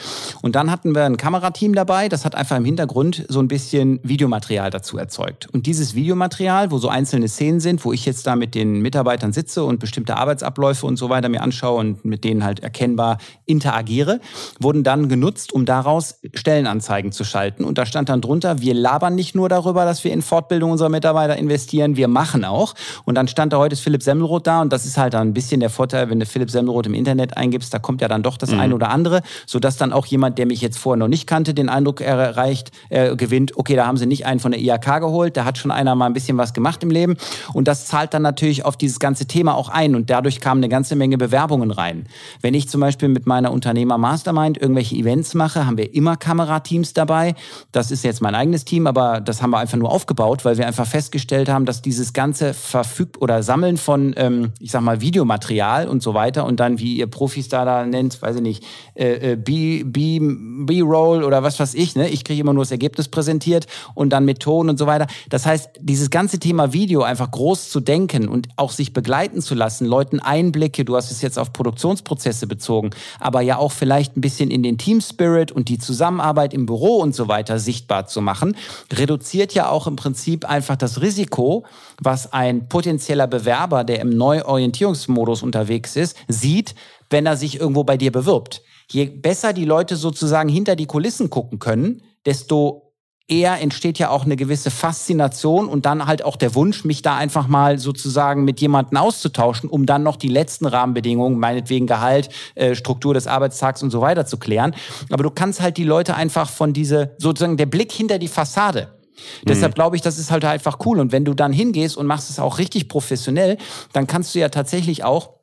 Und 0.42 0.56
dann 0.56 0.70
hatten 0.70 0.94
wir 0.94 1.06
ein 1.06 1.18
Kamerateam 1.18 1.74
dabei, 1.74 2.08
das 2.08 2.24
hat 2.24 2.36
einfach 2.36 2.58
im 2.58 2.66
Hintergrund 2.66 3.26
so 3.28 3.40
ein 3.40 3.48
bisschen 3.48 4.00
Videomaterial 4.04 4.70
dazu 4.70 4.98
erzeugt. 4.98 5.48
Und 5.52 5.66
dieses 5.66 5.96
Videomaterial, 5.96 6.72
wo 6.72 6.78
so 6.78 6.88
einzelne 6.88 7.28
Szenen 7.28 7.60
sind, 7.60 7.84
wo 7.84 7.94
ich 7.94 8.06
jetzt 8.06 8.28
da 8.28 8.36
mit 8.36 8.54
den 8.54 8.82
Mitarbeitern 8.82 9.34
sitze 9.34 9.64
und 9.64 9.80
bestimmte 9.80 10.18
Arbeitsabläufe 10.18 10.86
und 10.86 10.98
so 10.98 11.10
weiter 11.10 11.30
mir 11.30 11.42
anschaue 11.42 11.80
und 11.80 12.06
mit 12.06 12.24
denen 12.24 12.44
halt 12.44 12.60
erkennbar 12.60 13.18
interagiere, 13.46 14.20
wurden 14.60 14.84
dann 14.84 15.10
genutzt, 15.10 15.52
um 15.52 15.66
daraus 15.66 16.20
Stellenanzeigen 16.34 17.12
zu 17.12 17.24
schalten. 17.24 17.64
Und 17.64 17.78
da 17.78 17.86
stand 17.86 18.10
dann 18.10 18.22
drunter, 18.22 18.62
wir 18.62 18.76
labern 18.76 19.16
nicht 19.16 19.34
nur 19.34 19.50
darüber, 19.50 19.86
dass 19.86 20.04
wir 20.04 20.14
in 20.14 20.22
Fortbildung 20.22 20.72
unserer 20.72 20.90
Mitarbeiter 20.90 21.36
investieren, 21.38 21.96
wir 21.96 22.08
machen 22.08 22.46
auch. 22.46 22.76
Und 23.06 23.16
dann 23.16 23.28
stand 23.28 23.54
da 23.54 23.58
heute 23.58 23.74
ist 23.74 23.82
Philipp 23.82 24.04
Semmelroth 24.04 24.46
da 24.46 24.62
und 24.62 24.72
das 24.72 24.86
ist 24.86 24.98
halt 24.98 25.16
dann 25.16 25.30
ein 25.30 25.34
bisschen 25.34 25.60
der 25.60 25.70
Vorteil, 25.70 26.10
wenn 26.10 26.20
du 26.20 26.26
Philipp 26.26 26.52
Semmelroth 26.52 26.86
im 26.86 26.94
Internet 26.94 27.36
eingibst, 27.38 27.74
da 27.74 27.80
kommt 27.80 28.02
ja 28.02 28.08
dann 28.08 28.22
doch 28.22 28.38
das 28.38 28.52
mhm. 28.52 28.60
eine 28.60 28.76
oder 28.76 28.91
andere, 28.92 29.22
sodass 29.46 29.78
dann 29.78 29.94
auch 29.94 30.06
jemand, 30.06 30.38
der 30.38 30.46
mich 30.46 30.62
jetzt 30.62 30.78
vorher 30.78 30.98
noch 30.98 31.08
nicht 31.08 31.28
kannte, 31.28 31.54
den 31.54 31.70
Eindruck 31.70 32.02
erreicht, 32.02 32.72
äh, 32.90 33.16
gewinnt, 33.16 33.58
okay, 33.58 33.76
da 33.76 33.88
haben 33.88 33.98
sie 33.98 34.06
nicht 34.06 34.26
einen 34.26 34.40
von 34.40 34.52
der 34.52 34.62
IHK 34.62 35.00
geholt, 35.00 35.38
da 35.38 35.46
hat 35.46 35.58
schon 35.58 35.72
einer 35.72 35.96
mal 35.96 36.06
ein 36.06 36.14
bisschen 36.14 36.38
was 36.38 36.54
gemacht 36.54 36.84
im 36.84 36.90
Leben. 36.90 37.18
Und 37.54 37.68
das 37.68 37.86
zahlt 37.86 38.14
dann 38.14 38.22
natürlich 38.22 38.66
auf 38.66 38.78
dieses 38.78 39.00
ganze 39.00 39.26
Thema 39.26 39.56
auch 39.56 39.70
ein 39.70 39.96
und 39.96 40.10
dadurch 40.10 40.40
kamen 40.40 40.60
eine 40.60 40.70
ganze 40.70 40.96
Menge 40.96 41.18
Bewerbungen 41.18 41.72
rein. 41.72 42.06
Wenn 42.42 42.54
ich 42.54 42.70
zum 42.70 42.82
Beispiel 42.82 43.10
mit 43.10 43.26
meiner 43.26 43.52
Unternehmer 43.52 43.98
Mastermind 43.98 44.58
irgendwelche 44.58 44.96
Events 44.96 45.34
mache, 45.34 45.66
haben 45.66 45.78
wir 45.78 45.94
immer 45.94 46.18
Kamerateams 46.18 46.94
dabei. 46.94 47.36
Das 47.72 47.92
ist 47.92 48.04
jetzt 48.04 48.22
mein 48.22 48.36
eigenes 48.36 48.66
Team, 48.66 48.88
aber 48.88 49.22
das 49.22 49.42
haben 49.42 49.52
wir 49.52 49.60
einfach 49.60 49.78
nur 49.78 49.92
aufgebaut, 49.92 50.46
weil 50.46 50.58
wir 50.58 50.68
einfach 50.68 50.88
festgestellt 50.88 51.50
haben, 51.50 51.66
dass 51.66 51.82
dieses 51.82 52.14
ganze 52.14 52.54
verfügt 52.54 53.22
oder 53.22 53.44
Sammeln 53.44 53.78
von, 53.78 54.14
ähm, 54.18 54.52
ich 54.60 54.72
sag 54.72 54.82
mal, 54.82 55.02
Videomaterial 55.02 55.88
und 55.88 56.04
so 56.04 56.14
weiter 56.14 56.46
und 56.46 56.60
dann, 56.60 56.80
wie 56.80 56.98
ihr 56.98 57.08
Profis 57.08 57.50
da 57.50 57.66
da 57.66 57.86
nennt, 57.86 58.22
weiß 58.22 58.38
ich 58.38 58.42
nicht, 58.42 58.64
äh, 58.96 59.34
äh 59.34 59.36
B-Roll 59.36 61.24
oder 61.24 61.44
was 61.44 61.60
weiß 61.60 61.74
ich. 61.76 61.96
Ne? 61.96 62.10
Ich 62.10 62.24
kriege 62.24 62.42
immer 62.42 62.54
nur 62.54 62.64
das 62.64 62.72
Ergebnis 62.72 63.08
präsentiert 63.08 63.68
und 63.94 64.12
dann 64.12 64.26
mit 64.26 64.40
Ton 64.40 64.70
und 64.70 64.78
so 64.78 64.88
weiter. 64.88 65.08
Das 65.30 65.46
heißt, 65.46 65.72
dieses 65.80 66.10
ganze 66.10 66.40
Thema 66.40 66.74
Video 66.74 67.04
einfach 67.04 67.32
groß 67.32 67.70
zu 67.70 67.80
denken 67.80 68.28
und 68.28 68.48
auch 68.56 68.72
sich 68.72 68.94
begleiten 68.94 69.42
zu 69.42 69.56
lassen, 69.56 69.86
Leuten 69.86 70.20
Einblicke, 70.20 70.86
du 70.86 70.96
hast 70.96 71.12
es 71.12 71.22
jetzt 71.22 71.38
auf 71.38 71.54
Produktionsprozesse 71.54 72.48
bezogen, 72.48 72.92
aber 73.20 73.42
ja 73.42 73.58
auch 73.58 73.72
vielleicht 73.72 74.18
ein 74.18 74.22
bisschen 74.22 74.52
in 74.52 74.64
den 74.64 74.78
Team 74.78 75.02
Spirit 75.02 75.52
und 75.52 75.70
die 75.70 75.78
Zusammenarbeit 75.78 76.54
im 76.54 76.66
Büro 76.66 76.98
und 76.98 77.16
so 77.16 77.28
weiter 77.28 77.60
sichtbar 77.60 78.08
zu 78.08 78.22
machen, 78.22 78.56
reduziert 78.92 79.54
ja 79.54 79.70
auch 79.70 79.88
im 79.88 79.96
Prinzip 79.96 80.46
einfach 80.46 80.76
das 80.76 81.02
Risiko, 81.02 81.66
was 82.02 82.34
ein 82.34 82.68
potenzieller 82.68 83.28
Bewerber, 83.28 83.84
der 83.84 84.00
im 84.00 84.10
Neuorientierungsmodus 84.10 85.44
unterwegs 85.44 85.96
ist, 85.96 86.16
sieht, 86.28 86.76
wenn 87.12 87.26
er 87.26 87.38
sich 87.38 87.60
irgendwo 87.60 87.84
bei 87.84 87.98
dir 87.98 88.12
bewirbt. 88.12 88.64
Je 88.90 89.06
besser 89.06 89.54
die 89.54 89.66
Leute 89.66 89.96
sozusagen 89.96 90.50
hinter 90.50 90.76
die 90.76 90.86
Kulissen 90.88 91.30
gucken 91.30 91.60
können, 91.60 92.02
desto 92.26 92.92
eher 93.28 93.62
entsteht 93.62 93.98
ja 93.98 94.10
auch 94.10 94.26
eine 94.26 94.36
gewisse 94.36 94.70
Faszination 94.70 95.68
und 95.68 95.86
dann 95.86 96.06
halt 96.06 96.24
auch 96.24 96.36
der 96.36 96.54
Wunsch, 96.54 96.84
mich 96.84 97.02
da 97.02 97.16
einfach 97.16 97.48
mal 97.48 97.80
sozusagen 97.80 98.44
mit 98.44 98.60
jemandem 98.60 98.98
auszutauschen, 98.98 99.70
um 99.70 99.86
dann 99.86 100.04
noch 100.04 100.18
die 100.18 100.28
letzten 100.28 100.66
Rahmenbedingungen, 100.66 101.40
meinetwegen 101.40 101.88
Gehalt, 101.88 102.30
äh, 102.56 102.76
Struktur 102.76 103.14
des 103.14 103.28
Arbeitstags 103.28 103.82
und 103.82 103.90
so 103.90 104.02
weiter 104.02 104.26
zu 104.26 104.38
klären. 104.38 104.76
Aber 105.10 105.24
du 105.24 105.32
kannst 105.32 105.62
halt 105.62 105.78
die 105.78 105.86
Leute 105.86 106.16
einfach 106.16 106.50
von 106.50 106.74
diese, 106.74 107.16
sozusagen 107.18 107.56
der 107.56 107.68
Blick 107.68 107.92
hinter 107.92 108.20
die 108.20 108.28
Fassade. 108.28 108.90
Mhm. 108.92 109.48
Deshalb 109.48 109.76
glaube 109.76 109.96
ich, 109.96 110.02
das 110.02 110.18
ist 110.18 110.30
halt 110.30 110.44
einfach 110.44 110.80
cool. 110.86 111.00
Und 111.00 111.14
wenn 111.14 111.24
du 111.24 111.34
dann 111.34 111.54
hingehst 111.54 111.96
und 111.96 112.08
machst 112.08 112.30
es 112.30 112.40
auch 112.40 112.58
richtig 112.58 112.90
professionell, 112.90 113.58
dann 113.94 114.08
kannst 114.08 114.36
du 114.36 114.40
ja 114.40 114.50
tatsächlich 114.50 115.06
auch 115.06 115.41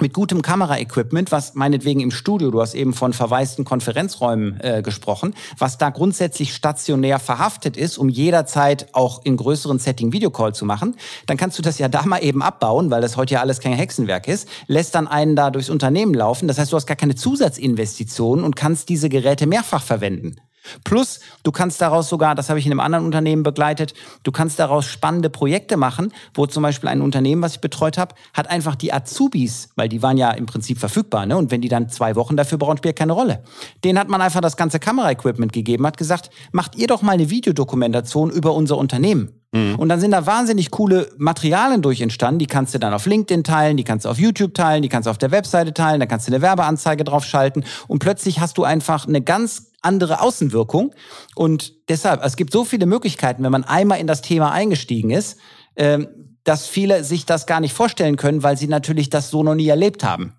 mit 0.00 0.14
gutem 0.14 0.40
Kameraequipment, 0.40 1.30
was 1.32 1.54
meinetwegen 1.54 2.00
im 2.00 2.10
Studio, 2.10 2.50
du 2.50 2.60
hast 2.62 2.74
eben 2.74 2.94
von 2.94 3.12
verwaisten 3.12 3.64
Konferenzräumen 3.64 4.58
äh, 4.60 4.80
gesprochen, 4.82 5.34
was 5.58 5.76
da 5.76 5.90
grundsätzlich 5.90 6.54
stationär 6.54 7.18
verhaftet 7.18 7.76
ist, 7.76 7.98
um 7.98 8.08
jederzeit 8.08 8.88
auch 8.94 9.22
in 9.24 9.36
größeren 9.36 9.78
Setting 9.78 10.12
Videocall 10.12 10.54
zu 10.54 10.64
machen, 10.64 10.96
dann 11.26 11.36
kannst 11.36 11.58
du 11.58 11.62
das 11.62 11.78
ja 11.78 11.88
da 11.88 12.06
mal 12.06 12.24
eben 12.24 12.42
abbauen, 12.42 12.90
weil 12.90 13.02
das 13.02 13.18
heute 13.18 13.34
ja 13.34 13.40
alles 13.40 13.60
kein 13.60 13.74
Hexenwerk 13.74 14.28
ist, 14.28 14.48
lässt 14.66 14.94
dann 14.94 15.08
einen 15.08 15.36
da 15.36 15.50
durchs 15.50 15.68
Unternehmen 15.68 16.14
laufen. 16.14 16.48
Das 16.48 16.58
heißt, 16.58 16.72
du 16.72 16.76
hast 16.76 16.86
gar 16.86 16.96
keine 16.96 17.14
Zusatzinvestitionen 17.14 18.44
und 18.44 18.56
kannst 18.56 18.88
diese 18.88 19.10
Geräte 19.10 19.46
mehrfach 19.46 19.82
verwenden. 19.82 20.36
Plus, 20.84 21.20
du 21.42 21.52
kannst 21.52 21.80
daraus 21.80 22.08
sogar, 22.08 22.34
das 22.34 22.48
habe 22.48 22.58
ich 22.58 22.66
in 22.66 22.72
einem 22.72 22.80
anderen 22.80 23.04
Unternehmen 23.04 23.42
begleitet, 23.42 23.94
du 24.22 24.32
kannst 24.32 24.58
daraus 24.58 24.86
spannende 24.86 25.30
Projekte 25.30 25.76
machen, 25.76 26.12
wo 26.34 26.46
zum 26.46 26.62
Beispiel 26.62 26.88
ein 26.88 27.00
Unternehmen, 27.00 27.42
was 27.42 27.54
ich 27.54 27.60
betreut 27.60 27.98
habe, 27.98 28.14
hat 28.34 28.50
einfach 28.50 28.74
die 28.74 28.92
Azubis, 28.92 29.70
weil 29.76 29.88
die 29.88 30.02
waren 30.02 30.16
ja 30.16 30.30
im 30.30 30.46
Prinzip 30.46 30.78
verfügbar, 30.78 31.26
ne? 31.26 31.36
Und 31.36 31.50
wenn 31.50 31.60
die 31.60 31.68
dann 31.68 31.88
zwei 31.88 32.16
Wochen 32.16 32.36
dafür 32.36 32.58
brauchen, 32.58 32.78
spielt 32.78 32.96
keine 32.96 33.12
Rolle. 33.12 33.42
Den 33.84 33.98
hat 33.98 34.08
man 34.08 34.20
einfach 34.20 34.40
das 34.40 34.56
ganze 34.56 34.78
Kameraequipment 34.78 35.52
gegeben, 35.52 35.86
hat 35.86 35.96
gesagt, 35.96 36.30
macht 36.52 36.76
ihr 36.76 36.86
doch 36.86 37.02
mal 37.02 37.12
eine 37.12 37.30
Videodokumentation 37.30 38.30
über 38.30 38.54
unser 38.54 38.78
Unternehmen. 38.78 39.41
Mhm. 39.52 39.76
Und 39.76 39.88
dann 39.88 40.00
sind 40.00 40.12
da 40.12 40.26
wahnsinnig 40.26 40.70
coole 40.70 41.12
Materialien 41.18 41.82
durch 41.82 42.00
entstanden. 42.00 42.38
Die 42.38 42.46
kannst 42.46 42.74
du 42.74 42.78
dann 42.78 42.94
auf 42.94 43.06
LinkedIn 43.06 43.44
teilen, 43.44 43.76
die 43.76 43.84
kannst 43.84 44.06
du 44.06 44.08
auf 44.08 44.18
YouTube 44.18 44.54
teilen, 44.54 44.82
die 44.82 44.88
kannst 44.88 45.06
du 45.06 45.10
auf 45.10 45.18
der 45.18 45.30
Webseite 45.30 45.74
teilen, 45.74 46.00
da 46.00 46.06
kannst 46.06 46.26
du 46.26 46.32
eine 46.32 46.42
Werbeanzeige 46.42 47.04
drauf 47.04 47.24
schalten 47.24 47.64
und 47.86 47.98
plötzlich 47.98 48.40
hast 48.40 48.56
du 48.56 48.64
einfach 48.64 49.06
eine 49.06 49.20
ganz 49.20 49.72
andere 49.82 50.20
Außenwirkung. 50.20 50.94
Und 51.34 51.74
deshalb, 51.88 52.24
es 52.24 52.36
gibt 52.36 52.52
so 52.52 52.64
viele 52.64 52.86
Möglichkeiten, 52.86 53.42
wenn 53.42 53.52
man 53.52 53.64
einmal 53.64 54.00
in 54.00 54.06
das 54.06 54.22
Thema 54.22 54.52
eingestiegen 54.52 55.10
ist, 55.10 55.38
ähm, 55.76 56.08
dass 56.44 56.66
viele 56.66 57.04
sich 57.04 57.26
das 57.26 57.46
gar 57.46 57.60
nicht 57.60 57.74
vorstellen 57.74 58.16
können, 58.16 58.42
weil 58.42 58.56
sie 58.56 58.68
natürlich 58.68 59.10
das 59.10 59.30
so 59.30 59.42
noch 59.42 59.54
nie 59.54 59.68
erlebt 59.68 60.02
haben. 60.02 60.34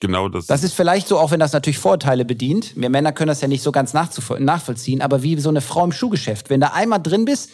Genau 0.00 0.28
das. 0.28 0.46
Das 0.46 0.64
ist 0.64 0.72
vielleicht 0.72 1.08
so, 1.08 1.18
auch 1.18 1.30
wenn 1.30 1.40
das 1.40 1.52
natürlich 1.52 1.78
Vorteile 1.78 2.24
bedient. 2.24 2.74
Wir 2.74 2.88
Männer 2.88 3.12
können 3.12 3.28
das 3.28 3.42
ja 3.42 3.48
nicht 3.48 3.62
so 3.62 3.70
ganz 3.70 3.92
nachvollziehen, 3.92 5.02
aber 5.02 5.22
wie 5.22 5.38
so 5.38 5.50
eine 5.50 5.60
Frau 5.60 5.84
im 5.84 5.92
Schuhgeschäft. 5.92 6.48
Wenn 6.48 6.60
du 6.60 6.72
einmal 6.72 7.02
drin 7.02 7.26
bist, 7.26 7.50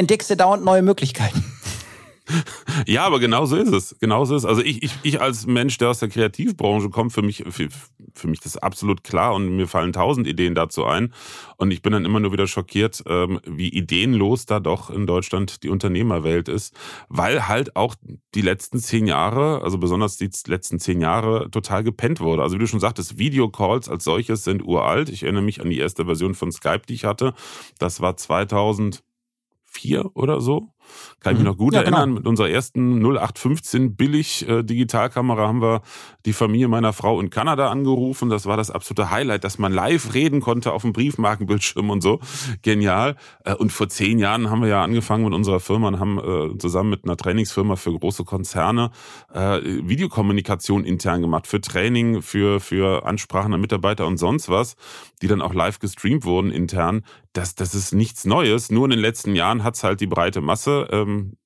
entdeckst 0.00 0.30
du 0.30 0.36
dauernd 0.36 0.64
neue 0.64 0.82
Möglichkeiten. 0.82 1.44
Ja, 2.86 3.04
aber 3.04 3.18
genau 3.18 3.44
so 3.44 3.56
ist 3.56 3.72
es. 3.72 3.96
Genau 4.00 4.24
so 4.24 4.36
ist 4.36 4.44
es. 4.44 4.48
Also 4.48 4.62
ich, 4.62 4.82
ich, 4.82 4.92
ich 5.02 5.20
als 5.20 5.46
Mensch, 5.46 5.78
der 5.78 5.90
aus 5.90 5.98
der 5.98 6.08
Kreativbranche 6.08 6.88
kommt, 6.88 7.12
für 7.12 7.22
mich, 7.22 7.44
für, 7.50 7.68
für 8.14 8.28
mich 8.28 8.40
das 8.40 8.56
absolut 8.56 9.04
klar 9.04 9.34
und 9.34 9.56
mir 9.56 9.66
fallen 9.66 9.92
tausend 9.92 10.26
Ideen 10.26 10.54
dazu 10.54 10.84
ein. 10.84 11.12
Und 11.56 11.72
ich 11.72 11.82
bin 11.82 11.92
dann 11.92 12.04
immer 12.04 12.20
nur 12.20 12.32
wieder 12.32 12.46
schockiert, 12.46 13.02
ähm, 13.06 13.40
wie 13.44 13.68
ideenlos 13.68 14.46
da 14.46 14.60
doch 14.60 14.90
in 14.90 15.06
Deutschland 15.06 15.62
die 15.62 15.68
Unternehmerwelt 15.68 16.48
ist, 16.48 16.74
weil 17.08 17.48
halt 17.48 17.76
auch 17.76 17.94
die 18.34 18.42
letzten 18.42 18.78
zehn 18.78 19.06
Jahre, 19.06 19.62
also 19.62 19.78
besonders 19.78 20.16
die 20.16 20.30
letzten 20.46 20.78
zehn 20.78 21.00
Jahre, 21.00 21.50
total 21.50 21.82
gepennt 21.84 22.20
wurde. 22.20 22.42
Also 22.42 22.54
wie 22.56 22.60
du 22.60 22.66
schon 22.66 22.80
sagtest, 22.80 23.18
Videocalls 23.18 23.88
als 23.88 24.04
solches 24.04 24.44
sind 24.44 24.62
uralt. 24.62 25.08
Ich 25.08 25.24
erinnere 25.24 25.42
mich 25.42 25.60
an 25.60 25.70
die 25.70 25.78
erste 25.78 26.04
Version 26.04 26.34
von 26.34 26.52
Skype, 26.52 26.82
die 26.88 26.94
ich 26.94 27.04
hatte. 27.04 27.34
Das 27.78 28.00
war 28.00 28.16
2000 28.16 29.02
vier 29.70 30.10
oder 30.14 30.40
so. 30.40 30.68
Kann 31.20 31.34
ich 31.34 31.38
mich 31.38 31.46
mhm. 31.46 31.52
noch 31.52 31.56
gut 31.56 31.74
ja, 31.74 31.82
genau. 31.82 31.98
erinnern. 31.98 32.10
Genau. 32.10 32.18
Mit 32.20 32.26
unserer 32.26 32.50
ersten 32.50 33.00
0815 33.00 33.94
billig 33.94 34.48
äh, 34.48 34.64
Digitalkamera 34.64 35.46
haben 35.46 35.62
wir 35.62 35.82
die 36.26 36.32
Familie 36.32 36.66
meiner 36.66 36.92
Frau 36.92 37.20
in 37.20 37.30
Kanada 37.30 37.70
angerufen. 37.70 38.28
Das 38.28 38.46
war 38.46 38.56
das 38.56 38.70
absolute 38.70 39.10
Highlight, 39.10 39.44
dass 39.44 39.58
man 39.58 39.72
live 39.72 40.14
reden 40.14 40.40
konnte 40.40 40.72
auf 40.72 40.82
dem 40.82 40.92
Briefmarkenbildschirm 40.92 41.90
und 41.90 42.02
so. 42.02 42.18
Genial. 42.62 43.14
Äh, 43.44 43.54
und 43.54 43.70
vor 43.72 43.88
zehn 43.88 44.18
Jahren 44.18 44.50
haben 44.50 44.62
wir 44.62 44.68
ja 44.68 44.82
angefangen 44.82 45.24
mit 45.24 45.34
unserer 45.34 45.60
Firma 45.60 45.88
und 45.88 46.00
haben 46.00 46.18
äh, 46.18 46.58
zusammen 46.58 46.90
mit 46.90 47.04
einer 47.04 47.16
Trainingsfirma 47.16 47.76
für 47.76 47.96
große 47.96 48.24
Konzerne 48.24 48.90
Videokommunikation 49.32 50.84
intern 50.84 51.22
gemacht. 51.22 51.46
Für 51.46 51.60
Training, 51.60 52.22
für, 52.22 52.58
für 52.60 53.06
Ansprachen 53.06 53.54
an 53.54 53.60
Mitarbeiter 53.60 54.06
und 54.06 54.16
sonst 54.16 54.48
was, 54.48 54.76
die 55.22 55.28
dann 55.28 55.40
auch 55.40 55.54
live 55.54 55.78
gestreamt 55.78 56.24
wurden 56.24 56.50
intern 56.50 57.02
das, 57.32 57.54
das 57.54 57.74
ist 57.74 57.92
nichts 57.92 58.24
Neues. 58.24 58.70
Nur 58.70 58.86
in 58.86 58.90
den 58.90 59.00
letzten 59.00 59.34
Jahren 59.34 59.62
hat 59.62 59.74
es 59.74 59.84
halt 59.84 60.00
die 60.00 60.06
breite 60.06 60.40
Masse 60.40 60.88
ähm, 60.90 61.36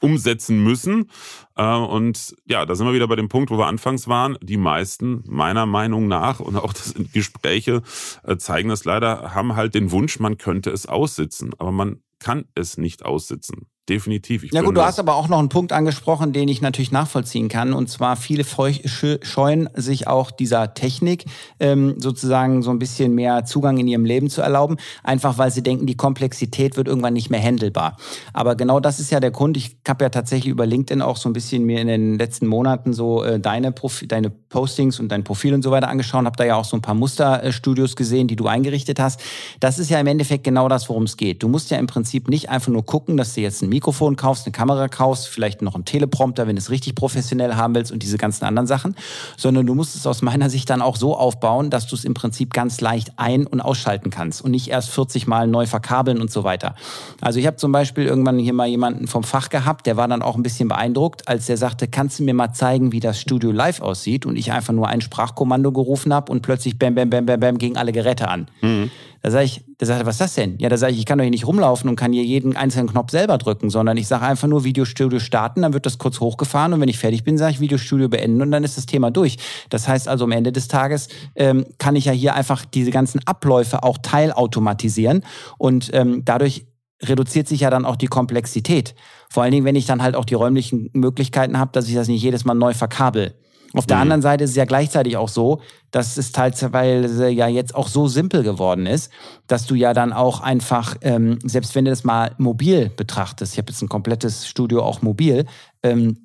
umsetzen 0.00 0.62
müssen. 0.62 1.10
Äh, 1.56 1.76
und 1.76 2.36
ja, 2.44 2.66
da 2.66 2.74
sind 2.74 2.86
wir 2.86 2.94
wieder 2.94 3.08
bei 3.08 3.16
dem 3.16 3.28
Punkt, 3.28 3.50
wo 3.50 3.58
wir 3.58 3.66
anfangs 3.66 4.08
waren. 4.08 4.36
Die 4.42 4.56
meisten, 4.56 5.22
meiner 5.26 5.66
Meinung 5.66 6.08
nach, 6.08 6.40
und 6.40 6.56
auch 6.56 6.72
das 6.72 6.94
Gespräche 7.12 7.82
äh, 8.22 8.36
zeigen 8.36 8.68
das 8.68 8.84
leider, 8.84 9.34
haben 9.34 9.56
halt 9.56 9.74
den 9.74 9.90
Wunsch, 9.90 10.20
man 10.20 10.38
könnte 10.38 10.70
es 10.70 10.86
aussitzen. 10.86 11.52
Aber 11.58 11.72
man 11.72 12.02
kann 12.18 12.44
es 12.54 12.78
nicht 12.78 13.04
aussitzen 13.04 13.66
definitiv. 13.88 14.44
Ich 14.44 14.52
ja 14.52 14.62
gut, 14.62 14.76
du 14.76 14.82
hast 14.82 14.98
aber 14.98 15.14
auch 15.14 15.28
noch 15.28 15.38
einen 15.38 15.48
Punkt 15.48 15.72
angesprochen, 15.72 16.32
den 16.32 16.48
ich 16.48 16.62
natürlich 16.62 16.92
nachvollziehen 16.92 17.48
kann. 17.48 17.72
Und 17.72 17.88
zwar 17.88 18.16
viele 18.16 18.44
scheuen 18.44 19.68
sich 19.74 20.06
auch 20.06 20.30
dieser 20.30 20.74
Technik 20.74 21.24
ähm, 21.60 21.94
sozusagen 21.98 22.62
so 22.62 22.70
ein 22.70 22.78
bisschen 22.78 23.14
mehr 23.14 23.44
Zugang 23.44 23.78
in 23.78 23.86
ihrem 23.86 24.04
Leben 24.04 24.30
zu 24.30 24.40
erlauben, 24.40 24.76
einfach 25.02 25.38
weil 25.38 25.50
sie 25.50 25.62
denken, 25.62 25.86
die 25.86 25.96
Komplexität 25.96 26.76
wird 26.76 26.88
irgendwann 26.88 27.12
nicht 27.12 27.30
mehr 27.30 27.42
handelbar. 27.42 27.96
Aber 28.32 28.54
genau 28.56 28.80
das 28.80 29.00
ist 29.00 29.10
ja 29.10 29.20
der 29.20 29.30
Grund. 29.30 29.56
Ich 29.56 29.76
habe 29.86 30.04
ja 30.04 30.08
tatsächlich 30.08 30.50
über 30.50 30.66
LinkedIn 30.66 31.02
auch 31.02 31.16
so 31.16 31.28
ein 31.28 31.32
bisschen 31.32 31.64
mir 31.64 31.80
in 31.80 31.88
den 31.88 32.18
letzten 32.18 32.46
Monaten 32.46 32.92
so 32.92 33.22
äh, 33.22 33.38
deine, 33.38 33.72
Profi 33.72 34.08
deine 34.08 34.30
Postings 34.30 34.98
und 35.00 35.08
dein 35.10 35.24
Profil 35.24 35.52
und 35.54 35.62
so 35.62 35.70
weiter 35.70 35.88
angeschaut, 35.88 36.24
habe 36.24 36.36
da 36.36 36.44
ja 36.44 36.56
auch 36.56 36.64
so 36.64 36.76
ein 36.76 36.82
paar 36.82 36.94
Musterstudios 36.94 37.96
gesehen, 37.96 38.28
die 38.28 38.36
du 38.36 38.46
eingerichtet 38.46 39.00
hast. 39.00 39.20
Das 39.60 39.78
ist 39.78 39.90
ja 39.90 40.00
im 40.00 40.06
Endeffekt 40.06 40.44
genau 40.44 40.68
das, 40.68 40.88
worum 40.88 41.02
es 41.02 41.16
geht. 41.16 41.42
Du 41.42 41.48
musst 41.48 41.70
ja 41.70 41.78
im 41.78 41.86
Prinzip 41.86 42.28
nicht 42.28 42.48
einfach 42.48 42.68
nur 42.68 42.86
gucken, 42.86 43.16
dass 43.16 43.34
du 43.34 43.40
jetzt 43.40 43.62
ein 43.62 43.73
Mikrofon 43.74 44.14
kaufst, 44.14 44.46
eine 44.46 44.52
Kamera 44.52 44.86
kaufst, 44.86 45.26
vielleicht 45.26 45.60
noch 45.60 45.74
einen 45.74 45.84
Teleprompter, 45.84 46.46
wenn 46.46 46.54
du 46.54 46.60
es 46.60 46.70
richtig 46.70 46.94
professionell 46.94 47.56
haben 47.56 47.74
willst 47.74 47.90
und 47.90 48.04
diese 48.04 48.18
ganzen 48.18 48.44
anderen 48.44 48.68
Sachen, 48.68 48.94
sondern 49.36 49.66
du 49.66 49.74
musst 49.74 49.96
es 49.96 50.06
aus 50.06 50.22
meiner 50.22 50.48
Sicht 50.48 50.70
dann 50.70 50.80
auch 50.80 50.94
so 50.94 51.16
aufbauen, 51.16 51.70
dass 51.70 51.88
du 51.88 51.96
es 51.96 52.04
im 52.04 52.14
Prinzip 52.14 52.52
ganz 52.52 52.80
leicht 52.80 53.12
ein- 53.16 53.48
und 53.48 53.60
ausschalten 53.60 54.10
kannst 54.10 54.42
und 54.42 54.52
nicht 54.52 54.68
erst 54.68 54.90
40 54.90 55.26
Mal 55.26 55.48
neu 55.48 55.66
verkabeln 55.66 56.20
und 56.20 56.30
so 56.30 56.44
weiter. 56.44 56.76
Also 57.20 57.40
ich 57.40 57.46
habe 57.46 57.56
zum 57.56 57.72
Beispiel 57.72 58.04
irgendwann 58.04 58.38
hier 58.38 58.52
mal 58.52 58.68
jemanden 58.68 59.08
vom 59.08 59.24
Fach 59.24 59.48
gehabt, 59.48 59.86
der 59.86 59.96
war 59.96 60.06
dann 60.06 60.22
auch 60.22 60.36
ein 60.36 60.44
bisschen 60.44 60.68
beeindruckt, 60.68 61.26
als 61.26 61.46
der 61.46 61.56
sagte, 61.56 61.88
kannst 61.88 62.20
du 62.20 62.22
mir 62.22 62.34
mal 62.34 62.52
zeigen, 62.52 62.92
wie 62.92 63.00
das 63.00 63.20
Studio 63.20 63.50
live 63.50 63.80
aussieht 63.80 64.24
und 64.24 64.36
ich 64.36 64.52
einfach 64.52 64.72
nur 64.72 64.86
ein 64.86 65.00
Sprachkommando 65.00 65.72
gerufen 65.72 66.14
habe 66.14 66.30
und 66.30 66.42
plötzlich 66.42 66.78
bam, 66.78 66.94
bam, 66.94 67.10
bam, 67.10 67.26
bam, 67.26 67.40
bam 67.40 67.58
gegen 67.58 67.76
alle 67.76 67.90
Geräte 67.90 68.28
an. 68.28 68.46
Mhm. 68.62 68.90
Da 69.24 69.30
sage 69.30 69.46
ich, 69.46 69.64
da 69.78 69.86
sagt 69.86 70.02
er, 70.02 70.06
was 70.06 70.16
ist 70.16 70.20
das 70.20 70.34
denn? 70.34 70.58
Ja, 70.58 70.68
da 70.68 70.76
sage 70.76 70.92
ich, 70.92 70.98
ich 70.98 71.06
kann 71.06 71.16
doch 71.16 71.22
hier 71.22 71.30
nicht 71.30 71.46
rumlaufen 71.46 71.88
und 71.88 71.96
kann 71.96 72.12
hier 72.12 72.24
jeden 72.24 72.58
einzelnen 72.58 72.88
Knopf 72.88 73.10
selber 73.10 73.38
drücken, 73.38 73.70
sondern 73.70 73.96
ich 73.96 74.06
sage 74.06 74.26
einfach 74.26 74.48
nur 74.48 74.64
Videostudio 74.64 75.18
starten, 75.18 75.62
dann 75.62 75.72
wird 75.72 75.86
das 75.86 75.96
kurz 75.96 76.20
hochgefahren 76.20 76.74
und 76.74 76.82
wenn 76.82 76.90
ich 76.90 76.98
fertig 76.98 77.24
bin, 77.24 77.38
sage 77.38 77.52
ich 77.52 77.60
Videostudio 77.60 78.10
beenden 78.10 78.42
und 78.42 78.50
dann 78.50 78.64
ist 78.64 78.76
das 78.76 78.84
Thema 78.84 79.10
durch. 79.10 79.38
Das 79.70 79.88
heißt 79.88 80.08
also, 80.08 80.24
am 80.24 80.32
Ende 80.32 80.52
des 80.52 80.68
Tages 80.68 81.08
ähm, 81.36 81.64
kann 81.78 81.96
ich 81.96 82.04
ja 82.04 82.12
hier 82.12 82.34
einfach 82.34 82.66
diese 82.66 82.90
ganzen 82.90 83.18
Abläufe 83.24 83.82
auch 83.82 83.96
teilautomatisieren 83.96 85.24
und 85.56 85.88
ähm, 85.94 86.26
dadurch 86.26 86.66
reduziert 87.02 87.48
sich 87.48 87.60
ja 87.60 87.70
dann 87.70 87.86
auch 87.86 87.96
die 87.96 88.08
Komplexität. 88.08 88.94
Vor 89.30 89.42
allen 89.42 89.52
Dingen, 89.52 89.64
wenn 89.64 89.74
ich 89.74 89.86
dann 89.86 90.02
halt 90.02 90.16
auch 90.16 90.26
die 90.26 90.34
räumlichen 90.34 90.90
Möglichkeiten 90.92 91.58
habe, 91.58 91.72
dass 91.72 91.88
ich 91.88 91.94
das 91.94 92.08
nicht 92.08 92.22
jedes 92.22 92.44
Mal 92.44 92.52
neu 92.52 92.74
verkabel. 92.74 93.34
Auf 93.76 93.86
der 93.86 93.96
mhm. 93.96 94.02
anderen 94.02 94.22
Seite 94.22 94.44
ist 94.44 94.50
es 94.50 94.56
ja 94.56 94.64
gleichzeitig 94.64 95.16
auch 95.16 95.28
so, 95.28 95.60
dass 95.90 96.16
es 96.16 96.32
teilweise 96.32 97.28
ja 97.28 97.48
jetzt 97.48 97.74
auch 97.74 97.88
so 97.88 98.06
simpel 98.06 98.42
geworden 98.42 98.86
ist, 98.86 99.10
dass 99.46 99.66
du 99.66 99.74
ja 99.74 99.92
dann 99.92 100.12
auch 100.12 100.40
einfach, 100.40 100.96
ähm, 101.00 101.38
selbst 101.42 101.74
wenn 101.74 101.84
du 101.84 101.90
das 101.90 102.04
mal 102.04 102.34
mobil 102.38 102.90
betrachtest, 102.90 103.54
ich 103.54 103.58
habe 103.58 103.72
jetzt 103.72 103.82
ein 103.82 103.88
komplettes 103.88 104.46
Studio 104.46 104.82
auch 104.82 105.02
mobil, 105.02 105.44
ähm, 105.82 106.22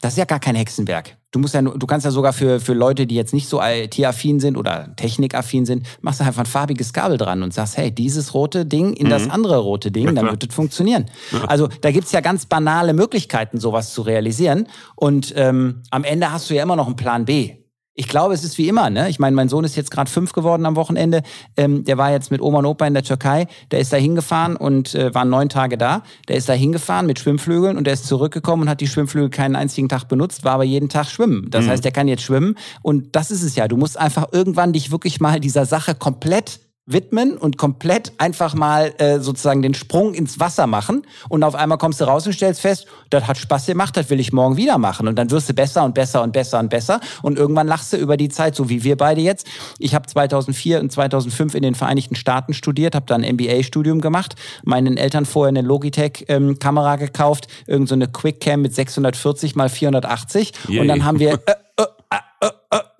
das 0.00 0.14
ist 0.14 0.18
ja 0.18 0.24
gar 0.24 0.40
kein 0.40 0.54
Hexenwerk. 0.54 1.16
Du 1.32 1.38
musst 1.38 1.54
ja, 1.54 1.62
du 1.62 1.86
kannst 1.86 2.04
ja 2.04 2.10
sogar 2.10 2.32
für, 2.32 2.58
für 2.58 2.72
Leute, 2.72 3.06
die 3.06 3.14
jetzt 3.14 3.32
nicht 3.32 3.48
so 3.48 3.60
IT-affin 3.62 4.40
sind 4.40 4.56
oder 4.56 4.94
technikaffin 4.96 5.64
sind, 5.64 5.86
machst 6.00 6.20
du 6.20 6.24
einfach 6.24 6.42
ein 6.42 6.46
farbiges 6.46 6.92
Kabel 6.92 7.18
dran 7.18 7.44
und 7.44 7.54
sagst, 7.54 7.76
hey, 7.76 7.92
dieses 7.92 8.34
rote 8.34 8.66
Ding 8.66 8.94
in 8.94 9.06
mhm. 9.06 9.10
das 9.10 9.30
andere 9.30 9.58
rote 9.58 9.92
Ding, 9.92 10.14
dann 10.14 10.26
wird 10.26 10.44
es 10.44 10.54
funktionieren. 10.54 11.06
Also 11.46 11.68
da 11.82 11.92
gibt's 11.92 12.10
ja 12.10 12.20
ganz 12.20 12.46
banale 12.46 12.94
Möglichkeiten, 12.94 13.60
sowas 13.60 13.94
zu 13.94 14.02
realisieren. 14.02 14.66
Und 14.96 15.32
ähm, 15.36 15.82
am 15.90 16.02
Ende 16.02 16.32
hast 16.32 16.50
du 16.50 16.54
ja 16.54 16.64
immer 16.64 16.76
noch 16.76 16.86
einen 16.86 16.96
Plan 16.96 17.24
B 17.24 17.59
ich 18.00 18.08
glaube, 18.08 18.32
es 18.32 18.44
ist 18.44 18.56
wie 18.56 18.66
immer. 18.66 18.88
Ne? 18.88 19.10
Ich 19.10 19.18
meine, 19.18 19.36
mein 19.36 19.50
Sohn 19.50 19.62
ist 19.62 19.76
jetzt 19.76 19.90
gerade 19.90 20.10
fünf 20.10 20.32
geworden 20.32 20.64
am 20.64 20.74
Wochenende. 20.74 21.22
Ähm, 21.58 21.84
der 21.84 21.98
war 21.98 22.10
jetzt 22.10 22.30
mit 22.30 22.40
Oma 22.40 22.60
und 22.60 22.64
Opa 22.64 22.86
in 22.86 22.94
der 22.94 23.02
Türkei. 23.02 23.46
Der 23.72 23.78
ist 23.78 23.92
da 23.92 23.98
hingefahren 23.98 24.56
und 24.56 24.94
äh, 24.94 25.14
war 25.14 25.26
neun 25.26 25.50
Tage 25.50 25.76
da. 25.76 26.02
Der 26.26 26.36
ist 26.36 26.48
da 26.48 26.54
hingefahren 26.54 27.04
mit 27.06 27.18
Schwimmflügeln 27.18 27.76
und 27.76 27.84
der 27.84 27.92
ist 27.92 28.06
zurückgekommen 28.06 28.62
und 28.62 28.68
hat 28.70 28.80
die 28.80 28.88
Schwimmflügel 28.88 29.28
keinen 29.28 29.54
einzigen 29.54 29.90
Tag 29.90 30.04
benutzt, 30.04 30.44
war 30.44 30.54
aber 30.54 30.64
jeden 30.64 30.88
Tag 30.88 31.08
schwimmen. 31.10 31.48
Das 31.50 31.66
mhm. 31.66 31.70
heißt, 31.70 31.84
der 31.84 31.92
kann 31.92 32.08
jetzt 32.08 32.22
schwimmen. 32.22 32.56
Und 32.80 33.14
das 33.14 33.30
ist 33.30 33.42
es 33.42 33.54
ja. 33.54 33.68
Du 33.68 33.76
musst 33.76 33.98
einfach 33.98 34.28
irgendwann 34.32 34.72
dich 34.72 34.90
wirklich 34.90 35.20
mal 35.20 35.38
dieser 35.38 35.66
Sache 35.66 35.94
komplett 35.94 36.60
widmen 36.86 37.36
und 37.36 37.56
komplett 37.56 38.12
einfach 38.18 38.54
mal 38.54 38.92
äh, 38.98 39.20
sozusagen 39.20 39.62
den 39.62 39.74
Sprung 39.74 40.14
ins 40.14 40.40
Wasser 40.40 40.66
machen 40.66 41.02
und 41.28 41.44
auf 41.44 41.54
einmal 41.54 41.78
kommst 41.78 42.00
du 42.00 42.04
raus 42.04 42.26
und 42.26 42.32
stellst 42.32 42.60
fest, 42.60 42.86
das 43.10 43.26
hat 43.26 43.38
Spaß 43.38 43.66
gemacht, 43.66 43.96
das 43.96 44.10
will 44.10 44.18
ich 44.18 44.32
morgen 44.32 44.56
wieder 44.56 44.78
machen 44.78 45.06
und 45.06 45.16
dann 45.16 45.30
wirst 45.30 45.48
du 45.48 45.54
besser 45.54 45.84
und 45.84 45.94
besser 45.94 46.22
und 46.22 46.32
besser 46.32 46.58
und 46.58 46.68
besser 46.68 47.00
und 47.22 47.38
irgendwann 47.38 47.66
lachst 47.66 47.92
du 47.92 47.96
über 47.96 48.16
die 48.16 48.28
Zeit, 48.28 48.56
so 48.56 48.68
wie 48.68 48.82
wir 48.82 48.96
beide 48.96 49.20
jetzt. 49.20 49.46
Ich 49.78 49.94
habe 49.94 50.06
2004 50.06 50.80
und 50.80 50.90
2005 50.90 51.54
in 51.54 51.62
den 51.62 51.74
Vereinigten 51.74 52.16
Staaten 52.16 52.54
studiert, 52.54 52.94
habe 52.94 53.06
dann 53.06 53.22
ein 53.22 53.34
MBA-Studium 53.34 54.00
gemacht, 54.00 54.34
meinen 54.64 54.96
Eltern 54.96 55.26
vorher 55.26 55.50
eine 55.50 55.62
Logitech-Kamera 55.62 56.94
ähm, 56.94 57.00
gekauft, 57.00 57.46
irgendeine 57.66 58.06
so 58.06 58.10
Quickcam 58.10 58.62
mit 58.62 58.74
640 58.74 59.54
mal 59.54 59.68
480 59.68 60.52
Yay. 60.68 60.80
und 60.80 60.88
dann 60.88 61.04
haben 61.04 61.18
wir 61.18 61.34
äh, 61.34 61.54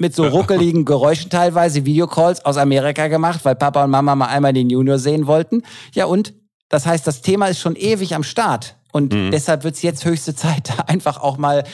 mit 0.00 0.14
so 0.14 0.26
ruckeligen 0.26 0.86
Geräuschen 0.86 1.30
teilweise 1.30 1.84
Videocalls 1.84 2.44
aus 2.44 2.56
Amerika 2.56 3.08
gemacht, 3.08 3.40
weil 3.44 3.54
Papa 3.54 3.84
und 3.84 3.90
Mama 3.90 4.14
mal 4.14 4.26
einmal 4.26 4.54
den 4.54 4.70
Junior 4.70 4.98
sehen 4.98 5.26
wollten. 5.26 5.62
Ja, 5.94 6.06
und 6.06 6.32
das 6.70 6.86
heißt, 6.86 7.06
das 7.06 7.20
Thema 7.20 7.48
ist 7.48 7.60
schon 7.60 7.76
ewig 7.76 8.14
am 8.14 8.22
Start. 8.22 8.76
Und 8.92 9.12
mhm. 9.12 9.30
deshalb 9.30 9.62
wird 9.62 9.74
es 9.74 9.82
jetzt 9.82 10.06
höchste 10.06 10.34
Zeit, 10.34 10.72
einfach 10.86 11.20
auch 11.20 11.36
mal 11.36 11.64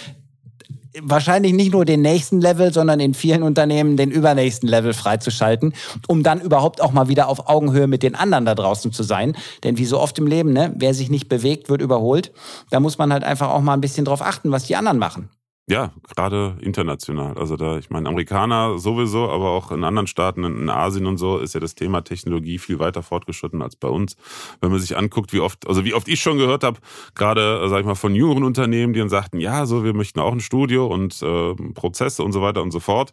wahrscheinlich 1.03 1.53
nicht 1.53 1.73
nur 1.73 1.85
den 1.85 2.03
nächsten 2.03 2.41
Level, 2.41 2.73
sondern 2.73 2.99
in 2.99 3.15
vielen 3.15 3.45
Unternehmen 3.45 3.97
den 3.97 4.11
übernächsten 4.11 4.69
Level 4.69 4.93
freizuschalten, 4.93 5.75
um 6.09 6.23
dann 6.23 6.41
überhaupt 6.41 6.81
auch 6.81 6.91
mal 6.91 7.09
wieder 7.09 7.29
auf 7.29 7.49
Augenhöhe 7.49 7.87
mit 7.87 8.03
den 8.03 8.15
anderen 8.15 8.45
da 8.45 8.55
draußen 8.55 8.93
zu 8.93 9.05
sein. 9.05 9.37
Denn 9.63 9.79
wie 9.79 9.85
so 9.85 10.01
oft 10.01 10.19
im 10.19 10.27
Leben, 10.27 10.53
ne, 10.53 10.75
wer 10.77 10.95
sich 10.95 11.11
nicht 11.11 11.29
bewegt, 11.29 11.69
wird 11.69 11.83
überholt. 11.83 12.33
Da 12.71 12.81
muss 12.81 12.99
man 12.99 13.13
halt 13.13 13.23
einfach 13.23 13.51
auch 13.51 13.61
mal 13.61 13.75
ein 13.75 13.81
bisschen 13.81 14.05
drauf 14.05 14.23
achten, 14.23 14.51
was 14.51 14.65
die 14.65 14.75
anderen 14.75 14.99
machen. 14.99 15.29
Ja, 15.69 15.93
gerade 16.15 16.57
international. 16.61 17.37
Also 17.37 17.57
da, 17.57 17.77
ich 17.77 17.91
meine, 17.91 18.09
Amerikaner 18.09 18.79
sowieso, 18.79 19.29
aber 19.29 19.51
auch 19.51 19.73
in 19.73 19.83
anderen 19.83 20.07
Staaten, 20.07 20.45
in 20.45 20.71
Asien 20.71 21.07
und 21.07 21.17
so, 21.17 21.39
ist 21.39 21.55
ja 21.55 21.61
das 21.61 21.75
Thema 21.75 22.03
Technologie 22.03 22.59
viel 22.59 22.79
weiter 22.79 23.03
fortgeschritten 23.03 23.61
als 23.63 23.75
bei 23.75 23.89
uns. 23.89 24.15
Wenn 24.61 24.71
man 24.71 24.79
sich 24.79 24.97
anguckt, 24.97 25.33
wie 25.33 25.41
oft, 25.41 25.67
also 25.67 25.85
wie 25.85 25.93
oft 25.93 26.07
ich 26.07 26.21
schon 26.21 26.39
gehört 26.39 26.63
habe, 26.63 26.79
gerade, 27.17 27.69
sag 27.69 27.81
ich 27.81 27.87
mal, 27.87 27.97
von 27.97 28.15
jüngeren 28.15 28.45
Unternehmen, 28.45 28.93
die 28.93 29.01
dann 29.01 29.09
sagten, 29.09 29.41
ja, 29.41 29.67
so, 29.67 29.83
wir 29.83 29.93
möchten 29.93 30.21
auch 30.21 30.31
ein 30.33 30.39
Studio 30.39 30.87
und 30.87 31.21
äh, 31.21 31.55
Prozesse 31.75 32.23
und 32.23 32.31
so 32.31 32.43
weiter 32.43 32.63
und 32.63 32.71
so 32.71 32.79
fort. 32.79 33.13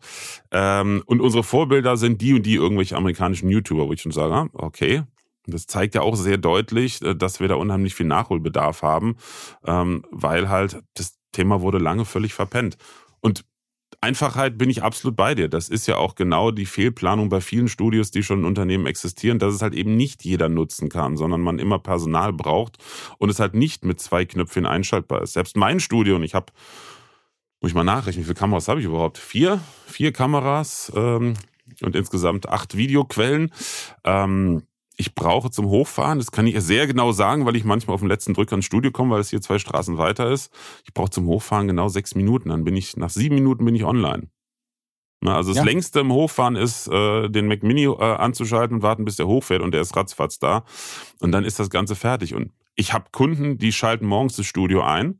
Ähm, 0.51 1.01
und 1.07 1.21
unsere 1.21 1.43
Vorbilder 1.43 1.97
sind 1.97 2.21
die 2.21 2.35
und 2.35 2.45
die 2.45 2.53
irgendwelche 2.53 2.95
amerikanischen 2.95 3.49
YouTuber, 3.49 3.87
wo 3.87 3.93
ich 3.93 4.01
schon 4.01 4.11
sage, 4.11 4.31
ah, 4.31 4.47
okay, 4.53 5.01
das 5.47 5.65
zeigt 5.65 5.95
ja 5.95 6.01
auch 6.01 6.15
sehr 6.15 6.37
deutlich, 6.37 7.01
äh, 7.01 7.15
dass 7.15 7.39
wir 7.39 7.47
da 7.47 7.55
unheimlich 7.55 7.95
viel 7.95 8.05
Nachholbedarf 8.05 8.83
haben, 8.83 9.15
ähm, 9.65 10.05
weil 10.11 10.49
halt 10.49 10.83
das 10.93 11.17
Thema 11.33 11.61
wurde 11.61 11.79
lange 11.79 12.05
völlig 12.05 12.33
verpennt. 12.33 12.77
Und 13.19 13.43
Einfachheit 14.01 14.57
bin 14.57 14.69
ich 14.69 14.83
absolut 14.83 15.15
bei 15.15 15.35
dir. 15.35 15.49
Das 15.49 15.69
ist 15.69 15.87
ja 15.87 15.97
auch 15.97 16.15
genau 16.15 16.51
die 16.51 16.65
Fehlplanung 16.65 17.29
bei 17.29 17.41
vielen 17.41 17.67
Studios, 17.67 18.11
die 18.11 18.23
schon 18.23 18.39
in 18.39 18.45
Unternehmen 18.45 18.85
existieren, 18.85 19.39
dass 19.39 19.53
es 19.53 19.61
halt 19.61 19.73
eben 19.73 19.95
nicht 19.95 20.23
jeder 20.23 20.49
nutzen 20.49 20.89
kann, 20.89 21.17
sondern 21.17 21.41
man 21.41 21.59
immer 21.59 21.79
Personal 21.79 22.33
braucht 22.33 22.77
und 23.17 23.29
es 23.29 23.39
halt 23.39 23.53
nicht 23.53 23.85
mit 23.85 23.99
zwei 23.99 24.25
Knöpfen 24.25 24.65
einschaltbar 24.65 25.21
ist. 25.21 25.33
Selbst 25.33 25.55
mein 25.55 25.79
Studio, 25.79 26.15
und 26.15 26.23
ich 26.23 26.35
habe, 26.35 26.47
muss 27.61 27.71
ich 27.71 27.75
mal 27.75 27.83
nachrechnen, 27.83 28.23
wie 28.23 28.27
viele 28.27 28.35
Kameras 28.35 28.67
habe 28.67 28.79
ich 28.79 28.85
überhaupt? 28.85 29.17
Vier? 29.17 29.61
Vier 29.87 30.11
Kameras 30.11 30.91
ähm, 30.95 31.35
und 31.81 31.95
insgesamt 31.95 32.49
acht 32.49 32.75
Videoquellen. 32.75 33.51
Ähm, 34.03 34.63
ich 34.97 35.15
brauche 35.15 35.49
zum 35.49 35.67
Hochfahren, 35.67 36.19
das 36.19 36.31
kann 36.31 36.47
ich 36.47 36.59
sehr 36.61 36.87
genau 36.87 37.11
sagen, 37.11 37.45
weil 37.45 37.55
ich 37.55 37.63
manchmal 37.63 37.95
auf 37.95 38.01
den 38.01 38.09
letzten 38.09 38.33
Drücker 38.33 38.55
ins 38.55 38.65
Studio 38.65 38.91
komme, 38.91 39.15
weil 39.15 39.21
es 39.21 39.29
hier 39.29 39.41
zwei 39.41 39.57
Straßen 39.59 39.97
weiter 39.97 40.29
ist. 40.31 40.51
Ich 40.85 40.93
brauche 40.93 41.09
zum 41.09 41.27
Hochfahren 41.27 41.67
genau 41.67 41.87
sechs 41.87 42.15
Minuten. 42.15 42.49
Dann 42.49 42.63
bin 42.63 42.75
ich, 42.75 42.95
nach 42.97 43.09
sieben 43.09 43.35
Minuten 43.35 43.65
bin 43.65 43.75
ich 43.75 43.83
online. 43.83 44.29
Na, 45.21 45.37
also 45.37 45.51
das 45.51 45.59
ja. 45.59 45.63
längste 45.63 46.01
im 46.01 46.11
Hochfahren 46.11 46.55
ist, 46.55 46.87
äh, 46.89 47.29
den 47.29 47.47
Mac 47.47 47.63
Mini 47.63 47.85
äh, 47.85 47.95
anzuschalten 47.95 48.77
und 48.77 48.83
warten, 48.83 49.05
bis 49.05 49.15
der 49.15 49.27
hochfährt 49.27 49.61
und 49.61 49.73
der 49.73 49.81
ist 49.81 49.95
ratzfatz 49.95 50.37
da. 50.37 50.65
Und 51.21 51.31
dann 51.31 51.45
ist 51.45 51.59
das 51.59 51.69
Ganze 51.69 51.95
fertig. 51.95 52.35
Und 52.35 52.51
ich 52.75 52.93
habe 52.93 53.05
Kunden, 53.11 53.57
die 53.57 53.71
schalten 53.71 54.05
morgens 54.05 54.35
das 54.35 54.45
Studio 54.45 54.81
ein 54.81 55.19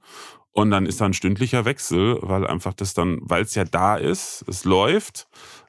und 0.52 0.72
dann 0.72 0.86
ist 0.86 1.02
da 1.02 1.06
ein 1.06 1.14
stündlicher 1.14 1.66
Wechsel, 1.66 2.18
weil 2.22 2.46
einfach 2.46 2.74
das 2.74 2.94
dann, 2.94 3.20
weil 3.22 3.44
es 3.44 3.56
ja 3.56 3.64
da 3.64 3.96
ist, 3.96 4.44
es 4.48 4.66
läuft 4.66 5.28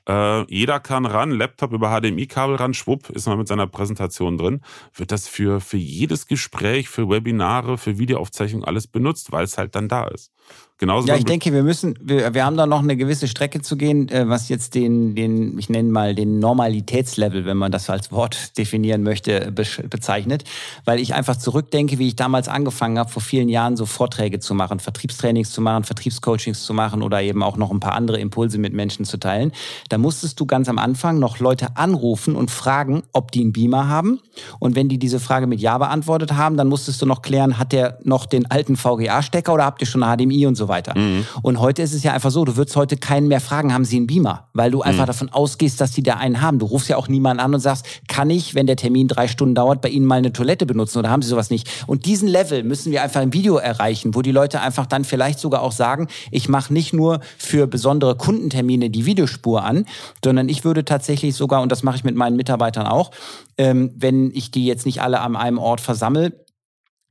äh, 0.09 0.42
jeder 0.52 0.80
kann 0.80 1.07
ran, 1.07 1.30
Laptop 1.30 1.72
über 1.72 1.88
HDMI-Kabel 1.88 2.57
ran, 2.57 2.74
schwupp, 2.74 3.11
ist 3.11 3.26
man 3.26 3.38
mit 3.38 3.48
seiner 3.48 3.66
Präsentation 3.66 4.36
drin. 4.36 4.61
Wird 4.94 5.12
das 5.12 5.28
für, 5.28 5.61
für 5.61 5.78
jedes 5.78 6.26
Gespräch, 6.26 6.88
für 6.88 7.09
Webinare, 7.09 7.78
für 7.78 7.98
Videoaufzeichnung 7.98 8.64
alles 8.64 8.86
benutzt, 8.86 9.32
weil 9.32 9.44
es 9.44 9.57
halt 9.57 9.74
dann 9.74 9.88
da 9.88 10.09
ist. 10.09 10.30
Genauso 10.76 11.07
ja, 11.07 11.14
ich 11.14 11.24
denke, 11.24 11.52
wir 11.52 11.62
müssen, 11.62 11.96
wir, 12.02 12.34
wir 12.34 12.44
haben 12.44 12.57
da 12.57 12.66
noch 12.66 12.82
eine 12.82 12.96
gewisse 12.96 13.28
Strecke 13.28 13.62
zu 13.62 13.76
gehen, 13.76 14.09
äh, 14.09 14.28
was 14.28 14.48
jetzt 14.48 14.74
den, 14.74 15.14
den, 15.14 15.57
ich 15.57 15.70
nenne 15.70 15.88
mal 15.88 16.16
den 16.16 16.40
Normalitätslevel, 16.40 17.44
wenn 17.44 17.57
man 17.57 17.70
das 17.70 17.88
als 17.88 18.11
Wort 18.11 18.59
definieren 18.59 19.05
möchte, 19.05 19.52
bezeichnet. 19.52 20.42
Weil 20.84 20.98
ich 20.98 21.14
einfach 21.14 21.36
zurückdenke, 21.36 22.00
wie 22.00 22.09
ich 22.09 22.16
damals 22.16 22.48
angefangen 22.48 22.98
habe, 22.98 23.09
vor 23.09 23.22
vielen 23.22 23.48
Jahren 23.48 23.76
so 23.76 23.86
Vorträge 23.86 24.40
zu 24.40 24.52
machen, 24.52 24.80
Vertriebstrainings 24.80 25.52
zu 25.52 25.61
machen, 25.61 25.84
Vertriebscoachings 25.84 26.64
zu 26.64 26.74
machen 26.74 27.02
oder 27.02 27.22
eben 27.22 27.44
auch 27.44 27.57
noch 27.57 27.70
ein 27.70 27.80
paar 27.80 27.94
andere 27.94 28.18
Impulse 28.18 28.59
mit 28.59 28.72
Menschen 28.72 29.05
zu 29.05 29.18
teilen. 29.18 29.52
Da 29.95 29.99
musstest 29.99 30.40
du 30.40 30.45
ganz 30.45 30.68
am 30.68 30.78
Anfang 30.80 31.20
noch 31.20 31.38
Leute 31.38 31.76
anrufen 31.76 32.34
und 32.34 32.51
fragen, 32.51 33.05
ob 33.12 33.30
die 33.30 33.42
einen 33.42 33.53
Beamer 33.53 33.86
haben. 33.86 34.18
Und 34.59 34.74
wenn 34.74 34.88
die 34.88 34.99
diese 34.99 35.20
Frage 35.20 35.47
mit 35.47 35.61
Ja 35.61 35.78
beantwortet 35.78 36.32
haben, 36.32 36.57
dann 36.57 36.66
musstest 36.66 37.01
du 37.01 37.07
noch 37.07 37.22
klären, 37.22 37.59
hat 37.61 37.70
der 37.70 37.99
noch 38.03 38.26
den 38.26 38.51
alten 38.51 38.76
VGA-Stecker 38.76 39.55
oder 39.55 39.64
habt 39.64 39.80
ihr 39.80 39.86
schon 39.86 40.03
eine 40.03 40.16
HDMI 40.16 40.47
und 40.47 40.57
so 40.57 40.66
weiter. 40.66 40.99
Mhm. 40.99 41.24
Und 41.42 41.61
heute 41.61 41.82
ist 41.82 41.95
es 41.95 42.03
ja 42.03 42.12
einfach 42.12 42.32
so, 42.32 42.45
du 42.45 42.57
würdest 42.57 42.74
heute 42.74 42.97
keinen 42.97 43.28
mehr 43.28 43.40
fragen, 43.40 43.72
haben 43.72 43.84
sie 43.84 43.99
einen 43.99 44.09
Beamer? 44.09 44.49
Weil 44.53 44.72
du 44.72 44.82
einfach 44.82 45.05
mhm. 45.05 45.07
davon 45.07 45.28
ausgehst, 45.28 45.80
dass 45.80 45.92
die 45.92 46.03
da 46.03 46.14
einen 46.14 46.40
haben. 46.40 46.59
Du 46.59 46.66
rufst 46.66 46.88
ja 46.88 46.97
auch 46.97 47.07
niemanden 47.07 47.40
an 47.40 47.55
und 47.55 47.61
sagst, 47.61 47.86
kann 48.09 48.30
ich, 48.30 48.57
wenn 48.57 48.66
der 48.66 48.74
Termin 48.74 49.07
drei 49.07 49.28
Stunden 49.28 49.55
dauert, 49.55 49.80
bei 49.80 49.90
Ihnen 49.90 50.07
mal 50.07 50.16
eine 50.16 50.32
Toilette 50.32 50.66
benutzen 50.66 50.99
oder 50.99 51.11
haben 51.11 51.22
Sie 51.22 51.28
sowas 51.28 51.51
nicht? 51.51 51.70
Und 51.86 52.05
diesen 52.05 52.26
Level 52.26 52.64
müssen 52.64 52.90
wir 52.90 53.01
einfach 53.05 53.22
im 53.22 53.32
Video 53.32 53.59
erreichen, 53.59 54.16
wo 54.16 54.22
die 54.22 54.32
Leute 54.32 54.61
einfach 54.61 54.86
dann 54.86 55.05
vielleicht 55.05 55.38
sogar 55.38 55.62
auch 55.62 55.70
sagen, 55.70 56.09
ich 56.32 56.49
mache 56.49 56.72
nicht 56.72 56.92
nur 56.92 57.20
für 57.38 57.68
besondere 57.68 58.16
Kundentermine 58.16 58.90
die 58.90 59.07
Videospur 59.07 59.62
an, 59.62 59.84
sondern 60.24 60.49
ich 60.49 60.64
würde 60.64 60.85
tatsächlich 60.85 61.35
sogar, 61.35 61.62
und 61.62 61.70
das 61.70 61.82
mache 61.82 61.97
ich 61.97 62.05
mit 62.05 62.16
meinen 62.16 62.37
Mitarbeitern 62.37 62.87
auch, 62.87 63.11
ähm, 63.59 63.93
wenn 63.97 64.30
ich 64.32 64.51
die 64.51 64.66
jetzt 64.66 64.87
nicht 64.87 65.03
alle 65.03 65.20
an 65.20 65.37
einem 65.37 65.59
Ort 65.59 65.80
versammle, 65.80 66.45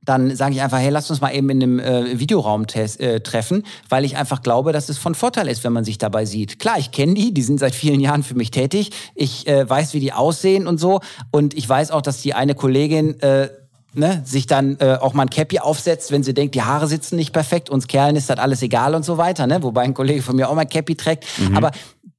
dann 0.04 0.34
sage 0.36 0.54
ich 0.54 0.62
einfach, 0.62 0.78
hey, 0.78 0.90
lass 0.90 1.10
uns 1.10 1.20
mal 1.20 1.34
eben 1.34 1.48
in 1.50 1.62
einem 1.62 1.78
äh, 1.78 2.18
Videoraum 2.18 2.66
äh, 2.74 3.20
treffen, 3.20 3.64
weil 3.88 4.04
ich 4.04 4.16
einfach 4.16 4.42
glaube, 4.42 4.72
dass 4.72 4.88
es 4.88 4.98
von 4.98 5.14
Vorteil 5.14 5.48
ist, 5.48 5.64
wenn 5.64 5.72
man 5.72 5.84
sich 5.84 5.98
dabei 5.98 6.26
sieht. 6.26 6.58
Klar, 6.58 6.78
ich 6.78 6.90
kenne 6.90 7.14
die, 7.14 7.32
die 7.32 7.42
sind 7.42 7.58
seit 7.58 7.74
vielen 7.74 8.00
Jahren 8.00 8.22
für 8.22 8.34
mich 8.34 8.50
tätig. 8.50 8.90
Ich 9.14 9.46
äh, 9.46 9.68
weiß, 9.68 9.94
wie 9.94 10.00
die 10.00 10.12
aussehen 10.12 10.66
und 10.66 10.78
so. 10.78 11.00
Und 11.30 11.54
ich 11.54 11.68
weiß 11.68 11.90
auch, 11.90 12.02
dass 12.02 12.20
die 12.20 12.34
eine 12.34 12.54
Kollegin 12.54 13.18
äh, 13.20 13.48
ne, 13.94 14.22
sich 14.24 14.46
dann 14.46 14.76
äh, 14.80 14.98
auch 15.00 15.14
mal 15.14 15.22
ein 15.22 15.30
Cappy 15.30 15.58
aufsetzt, 15.58 16.10
wenn 16.10 16.22
sie 16.22 16.34
denkt, 16.34 16.54
die 16.54 16.62
Haare 16.62 16.86
sitzen 16.86 17.16
nicht 17.16 17.32
perfekt, 17.32 17.70
uns 17.70 17.86
Kerlen 17.86 18.16
ist 18.16 18.28
das 18.28 18.38
alles 18.38 18.62
egal 18.62 18.94
und 18.94 19.04
so 19.04 19.16
weiter. 19.16 19.46
Ne? 19.46 19.62
Wobei 19.62 19.82
ein 19.82 19.94
Kollege 19.94 20.22
von 20.22 20.36
mir 20.36 20.48
auch 20.48 20.54
mal 20.54 20.62
ein 20.62 20.68
Cappy 20.68 20.96
trägt. 20.96 21.24
Mhm. 21.38 21.56
Aber 21.56 21.70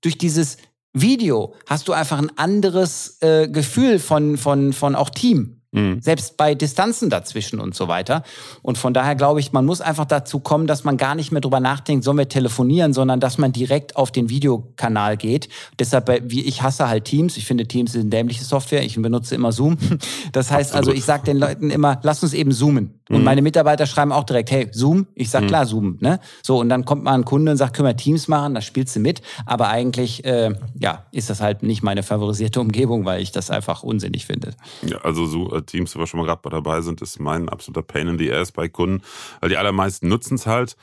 durch 0.06 0.18
dieses 0.18 0.58
Video 0.94 1.54
hast 1.68 1.88
du 1.88 1.94
einfach 1.94 2.20
ein 2.20 2.32
anderes 2.38 3.18
äh, 3.22 3.50
Gefühl 3.50 4.00
von, 4.00 4.38
von, 4.38 4.72
von 4.72 4.96
auch 4.96 5.10
Team. 5.10 5.62
Mhm. 5.76 6.00
Selbst 6.00 6.38
bei 6.38 6.56
Distanzen 6.56 7.10
dazwischen 7.10 7.60
und 7.60 7.76
so 7.76 7.90
weiter. 7.90 8.24
Und 8.62 8.78
von 8.78 8.94
daher 8.94 9.16
glaube 9.16 9.42
ich, 9.42 9.52
man 9.52 9.66
muss 9.66 9.82
einfach 9.82 10.06
dazu 10.06 10.40
kommen, 10.40 10.68
dass 10.68 10.86
man 10.86 10.96
gar 10.96 11.16
nicht 11.16 11.34
mehr 11.34 11.42
drüber 11.42 11.60
nachdenkt, 11.60 12.06
sollen 12.06 12.18
wir 12.18 12.30
telefonieren, 12.30 12.94
sondern 12.94 13.20
dass 13.20 13.38
man 13.38 13.52
direkt 13.52 13.98
auf 13.98 14.10
den 14.12 14.30
Videokanal 14.30 15.18
geht. 15.18 15.50
Deshalb, 15.78 16.10
wie 16.32 16.46
ich 16.46 16.62
hasse 16.62 16.88
halt 16.88 17.04
Teams. 17.04 17.36
Ich 17.36 17.46
finde 17.46 17.68
Teams 17.68 17.94
eine 17.94 18.06
dämliche 18.06 18.46
Software. 18.46 18.84
Ich 18.84 18.96
benutze 18.96 19.36
immer 19.36 19.52
Zoom. 19.52 19.78
Das 20.32 20.52
heißt 20.52 20.72
Absolut. 20.72 20.88
also, 20.90 20.98
ich 20.98 21.06
sage 21.06 21.24
den 21.24 21.38
Leuten 21.38 21.70
immer, 21.70 22.00
lass 22.04 22.24
uns 22.24 22.34
eben 22.34 22.52
zoomen. 22.52 23.00
Und 23.10 23.20
mhm. 23.20 23.24
meine 23.24 23.42
Mitarbeiter 23.42 23.86
schreiben 23.86 24.12
auch 24.12 24.24
direkt, 24.24 24.50
hey, 24.52 24.68
Zoom? 24.72 25.08
Ich 25.14 25.30
sag 25.30 25.44
mhm. 25.44 25.48
klar, 25.48 25.66
Zoom. 25.66 25.98
Ne? 26.00 26.20
So, 26.42 26.60
und 26.60 26.70
dann 26.70 26.86
kommt 26.86 27.04
mal 27.04 27.14
ein 27.14 27.26
Kunde 27.26 27.52
und 27.52 27.58
sagt, 27.58 27.76
können 27.76 27.88
wir 27.88 27.96
Teams 27.96 28.28
machen? 28.28 28.56
Da 28.56 28.62
spielst 28.62 28.96
du 28.96 29.00
mit. 29.00 29.22
Aber 29.46 29.68
eigentlich, 29.68 30.26
äh, 30.26 30.56
ja, 30.80 31.06
ist 31.12 31.30
das 31.30 31.40
halt 31.40 31.62
nicht 31.62 31.84
meine 31.84 32.04
favorisierte 32.04 32.60
Umgebung, 32.60 33.06
weil 33.06 33.22
ich 33.22 33.32
das 33.32 33.52
einfach 33.52 33.84
unsinnig 33.84 34.26
finde. 34.26 34.54
Ja, 34.82 34.98
also 35.00 35.26
so 35.26 35.56
äh, 35.56 35.62
Teams, 35.62 35.96
wo 35.96 36.00
wir 36.00 36.08
schon 36.08 36.20
mal 36.20 36.26
gerade 36.26 36.50
dabei 36.50 36.82
sind, 36.82 37.02
ist 37.02 37.20
mein 37.20 37.48
absoluter 37.50 37.84
Pain 37.84 38.08
in 38.08 38.18
the 38.18 38.32
Ass 38.32 38.52
bei 38.52 38.70
Kunden, 38.70 39.04
weil 39.40 39.50
die 39.50 39.58
allermeisten 39.58 40.08
nutzen 40.08 40.36
es 40.36 40.48
halt. 40.48 40.76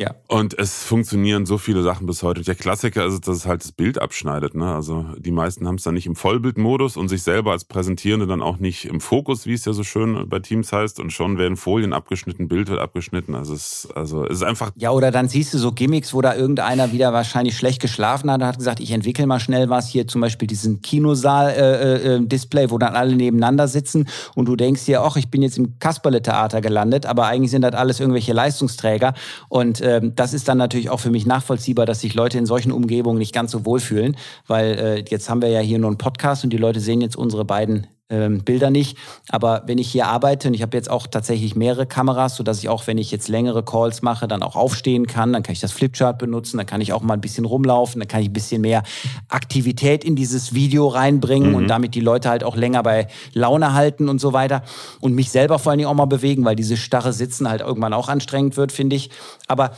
Ja. 0.00 0.14
Und 0.28 0.58
es 0.58 0.82
funktionieren 0.82 1.44
so 1.44 1.58
viele 1.58 1.82
Sachen 1.82 2.06
bis 2.06 2.22
heute. 2.22 2.40
Der 2.40 2.54
Klassiker 2.54 3.04
ist, 3.04 3.28
dass 3.28 3.36
es 3.36 3.46
halt 3.46 3.62
das 3.62 3.72
Bild 3.72 4.00
abschneidet. 4.00 4.54
Ne? 4.54 4.74
Also 4.74 5.04
die 5.18 5.30
meisten 5.30 5.68
haben 5.68 5.74
es 5.74 5.82
dann 5.82 5.92
nicht 5.92 6.06
im 6.06 6.16
Vollbildmodus 6.16 6.96
und 6.96 7.10
sich 7.10 7.22
selber 7.22 7.52
als 7.52 7.66
Präsentierende 7.66 8.26
dann 8.26 8.40
auch 8.40 8.56
nicht 8.56 8.86
im 8.86 9.02
Fokus, 9.02 9.44
wie 9.44 9.52
es 9.52 9.66
ja 9.66 9.74
so 9.74 9.84
schön 9.84 10.26
bei 10.26 10.38
Teams 10.38 10.72
heißt. 10.72 11.00
Und 11.00 11.12
schon 11.12 11.36
werden 11.36 11.58
Folien 11.58 11.92
abgeschnitten, 11.92 12.48
Bild 12.48 12.70
wird 12.70 12.80
abgeschnitten. 12.80 13.34
Also 13.34 13.52
es, 13.52 13.88
also 13.94 14.24
es 14.24 14.36
ist 14.36 14.42
einfach. 14.42 14.70
Ja, 14.76 14.90
oder 14.92 15.10
dann 15.10 15.28
siehst 15.28 15.52
du 15.52 15.58
so 15.58 15.70
Gimmicks, 15.72 16.14
wo 16.14 16.22
da 16.22 16.34
irgendeiner 16.34 16.92
wieder 16.92 17.12
wahrscheinlich 17.12 17.58
schlecht 17.58 17.82
geschlafen 17.82 18.30
hat 18.30 18.40
und 18.40 18.46
hat 18.46 18.56
gesagt, 18.56 18.80
ich 18.80 18.92
entwickle 18.92 19.26
mal 19.26 19.38
schnell 19.38 19.68
was. 19.68 19.90
Hier 19.90 20.06
zum 20.08 20.22
Beispiel 20.22 20.48
diesen 20.48 20.80
Kinosaal-Display, 20.80 22.62
äh, 22.62 22.64
äh, 22.64 22.70
wo 22.70 22.78
dann 22.78 22.96
alle 22.96 23.14
nebeneinander 23.14 23.68
sitzen 23.68 24.08
und 24.34 24.46
du 24.46 24.56
denkst 24.56 24.86
dir, 24.86 25.02
ach, 25.02 25.16
ich 25.16 25.30
bin 25.30 25.42
jetzt 25.42 25.58
im 25.58 25.78
Kasperle-Theater 25.78 26.62
gelandet, 26.62 27.04
aber 27.04 27.26
eigentlich 27.26 27.50
sind 27.50 27.60
das 27.60 27.74
alles 27.74 28.00
irgendwelche 28.00 28.32
Leistungsträger. 28.32 29.12
Und 29.50 29.82
äh, 29.82 29.89
das 30.00 30.32
ist 30.32 30.46
dann 30.46 30.58
natürlich 30.58 30.90
auch 30.90 31.00
für 31.00 31.10
mich 31.10 31.26
nachvollziehbar, 31.26 31.86
dass 31.86 32.00
sich 32.00 32.14
Leute 32.14 32.38
in 32.38 32.46
solchen 32.46 32.70
Umgebungen 32.70 33.18
nicht 33.18 33.34
ganz 33.34 33.50
so 33.50 33.66
wohlfühlen, 33.66 34.16
weil 34.46 34.78
äh, 34.78 35.04
jetzt 35.08 35.28
haben 35.28 35.42
wir 35.42 35.48
ja 35.48 35.60
hier 35.60 35.78
nur 35.78 35.90
einen 35.90 35.98
Podcast 35.98 36.44
und 36.44 36.50
die 36.52 36.56
Leute 36.56 36.78
sehen 36.78 37.00
jetzt 37.00 37.16
unsere 37.16 37.44
beiden 37.44 37.88
ähm, 38.10 38.44
Bilder 38.44 38.70
nicht. 38.70 38.98
Aber 39.28 39.62
wenn 39.66 39.78
ich 39.78 39.90
hier 39.90 40.06
arbeite 40.06 40.48
und 40.48 40.54
ich 40.54 40.62
habe 40.62 40.76
jetzt 40.76 40.90
auch 40.90 41.06
tatsächlich 41.06 41.56
mehrere 41.56 41.86
Kameras, 41.86 42.36
so 42.36 42.42
dass 42.42 42.58
ich 42.58 42.68
auch, 42.68 42.86
wenn 42.86 42.98
ich 42.98 43.10
jetzt 43.10 43.28
längere 43.28 43.64
Calls 43.64 44.02
mache, 44.02 44.28
dann 44.28 44.42
auch 44.42 44.56
aufstehen 44.56 45.06
kann, 45.06 45.32
dann 45.32 45.42
kann 45.42 45.52
ich 45.52 45.60
das 45.60 45.72
Flipchart 45.72 46.18
benutzen, 46.18 46.58
dann 46.58 46.66
kann 46.66 46.80
ich 46.80 46.92
auch 46.92 47.02
mal 47.02 47.14
ein 47.14 47.20
bisschen 47.20 47.44
rumlaufen, 47.44 48.00
dann 48.00 48.08
kann 48.08 48.20
ich 48.20 48.28
ein 48.28 48.32
bisschen 48.32 48.60
mehr 48.60 48.82
Aktivität 49.28 50.04
in 50.04 50.16
dieses 50.16 50.54
Video 50.54 50.88
reinbringen 50.88 51.50
mhm. 51.50 51.54
und 51.54 51.68
damit 51.68 51.94
die 51.94 52.00
Leute 52.00 52.28
halt 52.28 52.44
auch 52.44 52.56
länger 52.56 52.82
bei 52.82 53.06
Laune 53.32 53.72
halten 53.72 54.08
und 54.08 54.20
so 54.20 54.32
weiter 54.32 54.62
und 55.00 55.14
mich 55.14 55.30
selber 55.30 55.58
vor 55.58 55.70
allen 55.70 55.78
Dingen 55.78 55.90
auch 55.90 55.94
mal 55.94 56.06
bewegen, 56.06 56.44
weil 56.44 56.56
dieses 56.56 56.78
starre 56.78 57.12
Sitzen 57.12 57.48
halt 57.48 57.60
irgendwann 57.60 57.94
auch 57.94 58.08
anstrengend 58.08 58.56
wird, 58.56 58.72
finde 58.72 58.96
ich. 58.96 59.10
Aber 59.46 59.72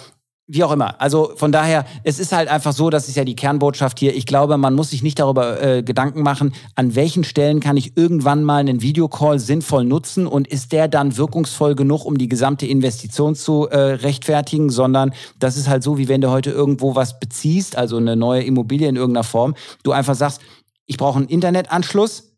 wie 0.53 0.64
auch 0.64 0.72
immer. 0.72 1.00
Also 1.00 1.32
von 1.36 1.50
daher, 1.50 1.86
es 2.05 2.18
ist 2.18 2.32
halt 2.32 2.48
einfach 2.48 2.74
so, 2.74 2.90
das 2.90 3.09
ist 3.09 3.16
ja 3.16 3.24
die 3.24 3.34
Kernbotschaft 3.34 3.98
hier. 3.98 4.14
Ich 4.14 4.26
glaube, 4.26 4.59
man 4.59 4.74
muss 4.74 4.90
sich 4.90 5.03
nicht 5.03 5.18
darüber 5.18 5.62
äh, 5.62 5.82
Gedanken 5.82 6.22
machen, 6.22 6.53
an 6.74 6.94
welchen 6.94 7.24
Stellen 7.24 7.61
kann 7.61 7.78
ich 7.78 7.96
irgendwann 7.96 8.44
mal 8.44 8.59
einen 8.59 8.82
Videocall 8.82 9.38
sinnvoll 9.38 9.84
nutzen 9.84 10.26
und 10.26 10.46
ist 10.46 10.72
der 10.72 10.88
dann 10.88 11.16
wirkungsvoll 11.16 11.74
genug, 11.74 12.05
um 12.05 12.18
die 12.18 12.28
gesamte 12.28 12.66
Investition 12.66 13.34
zu 13.34 13.66
äh, 13.68 13.78
rechtfertigen, 13.78 14.68
sondern 14.68 15.14
das 15.38 15.57
ist 15.57 15.68
halt 15.68 15.82
so, 15.82 15.96
wie 15.96 16.09
wenn 16.09 16.20
du 16.20 16.30
heute 16.30 16.50
irgendwo 16.50 16.94
was 16.94 17.18
beziehst, 17.18 17.76
also 17.76 17.96
eine 17.96 18.14
neue 18.14 18.42
Immobilie 18.42 18.88
in 18.88 18.96
irgendeiner 18.96 19.24
Form, 19.24 19.55
du 19.84 19.92
einfach 19.92 20.14
sagst, 20.14 20.42
ich 20.84 20.98
brauche 20.98 21.18
einen 21.18 21.28
Internetanschluss. 21.28 22.34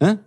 Ne? 0.00 0.18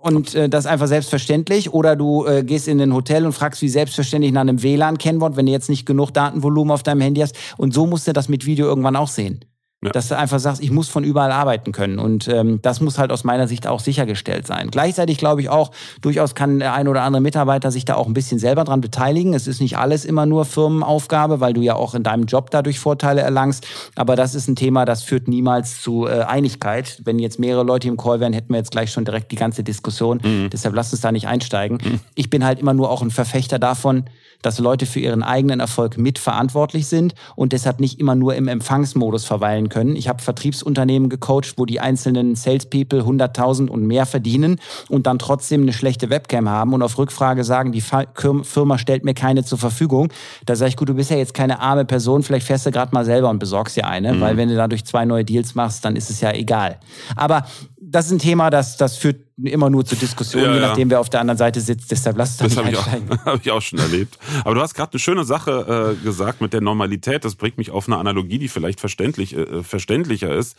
Und 0.00 0.34
äh, 0.34 0.48
das 0.48 0.66
einfach 0.66 0.86
selbstverständlich. 0.86 1.72
Oder 1.72 1.96
du 1.96 2.26
äh, 2.26 2.42
gehst 2.42 2.68
in 2.68 2.80
ein 2.80 2.94
Hotel 2.94 3.26
und 3.26 3.32
fragst 3.32 3.62
wie 3.62 3.68
selbstverständlich 3.68 4.32
nach 4.32 4.40
einem 4.40 4.62
WLAN-Kennwort, 4.62 5.36
wenn 5.36 5.46
du 5.46 5.52
jetzt 5.52 5.68
nicht 5.68 5.86
genug 5.86 6.10
Datenvolumen 6.12 6.72
auf 6.72 6.82
deinem 6.82 7.00
Handy 7.02 7.20
hast. 7.20 7.36
Und 7.56 7.74
so 7.74 7.86
musst 7.86 8.06
du 8.06 8.12
das 8.12 8.28
mit 8.28 8.46
Video 8.46 8.66
irgendwann 8.66 8.96
auch 8.96 9.08
sehen. 9.08 9.44
Ja. 9.82 9.92
Dass 9.92 10.08
du 10.08 10.16
einfach 10.16 10.38
sagst, 10.38 10.62
ich 10.62 10.70
muss 10.70 10.90
von 10.90 11.04
überall 11.04 11.32
arbeiten 11.32 11.72
können. 11.72 11.98
Und 11.98 12.28
ähm, 12.28 12.60
das 12.60 12.82
muss 12.82 12.98
halt 12.98 13.10
aus 13.10 13.24
meiner 13.24 13.48
Sicht 13.48 13.66
auch 13.66 13.80
sichergestellt 13.80 14.46
sein. 14.46 14.70
Gleichzeitig 14.70 15.16
glaube 15.16 15.40
ich 15.40 15.48
auch, 15.48 15.70
durchaus 16.02 16.34
kann 16.34 16.58
der 16.58 16.74
ein 16.74 16.86
oder 16.86 17.00
andere 17.00 17.22
Mitarbeiter 17.22 17.70
sich 17.70 17.86
da 17.86 17.94
auch 17.94 18.06
ein 18.06 18.12
bisschen 18.12 18.38
selber 18.38 18.64
dran 18.64 18.82
beteiligen. 18.82 19.32
Es 19.32 19.46
ist 19.46 19.58
nicht 19.58 19.78
alles 19.78 20.04
immer 20.04 20.26
nur 20.26 20.44
Firmenaufgabe, 20.44 21.40
weil 21.40 21.54
du 21.54 21.62
ja 21.62 21.76
auch 21.76 21.94
in 21.94 22.02
deinem 22.02 22.24
Job 22.24 22.50
dadurch 22.50 22.78
Vorteile 22.78 23.22
erlangst. 23.22 23.66
Aber 23.94 24.16
das 24.16 24.34
ist 24.34 24.48
ein 24.48 24.56
Thema, 24.56 24.84
das 24.84 25.02
führt 25.02 25.28
niemals 25.28 25.80
zu 25.80 26.06
äh, 26.06 26.24
Einigkeit. 26.24 27.00
Wenn 27.04 27.18
jetzt 27.18 27.38
mehrere 27.38 27.64
Leute 27.64 27.88
im 27.88 27.96
Call 27.96 28.20
wären, 28.20 28.34
hätten 28.34 28.50
wir 28.50 28.58
jetzt 28.58 28.72
gleich 28.72 28.92
schon 28.92 29.06
direkt 29.06 29.32
die 29.32 29.36
ganze 29.36 29.64
Diskussion. 29.64 30.20
Mhm. 30.22 30.50
Deshalb 30.50 30.74
lass 30.74 30.92
uns 30.92 31.00
da 31.00 31.10
nicht 31.10 31.26
einsteigen. 31.26 31.78
Mhm. 31.82 32.00
Ich 32.14 32.28
bin 32.28 32.44
halt 32.44 32.60
immer 32.60 32.74
nur 32.74 32.90
auch 32.90 33.00
ein 33.00 33.10
Verfechter 33.10 33.58
davon, 33.58 34.04
dass 34.42 34.58
Leute 34.58 34.86
für 34.86 35.00
ihren 35.00 35.22
eigenen 35.22 35.60
Erfolg 35.60 35.98
mitverantwortlich 35.98 36.86
sind 36.86 37.14
und 37.36 37.52
deshalb 37.52 37.80
nicht 37.80 38.00
immer 38.00 38.14
nur 38.14 38.34
im 38.34 38.48
Empfangsmodus 38.48 39.24
verweilen 39.24 39.68
können. 39.68 39.96
Ich 39.96 40.08
habe 40.08 40.22
Vertriebsunternehmen 40.22 41.08
gecoacht, 41.08 41.54
wo 41.56 41.66
die 41.66 41.80
einzelnen 41.80 42.34
Salespeople 42.34 43.02
100.000 43.02 43.68
und 43.68 43.86
mehr 43.86 44.06
verdienen 44.06 44.60
und 44.88 45.06
dann 45.06 45.18
trotzdem 45.18 45.62
eine 45.62 45.72
schlechte 45.72 46.10
Webcam 46.10 46.48
haben 46.48 46.72
und 46.72 46.82
auf 46.82 46.98
Rückfrage 46.98 47.44
sagen, 47.44 47.72
die 47.72 47.82
Firma 47.82 48.78
stellt 48.78 49.04
mir 49.04 49.14
keine 49.14 49.44
zur 49.44 49.58
Verfügung. 49.58 50.08
Da 50.46 50.56
sage 50.56 50.70
ich, 50.70 50.76
gut, 50.76 50.88
du 50.88 50.94
bist 50.94 51.10
ja 51.10 51.16
jetzt 51.16 51.34
keine 51.34 51.60
arme 51.60 51.84
Person, 51.84 52.22
vielleicht 52.22 52.46
fährst 52.46 52.66
du 52.66 52.70
gerade 52.70 52.92
mal 52.94 53.04
selber 53.04 53.30
und 53.30 53.38
besorgst 53.38 53.76
dir 53.76 53.86
eine, 53.86 54.14
mhm. 54.14 54.20
weil 54.20 54.36
wenn 54.36 54.48
du 54.48 54.56
dadurch 54.56 54.84
zwei 54.84 55.04
neue 55.04 55.24
Deals 55.24 55.54
machst, 55.54 55.84
dann 55.84 55.96
ist 55.96 56.10
es 56.10 56.20
ja 56.20 56.32
egal. 56.32 56.78
Aber 57.16 57.44
das 57.80 58.06
ist 58.06 58.12
ein 58.12 58.18
Thema, 58.18 58.50
das, 58.50 58.76
das 58.76 58.96
führt 58.96 59.29
immer 59.44 59.70
nur 59.70 59.84
zur 59.84 59.98
Diskussion, 59.98 60.44
ja, 60.44 60.54
je 60.54 60.60
nachdem, 60.60 60.88
ja. 60.88 60.92
wer 60.92 61.00
auf 61.00 61.10
der 61.10 61.20
anderen 61.20 61.38
Seite 61.38 61.60
sitzt. 61.60 61.90
Deshalb 61.90 62.16
lass 62.16 62.32
es 62.32 62.36
das 62.38 62.56
habe 62.56 62.70
ich, 62.70 62.76
auch, 62.76 62.86
hab 63.24 63.40
ich 63.40 63.50
auch 63.50 63.62
schon 63.62 63.78
erlebt. 63.78 64.18
Aber 64.44 64.54
du 64.54 64.60
hast 64.60 64.74
gerade 64.74 64.92
eine 64.92 65.00
schöne 65.00 65.24
Sache 65.24 65.96
äh, 66.00 66.04
gesagt 66.04 66.40
mit 66.40 66.52
der 66.52 66.60
Normalität. 66.60 67.24
Das 67.24 67.34
bringt 67.34 67.58
mich 67.58 67.70
auf 67.70 67.88
eine 67.88 67.98
Analogie, 67.98 68.38
die 68.38 68.48
vielleicht 68.48 68.80
verständlich, 68.80 69.36
äh, 69.36 69.62
verständlicher 69.62 70.34
ist. 70.34 70.56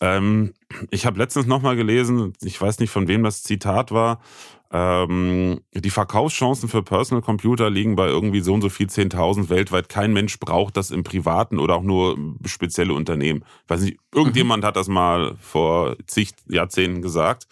Ähm, 0.00 0.54
ich 0.90 1.06
habe 1.06 1.18
letztens 1.18 1.46
nochmal 1.46 1.76
gelesen, 1.76 2.32
ich 2.42 2.60
weiß 2.60 2.78
nicht, 2.78 2.90
von 2.90 3.08
wem 3.08 3.22
das 3.22 3.42
Zitat 3.42 3.92
war, 3.92 4.20
ähm, 4.74 5.60
die 5.72 5.90
Verkaufschancen 5.90 6.68
für 6.68 6.82
Personal 6.82 7.22
Computer 7.22 7.70
liegen 7.70 7.94
bei 7.94 8.08
irgendwie 8.08 8.40
so 8.40 8.54
und 8.54 8.60
so 8.60 8.68
viel 8.68 8.88
10.000 8.88 9.48
weltweit. 9.48 9.88
Kein 9.88 10.12
Mensch 10.12 10.40
braucht 10.40 10.76
das 10.76 10.90
im 10.90 11.04
privaten 11.04 11.60
oder 11.60 11.76
auch 11.76 11.84
nur 11.84 12.18
spezielle 12.44 12.92
Unternehmen. 12.92 13.44
Ich 13.62 13.70
weiß 13.70 13.80
nicht, 13.82 13.98
irgendjemand 14.12 14.64
mhm. 14.64 14.66
hat 14.66 14.74
das 14.74 14.88
mal 14.88 15.36
vor 15.40 15.94
zig 16.08 16.30
Jahrzehnten 16.48 17.02
gesagt. 17.02 17.46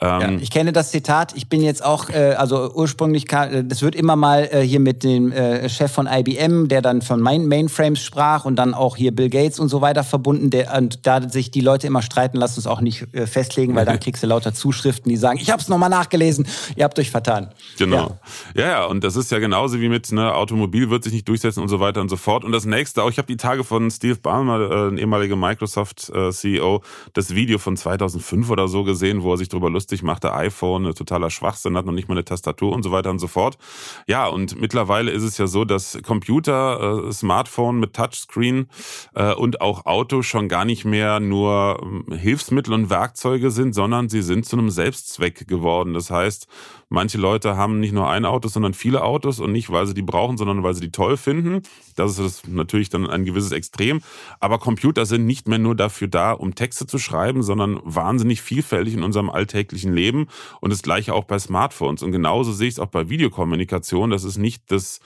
Ähm, 0.00 0.20
ja, 0.20 0.30
ich 0.40 0.50
kenne 0.50 0.72
das 0.72 0.90
Zitat. 0.90 1.36
Ich 1.36 1.48
bin 1.48 1.62
jetzt 1.62 1.84
auch, 1.84 2.10
äh, 2.10 2.34
also 2.36 2.72
ursprünglich, 2.74 3.32
äh, 3.32 3.62
das 3.62 3.82
wird 3.82 3.94
immer 3.94 4.16
mal 4.16 4.48
äh, 4.50 4.62
hier 4.62 4.80
mit 4.80 5.04
dem 5.04 5.30
äh, 5.30 5.68
Chef 5.68 5.92
von 5.92 6.08
IBM, 6.10 6.66
der 6.66 6.82
dann 6.82 7.00
von 7.00 7.20
Main 7.20 7.46
Mainframes 7.46 8.02
sprach 8.02 8.44
und 8.44 8.56
dann 8.56 8.74
auch 8.74 8.96
hier 8.96 9.14
Bill 9.14 9.30
Gates 9.30 9.60
und 9.60 9.68
so 9.68 9.82
weiter 9.82 10.02
verbunden. 10.02 10.50
Der, 10.50 10.76
und 10.76 11.06
da 11.06 11.28
sich 11.28 11.52
die 11.52 11.60
Leute 11.60 11.86
immer 11.86 12.02
streiten, 12.02 12.38
lass 12.38 12.56
uns 12.56 12.66
auch 12.66 12.80
nicht 12.80 13.14
äh, 13.14 13.28
festlegen, 13.28 13.76
weil 13.76 13.84
dann 13.84 14.00
kriegst 14.06 14.24
du 14.24 14.26
lauter 14.26 14.52
Zuschriften, 14.52 15.10
die 15.10 15.16
sagen, 15.16 15.38
ich 15.40 15.52
habe 15.52 15.62
es 15.62 15.68
nochmal 15.68 15.90
nachgelesen, 15.90 16.48
ihr 16.76 16.84
habt 16.84 16.98
euch 16.98 17.10
vertan. 17.10 17.52
Genau. 17.78 18.18
Ja. 18.54 18.62
ja, 18.62 18.68
ja, 18.68 18.84
und 18.86 19.04
das 19.04 19.16
ist 19.16 19.30
ja 19.30 19.38
genauso 19.38 19.80
wie 19.80 19.88
mit 19.88 20.10
ne, 20.12 20.34
Automobil 20.34 20.90
wird 20.90 21.04
sich 21.04 21.12
nicht 21.12 21.28
durchsetzen 21.28 21.60
und 21.60 21.68
so 21.68 21.80
weiter 21.80 22.00
und 22.00 22.08
so 22.08 22.16
fort. 22.16 22.44
Und 22.44 22.52
das 22.52 22.64
nächste 22.64 23.02
auch, 23.02 23.10
ich 23.10 23.18
habe 23.18 23.26
die 23.26 23.36
Tage 23.36 23.64
von 23.64 23.90
Steve 23.90 24.16
Ballmer, 24.16 24.70
äh, 24.70 24.88
ein 24.88 24.98
ehemaliger 24.98 25.36
Microsoft-CEO, 25.36 26.76
äh, 26.76 26.80
das 27.12 27.34
Video 27.34 27.58
von 27.58 27.76
2005 27.76 28.50
oder 28.50 28.68
so 28.68 28.84
gesehen, 28.84 29.22
wo 29.22 29.32
er 29.32 29.36
sich 29.36 29.48
darüber 29.48 29.70
lustig 29.70 30.02
machte, 30.02 30.32
iPhone, 30.34 30.94
totaler 30.94 31.30
Schwachsinn, 31.30 31.76
hat 31.76 31.86
noch 31.86 31.92
nicht 31.92 32.08
mal 32.08 32.14
eine 32.14 32.24
Tastatur 32.24 32.72
und 32.72 32.82
so 32.82 32.92
weiter 32.92 33.10
und 33.10 33.18
so 33.18 33.26
fort. 33.26 33.58
Ja, 34.06 34.26
und 34.26 34.60
mittlerweile 34.60 35.10
ist 35.10 35.22
es 35.22 35.38
ja 35.38 35.46
so, 35.46 35.64
dass 35.64 35.98
Computer, 36.04 37.06
äh, 37.08 37.12
Smartphone 37.12 37.78
mit 37.78 37.94
Touchscreen 37.94 38.68
äh, 39.14 39.32
und 39.34 39.60
auch 39.60 39.86
Auto 39.86 40.22
schon 40.22 40.48
gar 40.48 40.64
nicht 40.64 40.84
mehr 40.84 41.20
nur 41.20 42.04
äh, 42.10 42.16
Hilfsmittel 42.16 42.72
und 42.72 42.90
Werkzeuge 42.90 43.50
sind, 43.50 43.74
sondern 43.74 44.08
sie 44.08 44.22
sind 44.22 44.46
zu 44.46 44.56
einem 44.56 44.70
Selbstzweck 44.70 45.46
geworden. 45.48 45.94
Das 45.94 46.10
heißt, 46.10 46.35
heißt, 46.36 46.48
Manche 46.88 47.18
Leute 47.18 47.56
haben 47.56 47.80
nicht 47.80 47.92
nur 47.92 48.08
ein 48.08 48.24
Auto, 48.24 48.46
sondern 48.46 48.72
viele 48.72 49.02
Autos 49.02 49.40
und 49.40 49.50
nicht, 49.50 49.70
weil 49.70 49.88
sie 49.88 49.94
die 49.94 50.02
brauchen, 50.02 50.36
sondern 50.36 50.62
weil 50.62 50.74
sie 50.74 50.82
die 50.82 50.92
toll 50.92 51.16
finden. 51.16 51.62
Das 51.96 52.18
ist 52.20 52.46
natürlich 52.46 52.90
dann 52.90 53.08
ein 53.08 53.24
gewisses 53.24 53.50
Extrem. 53.50 54.02
Aber 54.38 54.58
Computer 54.58 55.04
sind 55.04 55.26
nicht 55.26 55.48
mehr 55.48 55.58
nur 55.58 55.74
dafür 55.74 56.06
da, 56.06 56.30
um 56.30 56.54
Texte 56.54 56.86
zu 56.86 56.98
schreiben, 56.98 57.42
sondern 57.42 57.80
wahnsinnig 57.82 58.40
vielfältig 58.40 58.94
in 58.94 59.02
unserem 59.02 59.30
alltäglichen 59.30 59.92
Leben. 59.92 60.28
Und 60.60 60.72
das 60.72 60.82
gleiche 60.82 61.12
auch 61.12 61.24
bei 61.24 61.40
Smartphones. 61.40 62.04
Und 62.04 62.12
genauso 62.12 62.52
sehe 62.52 62.68
ich 62.68 62.74
es 62.74 62.80
auch 62.80 62.86
bei 62.86 63.08
Videokommunikation. 63.08 64.10
Das 64.10 64.22
ist 64.22 64.36
nicht 64.36 64.70
das, 64.70 65.00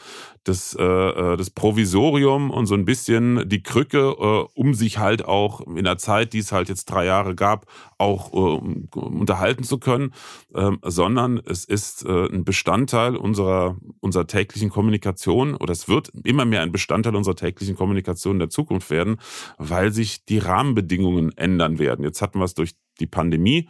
das, 0.45 0.76
äh, 0.78 0.83
äh, 0.85 1.37
das 1.39 1.49
Provisorium 1.49 2.51
und 2.51 2.66
so 2.66 2.74
ein 2.74 2.85
bisschen 2.85 3.49
die 3.49 3.62
Krücke, 3.62 4.16
äh, 4.18 4.45
um 4.55 4.74
sich 4.74 4.99
halt 4.99 5.24
auch 5.24 5.62
in 5.66 5.85
der 5.85 5.97
Zeit, 5.97 6.35
die 6.35 6.39
es 6.41 6.53
halt 6.53 6.68
jetzt 6.68 6.87
drei 6.87 7.07
Jahre 7.07 7.35
gab, 7.35 7.66
auch 7.97 8.33
äh, 8.33 8.99
unterhalten 8.99 9.64
zu 9.64 9.78
können, 9.78 10.12
ähm, 10.55 10.78
sondern 10.83 11.41
es 11.45 11.70
ist 11.71 12.05
äh, 12.05 12.27
ein 12.27 12.45
Bestandteil 12.45 13.16
unserer, 13.16 13.77
unserer 14.01 14.27
täglichen 14.27 14.71
Kommunikation 14.71 15.55
oder 15.55 15.73
es 15.73 15.89
wird 15.89 16.11
immer 16.25 16.45
mehr 16.45 16.62
ein 16.62 16.73
Bestandteil 16.73 17.14
unserer 17.14 17.37
täglichen 17.37 17.77
Kommunikation 17.77 18.37
in 18.37 18.41
der 18.41 18.51
Zukunft 18.51 18.91
werden, 18.91 19.16
weil 19.57 19.93
sich 19.93 20.25
die 20.25 20.39
Rahmenbedingungen 20.39 21.37
ändern 21.37 21.79
werden. 21.79 22.05
Jetzt 22.05 22.21
hatten 22.23 22.41
wir 22.41 22.45
es 22.45 22.55
durch 22.55 22.73
die 22.99 23.07
Pandemie. 23.07 23.68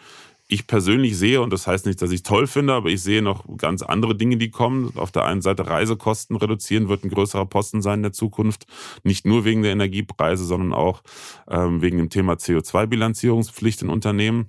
Ich 0.49 0.67
persönlich 0.67 1.17
sehe, 1.17 1.43
und 1.43 1.53
das 1.53 1.69
heißt 1.69 1.87
nicht, 1.87 2.03
dass 2.03 2.11
ich 2.11 2.17
es 2.17 2.23
toll 2.25 2.49
finde, 2.49 2.73
aber 2.73 2.89
ich 2.89 3.03
sehe 3.03 3.23
noch 3.23 3.45
ganz 3.57 3.83
andere 3.83 4.17
Dinge, 4.17 4.37
die 4.37 4.51
kommen. 4.51 4.93
Auf 4.97 5.13
der 5.13 5.25
einen 5.25 5.43
Seite 5.43 5.69
Reisekosten 5.69 6.35
reduzieren 6.35 6.89
wird 6.89 7.05
ein 7.05 7.11
größerer 7.11 7.47
Posten 7.47 7.83
sein 7.83 8.01
in 8.01 8.03
der 8.03 8.13
Zukunft. 8.13 8.67
Nicht 9.05 9.27
nur 9.27 9.45
wegen 9.45 9.63
der 9.63 9.71
Energiepreise, 9.71 10.45
sondern 10.45 10.73
auch 10.73 11.03
ähm, 11.49 11.83
wegen 11.83 11.99
dem 11.99 12.11
Thema 12.11 12.33
CO2-Bilanzierungspflicht 12.33 13.83
in 13.83 13.91
Unternehmen. 13.91 14.49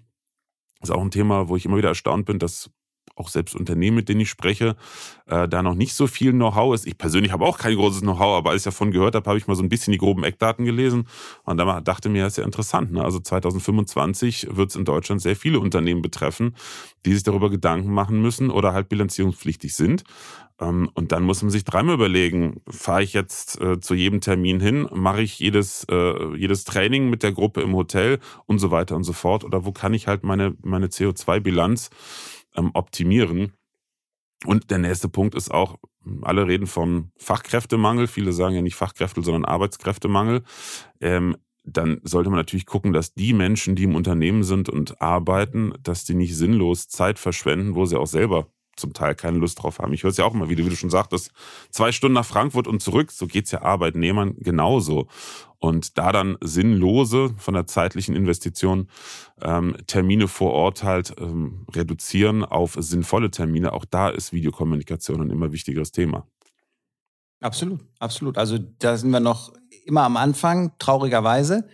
Das 0.80 0.90
ist 0.90 0.96
auch 0.96 1.02
ein 1.02 1.12
Thema, 1.12 1.50
wo 1.50 1.56
ich 1.56 1.66
immer 1.66 1.78
wieder 1.78 1.90
erstaunt 1.90 2.26
bin, 2.26 2.40
dass 2.40 2.72
auch 3.22 3.30
selbst 3.30 3.56
Unternehmen, 3.56 3.96
mit 3.96 4.10
denen 4.10 4.22
ich 4.22 4.30
spreche, 4.30 4.76
äh, 5.28 5.48
da 5.48 5.64
noch 5.64 5.76
nicht 5.76 5.94
so 5.94 6.08
viel 6.08 6.32
Know-how 6.32 6.74
ist. 6.74 6.88
Ich 6.88 6.98
persönlich 6.98 7.32
habe 7.32 7.46
auch 7.46 7.58
kein 7.58 7.76
großes 7.76 8.02
Know-how, 8.02 8.38
aber 8.38 8.50
als 8.50 8.62
ich 8.62 8.66
davon 8.66 8.92
gehört 8.92 9.16
habe, 9.16 9.30
habe 9.30 9.38
ich 9.38 9.48
mal 9.48 9.56
so 9.56 9.64
ein 9.64 9.70
bisschen 9.70 9.92
die 9.92 9.98
groben 9.98 10.24
Eckdaten 10.24 10.66
gelesen 10.66 11.08
und 11.44 11.58
da 11.58 11.82
dachte 11.82 12.10
mir, 12.10 12.24
das 12.24 12.34
ist 12.34 12.38
ja 12.38 12.44
interessant. 12.44 12.92
Ne? 12.92 13.04
Also 13.04 13.20
2025 13.20 14.48
wird 14.52 14.72
es 14.72 14.76
in 14.76 14.86
Deutschland 14.86 15.22
sehr 15.22 15.36
viele 15.36 15.60
Unternehmen 15.60 16.02
betreffen, 16.02 16.56
die 17.06 17.14
sich 17.14 17.24
darüber 17.24 17.50
Gedanken 17.50 17.94
machen 17.94 18.22
müssen 18.22 18.50
oder 18.50 18.74
halt 18.74 18.90
bilanzierungspflichtig 18.90 19.76
sind. 19.76 20.04
Ähm, 20.62 20.90
und 20.94 21.12
dann 21.12 21.24
muss 21.24 21.42
man 21.42 21.52
sich 21.52 21.66
dreimal 21.66 21.96
überlegen, 21.96 22.62
fahre 22.70 23.04
ich 23.04 23.14
jetzt 23.14 23.60
äh, 23.60 23.80
zu 23.80 23.96
jedem 23.96 24.22
Termin 24.22 24.60
hin, 24.60 24.88
mache 24.94 25.22
ich 25.22 25.40
jedes, 25.40 25.86
äh, 25.90 26.36
jedes 26.36 26.64
Training 26.64 27.10
mit 27.10 27.24
der 27.24 27.32
Gruppe 27.32 27.62
im 27.62 27.76
Hotel 27.76 28.20
und 28.46 28.60
so 28.60 28.72
weiter 28.72 28.96
und 28.96 29.04
so 29.04 29.14
fort 29.14 29.44
oder 29.44 29.66
wo 29.66 29.72
kann 29.72 29.94
ich 29.94 30.08
halt 30.08 30.24
meine, 30.24 30.56
meine 30.62 30.88
CO2-Bilanz 30.88 31.90
ähm, 32.56 32.72
optimieren. 32.74 33.54
Und 34.46 34.72
der 34.72 34.80
nächste 34.80 35.08
Punkt 35.08 35.36
ist 35.36 35.52
auch, 35.52 35.78
alle 36.24 36.48
reden 36.48 36.66
von 36.66 37.12
Fachkräftemangel, 37.18 38.08
viele 38.08 38.34
sagen 38.34 38.56
ja 38.56 38.62
nicht 38.62 38.76
Fachkräfte, 38.76 39.22
sondern 39.22 39.46
Arbeitskräftemangel. 39.46 40.44
Ähm, 41.00 41.38
dann 41.64 42.02
sollte 42.04 42.32
man 42.32 42.40
natürlich 42.40 42.66
gucken, 42.66 42.92
dass 42.92 43.14
die 43.14 43.34
Menschen, 43.34 43.76
die 43.76 43.84
im 43.84 43.96
Unternehmen 43.96 44.44
sind 44.44 44.68
und 44.68 45.00
arbeiten, 45.00 45.74
dass 45.84 46.06
die 46.06 46.16
nicht 46.16 46.36
sinnlos 46.36 46.88
Zeit 46.88 47.20
verschwenden, 47.20 47.76
wo 47.76 47.86
sie 47.86 47.98
auch 48.00 48.08
selber 48.08 48.48
zum 48.82 48.94
Teil 48.94 49.16
keine 49.16 49.38
Lust 49.38 49.62
drauf 49.62 49.80
haben. 49.80 49.94
Ich 49.94 50.04
höre 50.04 50.10
es 50.10 50.18
ja 50.18 50.26
auch 50.26 50.34
immer 50.34 50.50
wieder, 50.50 50.66
wie 50.66 50.70
du 50.70 50.76
schon 50.76 50.90
sagtest, 50.90 51.32
zwei 51.70 51.92
Stunden 51.92 52.16
nach 52.16 52.26
Frankfurt 52.26 52.68
und 52.68 52.82
zurück, 52.82 53.12
so 53.12 53.28
geht 53.28 53.46
es 53.46 53.52
ja 53.52 53.62
Arbeitnehmern 53.62 54.36
genauso. 54.38 55.08
Und 55.60 55.98
da 55.98 56.12
dann 56.12 56.38
sinnlose 56.42 57.36
von 57.38 57.54
der 57.54 57.68
zeitlichen 57.68 58.16
Investition 58.16 58.90
ähm, 59.42 59.78
Termine 59.86 60.28
vor 60.28 60.52
Ort 60.52 60.84
halt 60.84 61.14
ähm, 61.20 61.66
reduzieren 61.74 62.44
auf 62.44 62.76
sinnvolle 62.80 63.32
Termine, 63.32 63.72
auch 63.72 63.86
da 63.86 64.10
ist 64.10 64.34
Videokommunikation 64.34 65.22
ein 65.22 65.30
immer 65.30 65.52
wichtigeres 65.52 65.92
Thema. 65.92 66.28
Absolut, 67.42 67.82
absolut. 68.00 68.38
Also 68.38 68.58
da 68.80 68.98
sind 68.98 69.12
wir 69.12 69.20
noch 69.20 69.54
immer 69.86 70.04
am 70.04 70.18
Anfang, 70.18 70.74
traurigerweise 70.78 71.68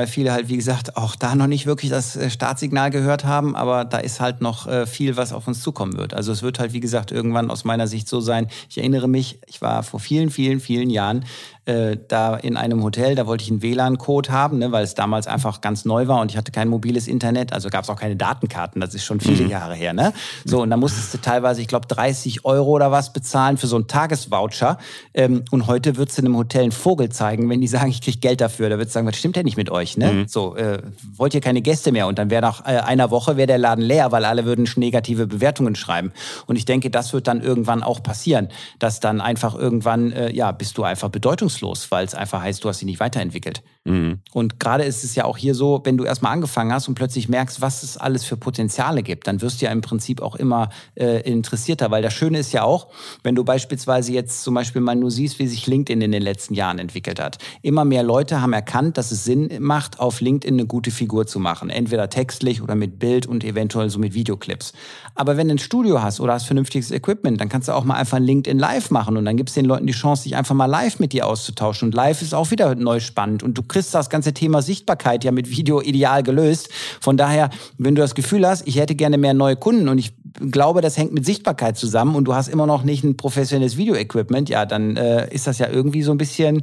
weil 0.00 0.06
viele 0.06 0.32
halt, 0.32 0.48
wie 0.48 0.56
gesagt, 0.56 0.96
auch 0.96 1.14
da 1.14 1.34
noch 1.34 1.46
nicht 1.46 1.66
wirklich 1.66 1.90
das 1.90 2.16
äh, 2.16 2.30
Startsignal 2.30 2.90
gehört 2.90 3.26
haben, 3.26 3.54
aber 3.54 3.84
da 3.84 3.98
ist 3.98 4.18
halt 4.18 4.40
noch 4.40 4.66
äh, 4.66 4.86
viel, 4.86 5.18
was 5.18 5.34
auf 5.34 5.46
uns 5.46 5.60
zukommen 5.60 5.98
wird. 5.98 6.14
Also 6.14 6.32
es 6.32 6.42
wird 6.42 6.58
halt, 6.58 6.72
wie 6.72 6.80
gesagt, 6.80 7.12
irgendwann 7.12 7.50
aus 7.50 7.64
meiner 7.64 7.86
Sicht 7.86 8.08
so 8.08 8.22
sein. 8.22 8.46
Ich 8.70 8.78
erinnere 8.78 9.08
mich, 9.08 9.40
ich 9.46 9.60
war 9.60 9.82
vor 9.82 10.00
vielen, 10.00 10.30
vielen, 10.30 10.58
vielen 10.60 10.88
Jahren 10.88 11.26
äh, 11.70 11.96
da 12.08 12.36
in 12.36 12.56
einem 12.56 12.82
Hotel, 12.82 13.14
da 13.14 13.26
wollte 13.26 13.44
ich 13.44 13.50
einen 13.50 13.62
WLAN-Code 13.62 14.30
haben, 14.30 14.58
ne, 14.58 14.72
weil 14.72 14.84
es 14.84 14.94
damals 14.94 15.26
einfach 15.26 15.60
ganz 15.60 15.84
neu 15.84 16.08
war 16.08 16.20
und 16.20 16.30
ich 16.30 16.36
hatte 16.36 16.52
kein 16.52 16.68
mobiles 16.68 17.06
Internet, 17.06 17.52
also 17.52 17.68
gab 17.68 17.84
es 17.84 17.90
auch 17.90 17.98
keine 17.98 18.16
Datenkarten, 18.16 18.80
das 18.80 18.94
ist 18.94 19.04
schon 19.04 19.20
viele 19.20 19.44
mhm. 19.44 19.50
Jahre 19.50 19.74
her. 19.74 19.92
Ne? 19.92 20.12
So, 20.44 20.62
und 20.62 20.70
da 20.70 20.76
musstest 20.76 21.14
du 21.14 21.18
teilweise, 21.18 21.60
ich 21.60 21.68
glaube, 21.68 21.86
30 21.86 22.44
Euro 22.44 22.70
oder 22.70 22.90
was 22.90 23.12
bezahlen 23.12 23.56
für 23.56 23.66
so 23.66 23.76
einen 23.76 23.86
Tagesvoucher. 23.86 24.78
Ähm, 25.14 25.44
und 25.50 25.66
heute 25.66 25.96
würdest 25.96 26.18
du 26.18 26.22
einem 26.22 26.36
Hotel 26.36 26.62
einen 26.62 26.72
Vogel 26.72 27.10
zeigen, 27.10 27.48
wenn 27.48 27.60
die 27.60 27.68
sagen, 27.68 27.90
ich 27.90 28.00
kriege 28.00 28.18
Geld 28.18 28.40
dafür. 28.40 28.68
Da 28.68 28.76
würdest 28.76 28.90
du 28.90 28.94
sagen, 28.94 29.06
was 29.06 29.16
stimmt 29.16 29.36
denn 29.36 29.44
nicht 29.44 29.56
mit 29.56 29.70
euch? 29.70 29.96
Ne? 29.96 30.12
Mhm. 30.12 30.28
So, 30.28 30.56
äh, 30.56 30.82
wollt 31.14 31.34
ihr 31.34 31.40
keine 31.40 31.62
Gäste 31.62 31.92
mehr? 31.92 32.06
Und 32.06 32.18
dann 32.18 32.30
wäre 32.30 32.42
nach 32.42 32.66
äh, 32.66 32.78
einer 32.78 33.10
Woche 33.10 33.36
wäre 33.36 33.46
der 33.46 33.58
Laden 33.58 33.84
leer, 33.84 34.12
weil 34.12 34.24
alle 34.24 34.44
würden 34.44 34.68
negative 34.76 35.26
Bewertungen 35.26 35.74
schreiben. 35.76 36.12
Und 36.46 36.56
ich 36.56 36.64
denke, 36.64 36.90
das 36.90 37.12
wird 37.12 37.28
dann 37.28 37.40
irgendwann 37.42 37.82
auch 37.82 38.02
passieren, 38.02 38.48
dass 38.78 39.00
dann 39.00 39.20
einfach 39.20 39.54
irgendwann, 39.54 40.12
äh, 40.12 40.32
ja, 40.32 40.52
bist 40.52 40.78
du 40.78 40.84
einfach 40.84 41.08
bedeutungslos, 41.08 41.59
weil 41.90 42.04
es 42.04 42.14
einfach 42.14 42.42
heißt, 42.42 42.64
du 42.64 42.68
hast 42.68 42.80
dich 42.80 42.86
nicht 42.86 43.00
weiterentwickelt. 43.00 43.62
Mhm. 43.84 44.20
Und 44.32 44.60
gerade 44.60 44.84
ist 44.84 45.04
es 45.04 45.14
ja 45.14 45.24
auch 45.24 45.38
hier 45.38 45.54
so, 45.54 45.80
wenn 45.84 45.96
du 45.96 46.04
erstmal 46.04 46.32
angefangen 46.32 46.72
hast 46.72 46.88
und 46.88 46.94
plötzlich 46.94 47.28
merkst, 47.28 47.60
was 47.60 47.82
es 47.82 47.96
alles 47.96 48.24
für 48.24 48.36
Potenziale 48.36 49.02
gibt, 49.02 49.26
dann 49.26 49.40
wirst 49.40 49.60
du 49.60 49.66
ja 49.66 49.72
im 49.72 49.80
Prinzip 49.80 50.20
auch 50.20 50.34
immer 50.34 50.68
äh, 50.94 51.20
interessierter, 51.22 51.90
weil 51.90 52.02
das 52.02 52.12
Schöne 52.12 52.38
ist 52.38 52.52
ja 52.52 52.62
auch, 52.62 52.88
wenn 53.22 53.34
du 53.34 53.44
beispielsweise 53.44 54.12
jetzt 54.12 54.42
zum 54.42 54.54
Beispiel 54.54 54.82
mal 54.82 54.96
nur 54.96 55.10
siehst, 55.10 55.38
wie 55.38 55.46
sich 55.46 55.66
LinkedIn 55.66 56.00
in 56.00 56.12
den 56.12 56.22
letzten 56.22 56.54
Jahren 56.54 56.78
entwickelt 56.78 57.20
hat. 57.20 57.38
Immer 57.62 57.84
mehr 57.84 58.02
Leute 58.02 58.40
haben 58.42 58.52
erkannt, 58.52 58.98
dass 58.98 59.10
es 59.10 59.24
Sinn 59.24 59.50
macht, 59.60 59.98
auf 59.98 60.20
LinkedIn 60.20 60.54
eine 60.54 60.66
gute 60.66 60.90
Figur 60.90 61.26
zu 61.26 61.38
machen. 61.38 61.70
Entweder 61.70 62.10
textlich 62.10 62.62
oder 62.62 62.74
mit 62.74 62.98
Bild 62.98 63.26
und 63.26 63.44
eventuell 63.44 63.90
so 63.90 63.98
mit 63.98 64.14
Videoclips. 64.14 64.72
Aber 65.14 65.36
wenn 65.36 65.48
du 65.48 65.54
ein 65.54 65.58
Studio 65.58 66.02
hast 66.02 66.20
oder 66.20 66.34
hast 66.34 66.46
vernünftiges 66.46 66.90
Equipment, 66.90 67.40
dann 67.40 67.48
kannst 67.48 67.68
du 67.68 67.72
auch 67.72 67.84
mal 67.84 67.94
einfach 67.94 68.18
ein 68.18 68.24
LinkedIn 68.24 68.58
Live 68.58 68.90
machen 68.90 69.16
und 69.16 69.24
dann 69.24 69.36
gibst 69.36 69.56
du 69.56 69.60
den 69.60 69.68
Leuten 69.68 69.86
die 69.86 69.92
Chance, 69.92 70.24
sich 70.24 70.36
einfach 70.36 70.54
mal 70.54 70.66
live 70.66 70.98
mit 70.98 71.12
dir 71.12 71.26
auszutauschen. 71.50 71.88
Und 71.88 71.94
live 71.94 72.22
ist 72.22 72.34
auch 72.34 72.50
wieder 72.50 72.74
neu 72.74 73.00
spannend 73.00 73.42
und 73.42 73.56
du 73.58 73.62
kriegst 73.62 73.94
das 73.94 74.10
ganze 74.10 74.32
Thema 74.32 74.62
Sichtbarkeit 74.62 75.24
ja 75.24 75.32
mit 75.32 75.50
Video 75.50 75.80
ideal 75.80 76.22
gelöst. 76.22 76.70
Von 77.00 77.16
daher, 77.16 77.50
wenn 77.78 77.94
du 77.94 78.02
das 78.02 78.14
Gefühl 78.14 78.46
hast, 78.46 78.66
ich 78.66 78.76
hätte 78.76 78.94
gerne 78.94 79.18
mehr 79.18 79.34
neue 79.34 79.56
Kunden 79.56 79.88
und 79.88 79.98
ich 79.98 80.12
glaube, 80.50 80.80
das 80.80 80.96
hängt 80.96 81.12
mit 81.12 81.26
Sichtbarkeit 81.26 81.76
zusammen 81.76 82.14
und 82.14 82.24
du 82.24 82.34
hast 82.34 82.48
immer 82.48 82.66
noch 82.66 82.84
nicht 82.84 83.04
ein 83.04 83.16
professionelles 83.16 83.76
Video-Equipment, 83.76 84.48
ja, 84.48 84.64
dann 84.66 84.96
äh, 84.96 85.32
ist 85.32 85.46
das 85.46 85.58
ja 85.58 85.68
irgendwie 85.68 86.02
so 86.02 86.12
ein 86.12 86.18
bisschen 86.18 86.62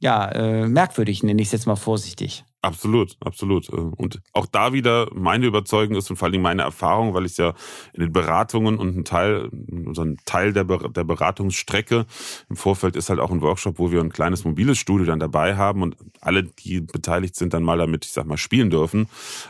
ja, 0.00 0.28
äh, 0.28 0.66
merkwürdig, 0.66 1.22
nenne 1.22 1.42
ich 1.42 1.48
es 1.48 1.52
jetzt 1.52 1.66
mal 1.66 1.76
vorsichtig. 1.76 2.44
Absolut, 2.60 3.16
absolut. 3.24 3.68
Und 3.68 4.20
auch 4.32 4.46
da 4.46 4.72
wieder 4.72 5.08
meine 5.14 5.46
Überzeugung 5.46 5.94
ist 5.94 6.10
und 6.10 6.16
vor 6.16 6.26
allem 6.26 6.42
meine 6.42 6.62
Erfahrung, 6.62 7.14
weil 7.14 7.24
ich 7.24 7.36
ja 7.36 7.54
in 7.92 8.00
den 8.00 8.12
Beratungen 8.12 8.78
und 8.78 8.96
ein 8.96 9.04
Teil, 9.04 9.48
so 9.92 10.02
ein 10.02 10.16
Teil 10.24 10.52
der, 10.52 10.64
der 10.64 11.04
Beratungsstrecke 11.04 12.04
im 12.48 12.56
Vorfeld 12.56 12.96
ist 12.96 13.10
halt 13.10 13.20
auch 13.20 13.30
ein 13.30 13.42
Workshop, 13.42 13.78
wo 13.78 13.92
wir 13.92 14.00
ein 14.00 14.10
kleines 14.10 14.44
mobiles 14.44 14.76
Studio 14.78 15.06
dann 15.06 15.20
dabei 15.20 15.56
haben 15.56 15.82
und 15.82 15.96
alle, 16.20 16.42
die 16.42 16.80
beteiligt 16.80 17.36
sind, 17.36 17.54
dann 17.54 17.62
mal 17.62 17.78
damit, 17.78 18.04
ich 18.04 18.10
sag 18.10 18.26
mal, 18.26 18.36
spielen 18.36 18.70
dürfen. 18.70 19.08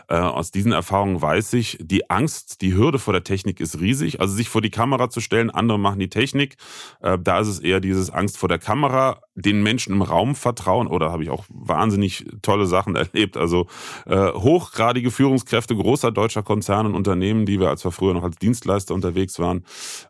Äh, 0.09 0.17
aus 0.17 0.51
diesen 0.51 0.73
Erfahrungen 0.73 1.23
weiß 1.23 1.55
ich, 1.55 1.79
die 1.81 2.11
Angst, 2.11 2.61
die 2.61 2.75
Hürde 2.75 2.99
vor 2.99 3.15
der 3.15 3.25
Technik 3.25 3.59
ist 3.61 3.81
riesig. 3.81 4.21
Also 4.21 4.35
sich 4.35 4.51
vor 4.51 4.61
die 4.61 4.71
Kamera 4.71 5.09
zu 5.09 5.23
stellen, 5.23 5.49
andere 5.49 5.79
machen 5.79 5.99
die 5.99 6.11
Technik. 6.11 6.59
Äh, 7.01 7.17
da 7.19 7.41
ist 7.41 7.49
es 7.49 7.61
eher 7.61 7.81
dieses 7.81 8.11
Angst 8.11 8.37
vor 8.37 8.51
der 8.51 8.59
Kamera, 8.59 9.23
den 9.41 9.63
Menschen 9.63 9.93
im 9.93 10.03
Raum 10.03 10.35
vertrauen 10.35 10.89
oder 10.89 11.13
habe 11.13 11.23
ich 11.23 11.31
auch 11.31 11.45
wahnsinnig 11.49 12.27
tolle 12.43 12.67
Sachen 12.67 12.97
erlebt. 12.97 13.37
Also 13.37 13.67
äh, 14.07 14.33
hochgradige 14.33 15.11
Führungskräfte 15.11 15.77
großer 15.77 16.11
deutscher 16.11 16.43
Konzerne 16.43 16.89
und 16.89 16.95
Unternehmen, 16.95 17.47
die 17.47 17.61
wir, 17.61 17.69
als 17.69 17.85
wir 17.85 17.93
früher 17.93 18.15
noch 18.15 18.25
als 18.25 18.37
Dienstleister 18.37 18.95
unterwegs 18.95 19.39
waren, 19.39 19.65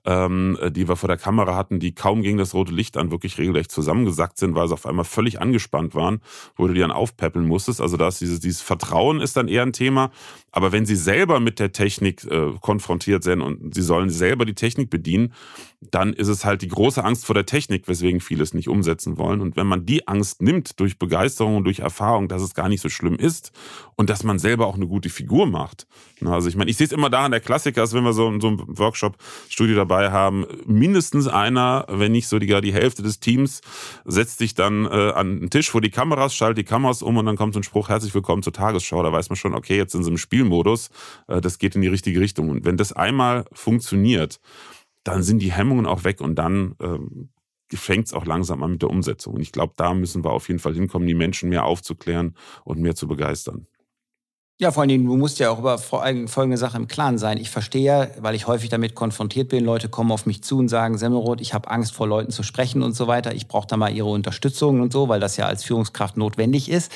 ähm, 0.05 0.59
die 0.71 0.89
wir 0.89 0.97
vor 0.97 1.09
der 1.09 1.19
Kamera 1.19 1.55
hatten, 1.55 1.81
die 1.81 1.95
kaum 1.95 2.23
gegen 2.23 2.39
das 2.39 2.55
rote 2.55 2.73
Licht 2.73 2.97
an 2.97 3.11
wirklich 3.11 3.39
regelrecht 3.39 3.71
zusammengesackt 3.71 4.39
sind, 4.39 4.55
weil 4.55 4.69
sie 4.69 4.75
auf 4.75 4.87
einmal 4.87 5.05
völlig 5.05 5.41
angespannt 5.41 5.95
waren, 5.95 6.21
wo 6.57 6.67
du 6.67 6.75
die 6.75 6.81
dann 6.81 6.91
aufpäppeln 6.91 7.47
musstest. 7.47 7.81
Also 7.81 7.97
da 7.97 8.09
ist 8.09 8.21
dieses, 8.21 8.41
dieses 8.41 8.63
Vertrauen 8.63 9.21
ist 9.21 9.37
dann 9.37 9.49
eher 9.49 9.63
ein 9.63 9.73
Thema. 9.73 10.11
Aber 10.51 10.73
wenn 10.73 10.87
sie 10.87 10.97
selber 10.97 11.41
mit 11.41 11.59
der 11.59 11.73
Technik 11.73 12.25
äh, 12.25 12.53
konfrontiert 12.61 13.23
sind 13.23 13.43
und 13.43 13.75
sie 13.75 13.83
sollen 13.83 14.11
selber 14.11 14.45
die 14.45 14.55
Technik 14.55 14.91
bedienen, 14.91 15.35
dann 15.81 16.13
ist 16.13 16.27
es 16.27 16.45
halt 16.45 16.63
die 16.63 16.69
große 16.69 17.05
Angst 17.05 17.25
vor 17.25 17.35
der 17.35 17.47
Technik, 17.47 17.87
weswegen 17.87 18.21
viele 18.21 18.43
es 18.43 18.53
nicht 18.53 18.69
umsetzen 18.69 19.17
wollen. 19.17 19.41
Und 19.41 19.57
wenn 19.57 19.67
man 19.67 19.87
die 19.87 20.09
Angst 20.09 20.43
nimmt 20.43 20.81
durch 20.81 20.99
Begeisterung 20.99 21.57
und 21.57 21.65
durch 21.65 21.79
Erfahrung, 21.79 22.27
dass 22.27 22.43
es 22.43 22.55
gar 22.55 22.69
nicht 22.69 22.81
so 22.81 22.89
schlimm 22.89 23.15
ist 23.15 23.53
und 23.95 24.11
dass 24.11 24.25
man 24.25 24.41
selber 24.41 24.67
auch 24.67 24.75
eine 24.75 24.89
gute 24.89 25.09
Figur 25.09 25.47
macht. 25.47 25.87
Also 26.25 26.49
ich 26.49 26.57
meine, 26.57 26.69
ich 26.69 26.77
sehe 26.77 26.87
es 26.87 26.93
immer 26.93 27.11
daran, 27.11 27.31
der 27.31 27.41
Klassiker 27.41 27.85
ist, 27.85 27.95
wenn 27.95 28.03
wir 28.03 28.13
so, 28.13 28.41
so 28.41 28.49
ein 28.49 28.63
Workshop-Studio 28.67 29.77
dabei 29.77 30.11
haben, 30.11 30.47
mindestens 30.67 31.29
einer, 31.29 31.87
wenn 31.89 32.11
nicht 32.11 32.27
sogar 32.27 32.61
die 32.61 32.73
Hälfte 32.73 33.05
des 33.05 33.21
Teams, 33.21 33.61
setzt 34.05 34.39
sich 34.39 34.55
dann 34.55 34.85
äh, 34.85 35.13
an 35.13 35.39
den 35.39 35.51
Tisch 35.51 35.71
vor 35.71 35.81
die 35.81 35.91
Kameras, 35.91 36.35
schaltet 36.35 36.59
die 36.59 36.65
Kameras 36.65 37.03
um 37.03 37.19
und 37.19 37.27
dann 37.27 37.37
kommt 37.37 37.55
so 37.55 37.61
ein 37.61 37.65
Spruch, 37.65 37.89
herzlich 37.89 38.15
willkommen 38.15 38.43
zur 38.43 38.53
Tagesschau. 38.53 39.01
Da 39.05 39.13
weiß 39.13 39.31
man 39.31 39.37
schon, 39.37 39.55
okay, 39.55 39.77
jetzt 39.77 39.93
sind 39.93 40.03
sie 40.03 40.11
im 40.11 40.19
Spielmodus, 40.19 40.91
äh, 41.29 41.41
das 41.41 41.59
geht 41.59 41.77
in 41.77 41.83
die 41.83 41.89
richtige 41.89 42.19
Richtung. 42.19 42.49
Und 42.49 42.65
wenn 42.65 42.77
das 42.77 42.93
einmal 42.93 43.45
funktioniert, 43.53 44.41
dann 45.09 45.23
sind 45.23 45.41
die 45.41 45.53
Hemmungen 45.53 45.87
auch 45.87 46.05
weg 46.05 46.21
und 46.21 46.35
dann 46.37 46.75
ähm, 46.81 47.31
fängt 47.73 48.07
es 48.07 48.15
auch 48.15 48.27
langsam 48.27 48.63
an 48.63 48.73
mit 48.73 48.83
der 48.83 48.91
Umsetzung. 48.91 49.35
Und 49.35 49.41
ich 49.41 49.53
glaube, 49.53 49.73
da 49.77 49.95
müssen 49.95 50.25
wir 50.25 50.33
auf 50.33 50.49
jeden 50.49 50.61
Fall 50.61 50.75
hinkommen, 50.75 51.09
die 51.09 51.15
Menschen 51.15 51.49
mehr 51.49 51.65
aufzuklären 51.65 52.35
und 52.65 52.81
mehr 52.81 52.95
zu 52.95 53.09
begeistern. 53.09 53.67
Ja, 54.61 54.73
vor 54.73 54.81
allen 54.81 54.89
Dingen, 54.89 55.07
du 55.07 55.17
musst 55.17 55.39
ja 55.39 55.51
auch 55.51 55.61
über 55.61 55.79
folgende 55.79 56.57
Sache 56.57 56.77
im 56.77 56.89
Klaren 56.89 57.17
sein. 57.17 57.39
Ich 57.39 57.49
verstehe 57.49 57.85
ja, 57.85 58.09
weil 58.19 58.35
ich 58.35 58.49
häufig 58.49 58.69
damit 58.71 58.97
konfrontiert 58.97 59.51
bin, 59.51 59.65
Leute 59.65 59.89
kommen 59.89 60.11
auf 60.11 60.27
mich 60.27 60.43
zu 60.43 60.59
und 60.59 60.69
sagen, 60.69 60.99
Semmelroth, 60.99 61.41
ich 61.41 61.55
habe 61.55 61.71
Angst 61.71 61.95
vor 61.95 62.09
Leuten 62.09 62.33
zu 62.33 62.43
sprechen 62.43 62.83
und 62.83 62.97
so 62.97 63.07
weiter. 63.07 63.33
Ich 63.33 63.47
brauche 63.47 63.69
da 63.69 63.77
mal 63.77 63.93
ihre 63.93 64.09
Unterstützung 64.09 64.81
und 64.81 64.93
so, 64.93 65.09
weil 65.09 65.21
das 65.21 65.37
ja 65.37 65.47
als 65.47 65.63
Führungskraft 65.63 66.17
notwendig 66.17 66.69
ist. 66.69 66.91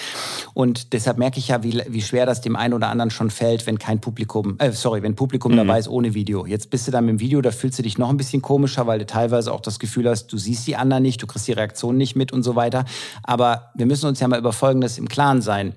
Und 0.54 0.92
deshalb 0.92 1.18
merke 1.18 1.38
ich 1.38 1.48
ja, 1.48 1.62
wie, 1.62 1.80
wie 1.86 2.02
schwer 2.02 2.26
das 2.26 2.40
dem 2.40 2.56
einen 2.56 2.74
oder 2.74 2.88
anderen 2.88 3.12
schon 3.12 3.30
fällt, 3.30 3.64
wenn 3.68 3.78
kein 3.78 4.00
Publikum, 4.00 4.56
äh, 4.58 4.72
sorry, 4.72 5.04
wenn 5.04 5.14
Publikum 5.14 5.52
mhm. 5.52 5.58
dabei 5.58 5.78
ist 5.78 5.86
ohne 5.86 6.14
Video. 6.14 6.44
Jetzt 6.44 6.68
bist 6.68 6.88
du 6.88 6.90
dann 6.90 7.04
mit 7.06 7.12
dem 7.12 7.20
Video, 7.20 7.42
da 7.42 7.52
fühlst 7.52 7.78
du 7.78 7.84
dich 7.84 7.96
noch 7.96 8.10
ein 8.10 8.16
bisschen 8.16 8.42
komischer, 8.42 8.88
weil 8.88 8.98
du 8.98 9.06
teilweise 9.06 9.52
auch 9.52 9.60
das 9.60 9.78
Gefühl 9.78 10.08
hast, 10.08 10.32
du 10.32 10.36
siehst 10.36 10.66
die 10.66 10.74
anderen 10.74 11.04
nicht, 11.04 11.22
du 11.22 11.28
kriegst 11.28 11.46
die 11.46 11.52
Reaktion 11.52 11.96
nicht 11.96 12.16
mit 12.16 12.32
und 12.32 12.42
so 12.42 12.56
weiter. 12.56 12.86
Aber 13.22 13.70
wir 13.76 13.86
müssen 13.86 14.06
uns 14.06 14.18
ja 14.18 14.26
mal 14.26 14.40
über 14.40 14.52
Folgendes 14.52 14.98
im 14.98 15.08
Klaren 15.08 15.42
sein. 15.42 15.76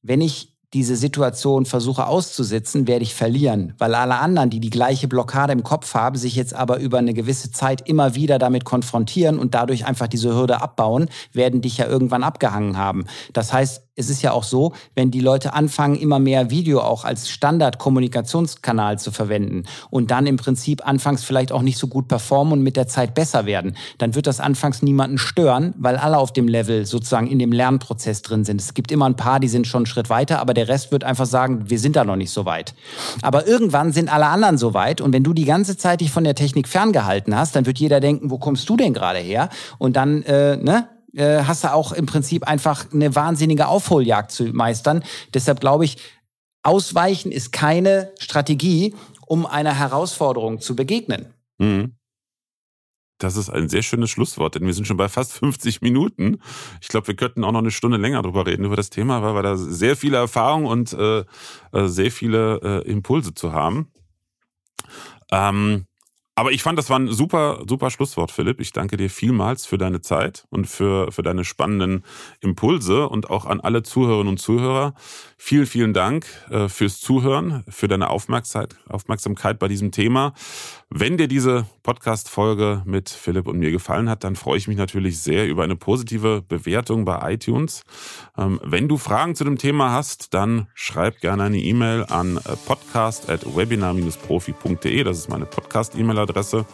Wenn 0.00 0.20
ich 0.20 0.57
diese 0.74 0.96
Situation 0.96 1.64
versuche 1.64 2.06
auszusitzen, 2.06 2.86
werde 2.86 3.02
ich 3.02 3.14
verlieren, 3.14 3.74
weil 3.78 3.94
alle 3.94 4.18
anderen, 4.18 4.50
die 4.50 4.60
die 4.60 4.68
gleiche 4.68 5.08
Blockade 5.08 5.54
im 5.54 5.62
Kopf 5.62 5.94
haben, 5.94 6.16
sich 6.16 6.36
jetzt 6.36 6.54
aber 6.54 6.78
über 6.78 6.98
eine 6.98 7.14
gewisse 7.14 7.50
Zeit 7.50 7.88
immer 7.88 8.14
wieder 8.14 8.38
damit 8.38 8.64
konfrontieren 8.64 9.38
und 9.38 9.54
dadurch 9.54 9.86
einfach 9.86 10.08
diese 10.08 10.34
Hürde 10.34 10.60
abbauen, 10.60 11.08
werden 11.32 11.62
dich 11.62 11.78
ja 11.78 11.86
irgendwann 11.86 12.22
abgehangen 12.22 12.76
haben. 12.76 13.06
Das 13.32 13.52
heißt, 13.52 13.87
es 13.98 14.10
ist 14.10 14.22
ja 14.22 14.32
auch 14.32 14.44
so, 14.44 14.72
wenn 14.94 15.10
die 15.10 15.20
Leute 15.20 15.52
anfangen, 15.54 15.96
immer 15.96 16.18
mehr 16.18 16.50
Video 16.50 16.80
auch 16.80 17.04
als 17.04 17.28
Standard-Kommunikationskanal 17.28 18.98
zu 18.98 19.10
verwenden 19.10 19.64
und 19.90 20.10
dann 20.10 20.26
im 20.26 20.36
Prinzip 20.36 20.86
anfangs 20.86 21.24
vielleicht 21.24 21.50
auch 21.50 21.62
nicht 21.62 21.78
so 21.78 21.88
gut 21.88 22.06
performen 22.06 22.52
und 22.52 22.62
mit 22.62 22.76
der 22.76 22.86
Zeit 22.86 23.14
besser 23.14 23.44
werden, 23.44 23.76
dann 23.98 24.14
wird 24.14 24.26
das 24.26 24.38
anfangs 24.38 24.82
niemanden 24.82 25.18
stören, 25.18 25.74
weil 25.78 25.96
alle 25.96 26.18
auf 26.18 26.32
dem 26.32 26.46
Level 26.46 26.86
sozusagen 26.86 27.26
in 27.26 27.40
dem 27.40 27.50
Lernprozess 27.50 28.22
drin 28.22 28.44
sind. 28.44 28.60
Es 28.60 28.74
gibt 28.74 28.92
immer 28.92 29.06
ein 29.06 29.16
paar, 29.16 29.40
die 29.40 29.48
sind 29.48 29.66
schon 29.66 29.80
einen 29.80 29.86
Schritt 29.86 30.10
weiter, 30.10 30.38
aber 30.38 30.54
der 30.54 30.68
Rest 30.68 30.92
wird 30.92 31.02
einfach 31.02 31.26
sagen, 31.26 31.68
wir 31.68 31.80
sind 31.80 31.96
da 31.96 32.04
noch 32.04 32.16
nicht 32.16 32.30
so 32.30 32.44
weit. 32.44 32.74
Aber 33.22 33.48
irgendwann 33.48 33.92
sind 33.92 34.12
alle 34.12 34.26
anderen 34.26 34.58
so 34.58 34.74
weit 34.74 35.00
und 35.00 35.12
wenn 35.12 35.24
du 35.24 35.32
die 35.32 35.44
ganze 35.44 35.76
Zeit 35.76 36.00
dich 36.00 36.12
von 36.12 36.22
der 36.22 36.36
Technik 36.36 36.68
ferngehalten 36.68 37.36
hast, 37.36 37.56
dann 37.56 37.66
wird 37.66 37.78
jeder 37.78 37.98
denken, 37.98 38.30
wo 38.30 38.38
kommst 38.38 38.68
du 38.68 38.76
denn 38.76 38.94
gerade 38.94 39.18
her? 39.18 39.48
Und 39.78 39.96
dann, 39.96 40.22
äh, 40.22 40.56
ne, 40.56 40.88
äh, 41.14 41.42
hast 41.44 41.64
du 41.64 41.72
auch 41.72 41.92
im 41.92 42.06
Prinzip 42.06 42.44
einfach 42.44 42.86
eine 42.92 43.14
wahnsinnige 43.14 43.68
Aufholjagd 43.68 44.30
zu 44.30 44.44
meistern. 44.44 45.04
Deshalb 45.34 45.60
glaube 45.60 45.84
ich, 45.84 45.98
Ausweichen 46.62 47.32
ist 47.32 47.52
keine 47.52 48.12
Strategie, 48.18 48.94
um 49.26 49.46
einer 49.46 49.74
Herausforderung 49.74 50.60
zu 50.60 50.76
begegnen. 50.76 51.26
Mhm. 51.58 51.94
Das 53.18 53.36
ist 53.36 53.50
ein 53.50 53.68
sehr 53.68 53.82
schönes 53.82 54.10
Schlusswort, 54.10 54.54
denn 54.54 54.64
wir 54.64 54.74
sind 54.74 54.86
schon 54.86 54.96
bei 54.96 55.08
fast 55.08 55.32
50 55.32 55.82
Minuten. 55.82 56.40
Ich 56.80 56.86
glaube, 56.86 57.08
wir 57.08 57.16
könnten 57.16 57.42
auch 57.42 57.50
noch 57.50 57.58
eine 57.58 57.72
Stunde 57.72 57.96
länger 57.96 58.22
drüber 58.22 58.46
reden 58.46 58.64
über 58.64 58.76
das 58.76 58.90
Thema, 58.90 59.22
weil 59.22 59.34
wir 59.34 59.42
da 59.42 59.56
sehr 59.56 59.96
viele 59.96 60.18
Erfahrungen 60.18 60.66
und 60.66 60.92
äh, 60.92 61.24
äh, 61.72 61.86
sehr 61.88 62.12
viele 62.12 62.60
äh, 62.62 62.88
Impulse 62.88 63.34
zu 63.34 63.52
haben. 63.52 63.90
Ähm, 65.32 65.87
aber 66.38 66.52
ich 66.52 66.62
fand, 66.62 66.78
das 66.78 66.88
war 66.88 67.00
ein 67.00 67.08
super, 67.08 67.64
super 67.68 67.90
Schlusswort, 67.90 68.30
Philipp. 68.30 68.60
Ich 68.60 68.72
danke 68.72 68.96
dir 68.96 69.10
vielmals 69.10 69.66
für 69.66 69.76
deine 69.76 70.02
Zeit 70.02 70.46
und 70.50 70.68
für, 70.68 71.10
für 71.10 71.22
deine 71.22 71.44
spannenden 71.44 72.04
Impulse 72.38 73.08
und 73.08 73.28
auch 73.28 73.44
an 73.44 73.60
alle 73.60 73.82
Zuhörerinnen 73.82 74.28
und 74.28 74.38
Zuhörer. 74.38 74.94
Vielen, 75.36 75.66
vielen 75.66 75.94
Dank 75.94 76.26
äh, 76.48 76.68
fürs 76.68 77.00
Zuhören, 77.00 77.64
für 77.68 77.88
deine 77.88 78.08
Aufmerksamkeit, 78.08 78.76
Aufmerksamkeit 78.88 79.58
bei 79.58 79.66
diesem 79.66 79.90
Thema. 79.90 80.32
Wenn 80.90 81.18
dir 81.18 81.28
diese 81.28 81.66
Podcast-Folge 81.82 82.80
mit 82.86 83.10
Philipp 83.10 83.46
und 83.46 83.58
mir 83.58 83.70
gefallen 83.70 84.08
hat, 84.08 84.24
dann 84.24 84.36
freue 84.36 84.56
ich 84.56 84.68
mich 84.68 84.78
natürlich 84.78 85.18
sehr 85.18 85.46
über 85.46 85.62
eine 85.62 85.76
positive 85.76 86.40
Bewertung 86.40 87.04
bei 87.04 87.34
iTunes. 87.34 87.82
Ähm, 88.38 88.58
wenn 88.64 88.88
du 88.88 88.96
Fragen 88.96 89.34
zu 89.34 89.44
dem 89.44 89.58
Thema 89.58 89.92
hast, 89.92 90.32
dann 90.32 90.66
schreib 90.72 91.20
gerne 91.20 91.42
eine 91.42 91.58
E-Mail 91.58 92.06
an 92.08 92.38
äh, 92.38 92.56
podcast.webinar-profi.de. 92.66 95.04
Das 95.04 95.18
ist 95.18 95.28
meine 95.28 95.44
Podcast-E-Mail-Adresse. 95.44 96.64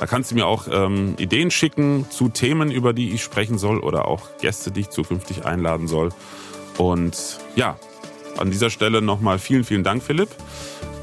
Da 0.00 0.06
kannst 0.06 0.32
du 0.32 0.34
mir 0.34 0.48
auch 0.48 0.66
ähm, 0.68 1.14
Ideen 1.18 1.52
schicken 1.52 2.06
zu 2.10 2.30
Themen, 2.30 2.72
über 2.72 2.92
die 2.92 3.12
ich 3.12 3.22
sprechen 3.22 3.58
soll 3.58 3.78
oder 3.78 4.08
auch 4.08 4.36
Gäste, 4.40 4.72
die 4.72 4.80
ich 4.80 4.90
zukünftig 4.90 5.46
einladen 5.46 5.86
soll. 5.86 6.08
Und 6.76 7.38
ja, 7.54 7.78
an 8.36 8.50
dieser 8.50 8.70
Stelle 8.70 9.00
nochmal 9.00 9.38
vielen, 9.38 9.62
vielen 9.62 9.84
Dank, 9.84 10.02
Philipp. 10.02 10.30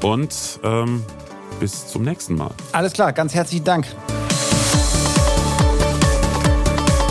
Und 0.02 0.60
ähm, 0.62 1.02
bis 1.62 1.86
zum 1.86 2.02
nächsten 2.02 2.34
Mal. 2.34 2.50
Alles 2.72 2.92
klar, 2.92 3.12
ganz 3.12 3.34
herzlichen 3.34 3.64
Dank. 3.64 3.86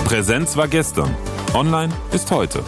Präsenz 0.03 0.57
war 0.57 0.67
gestern. 0.67 1.15
Online 1.53 1.93
ist 2.11 2.29
heute. 2.31 2.61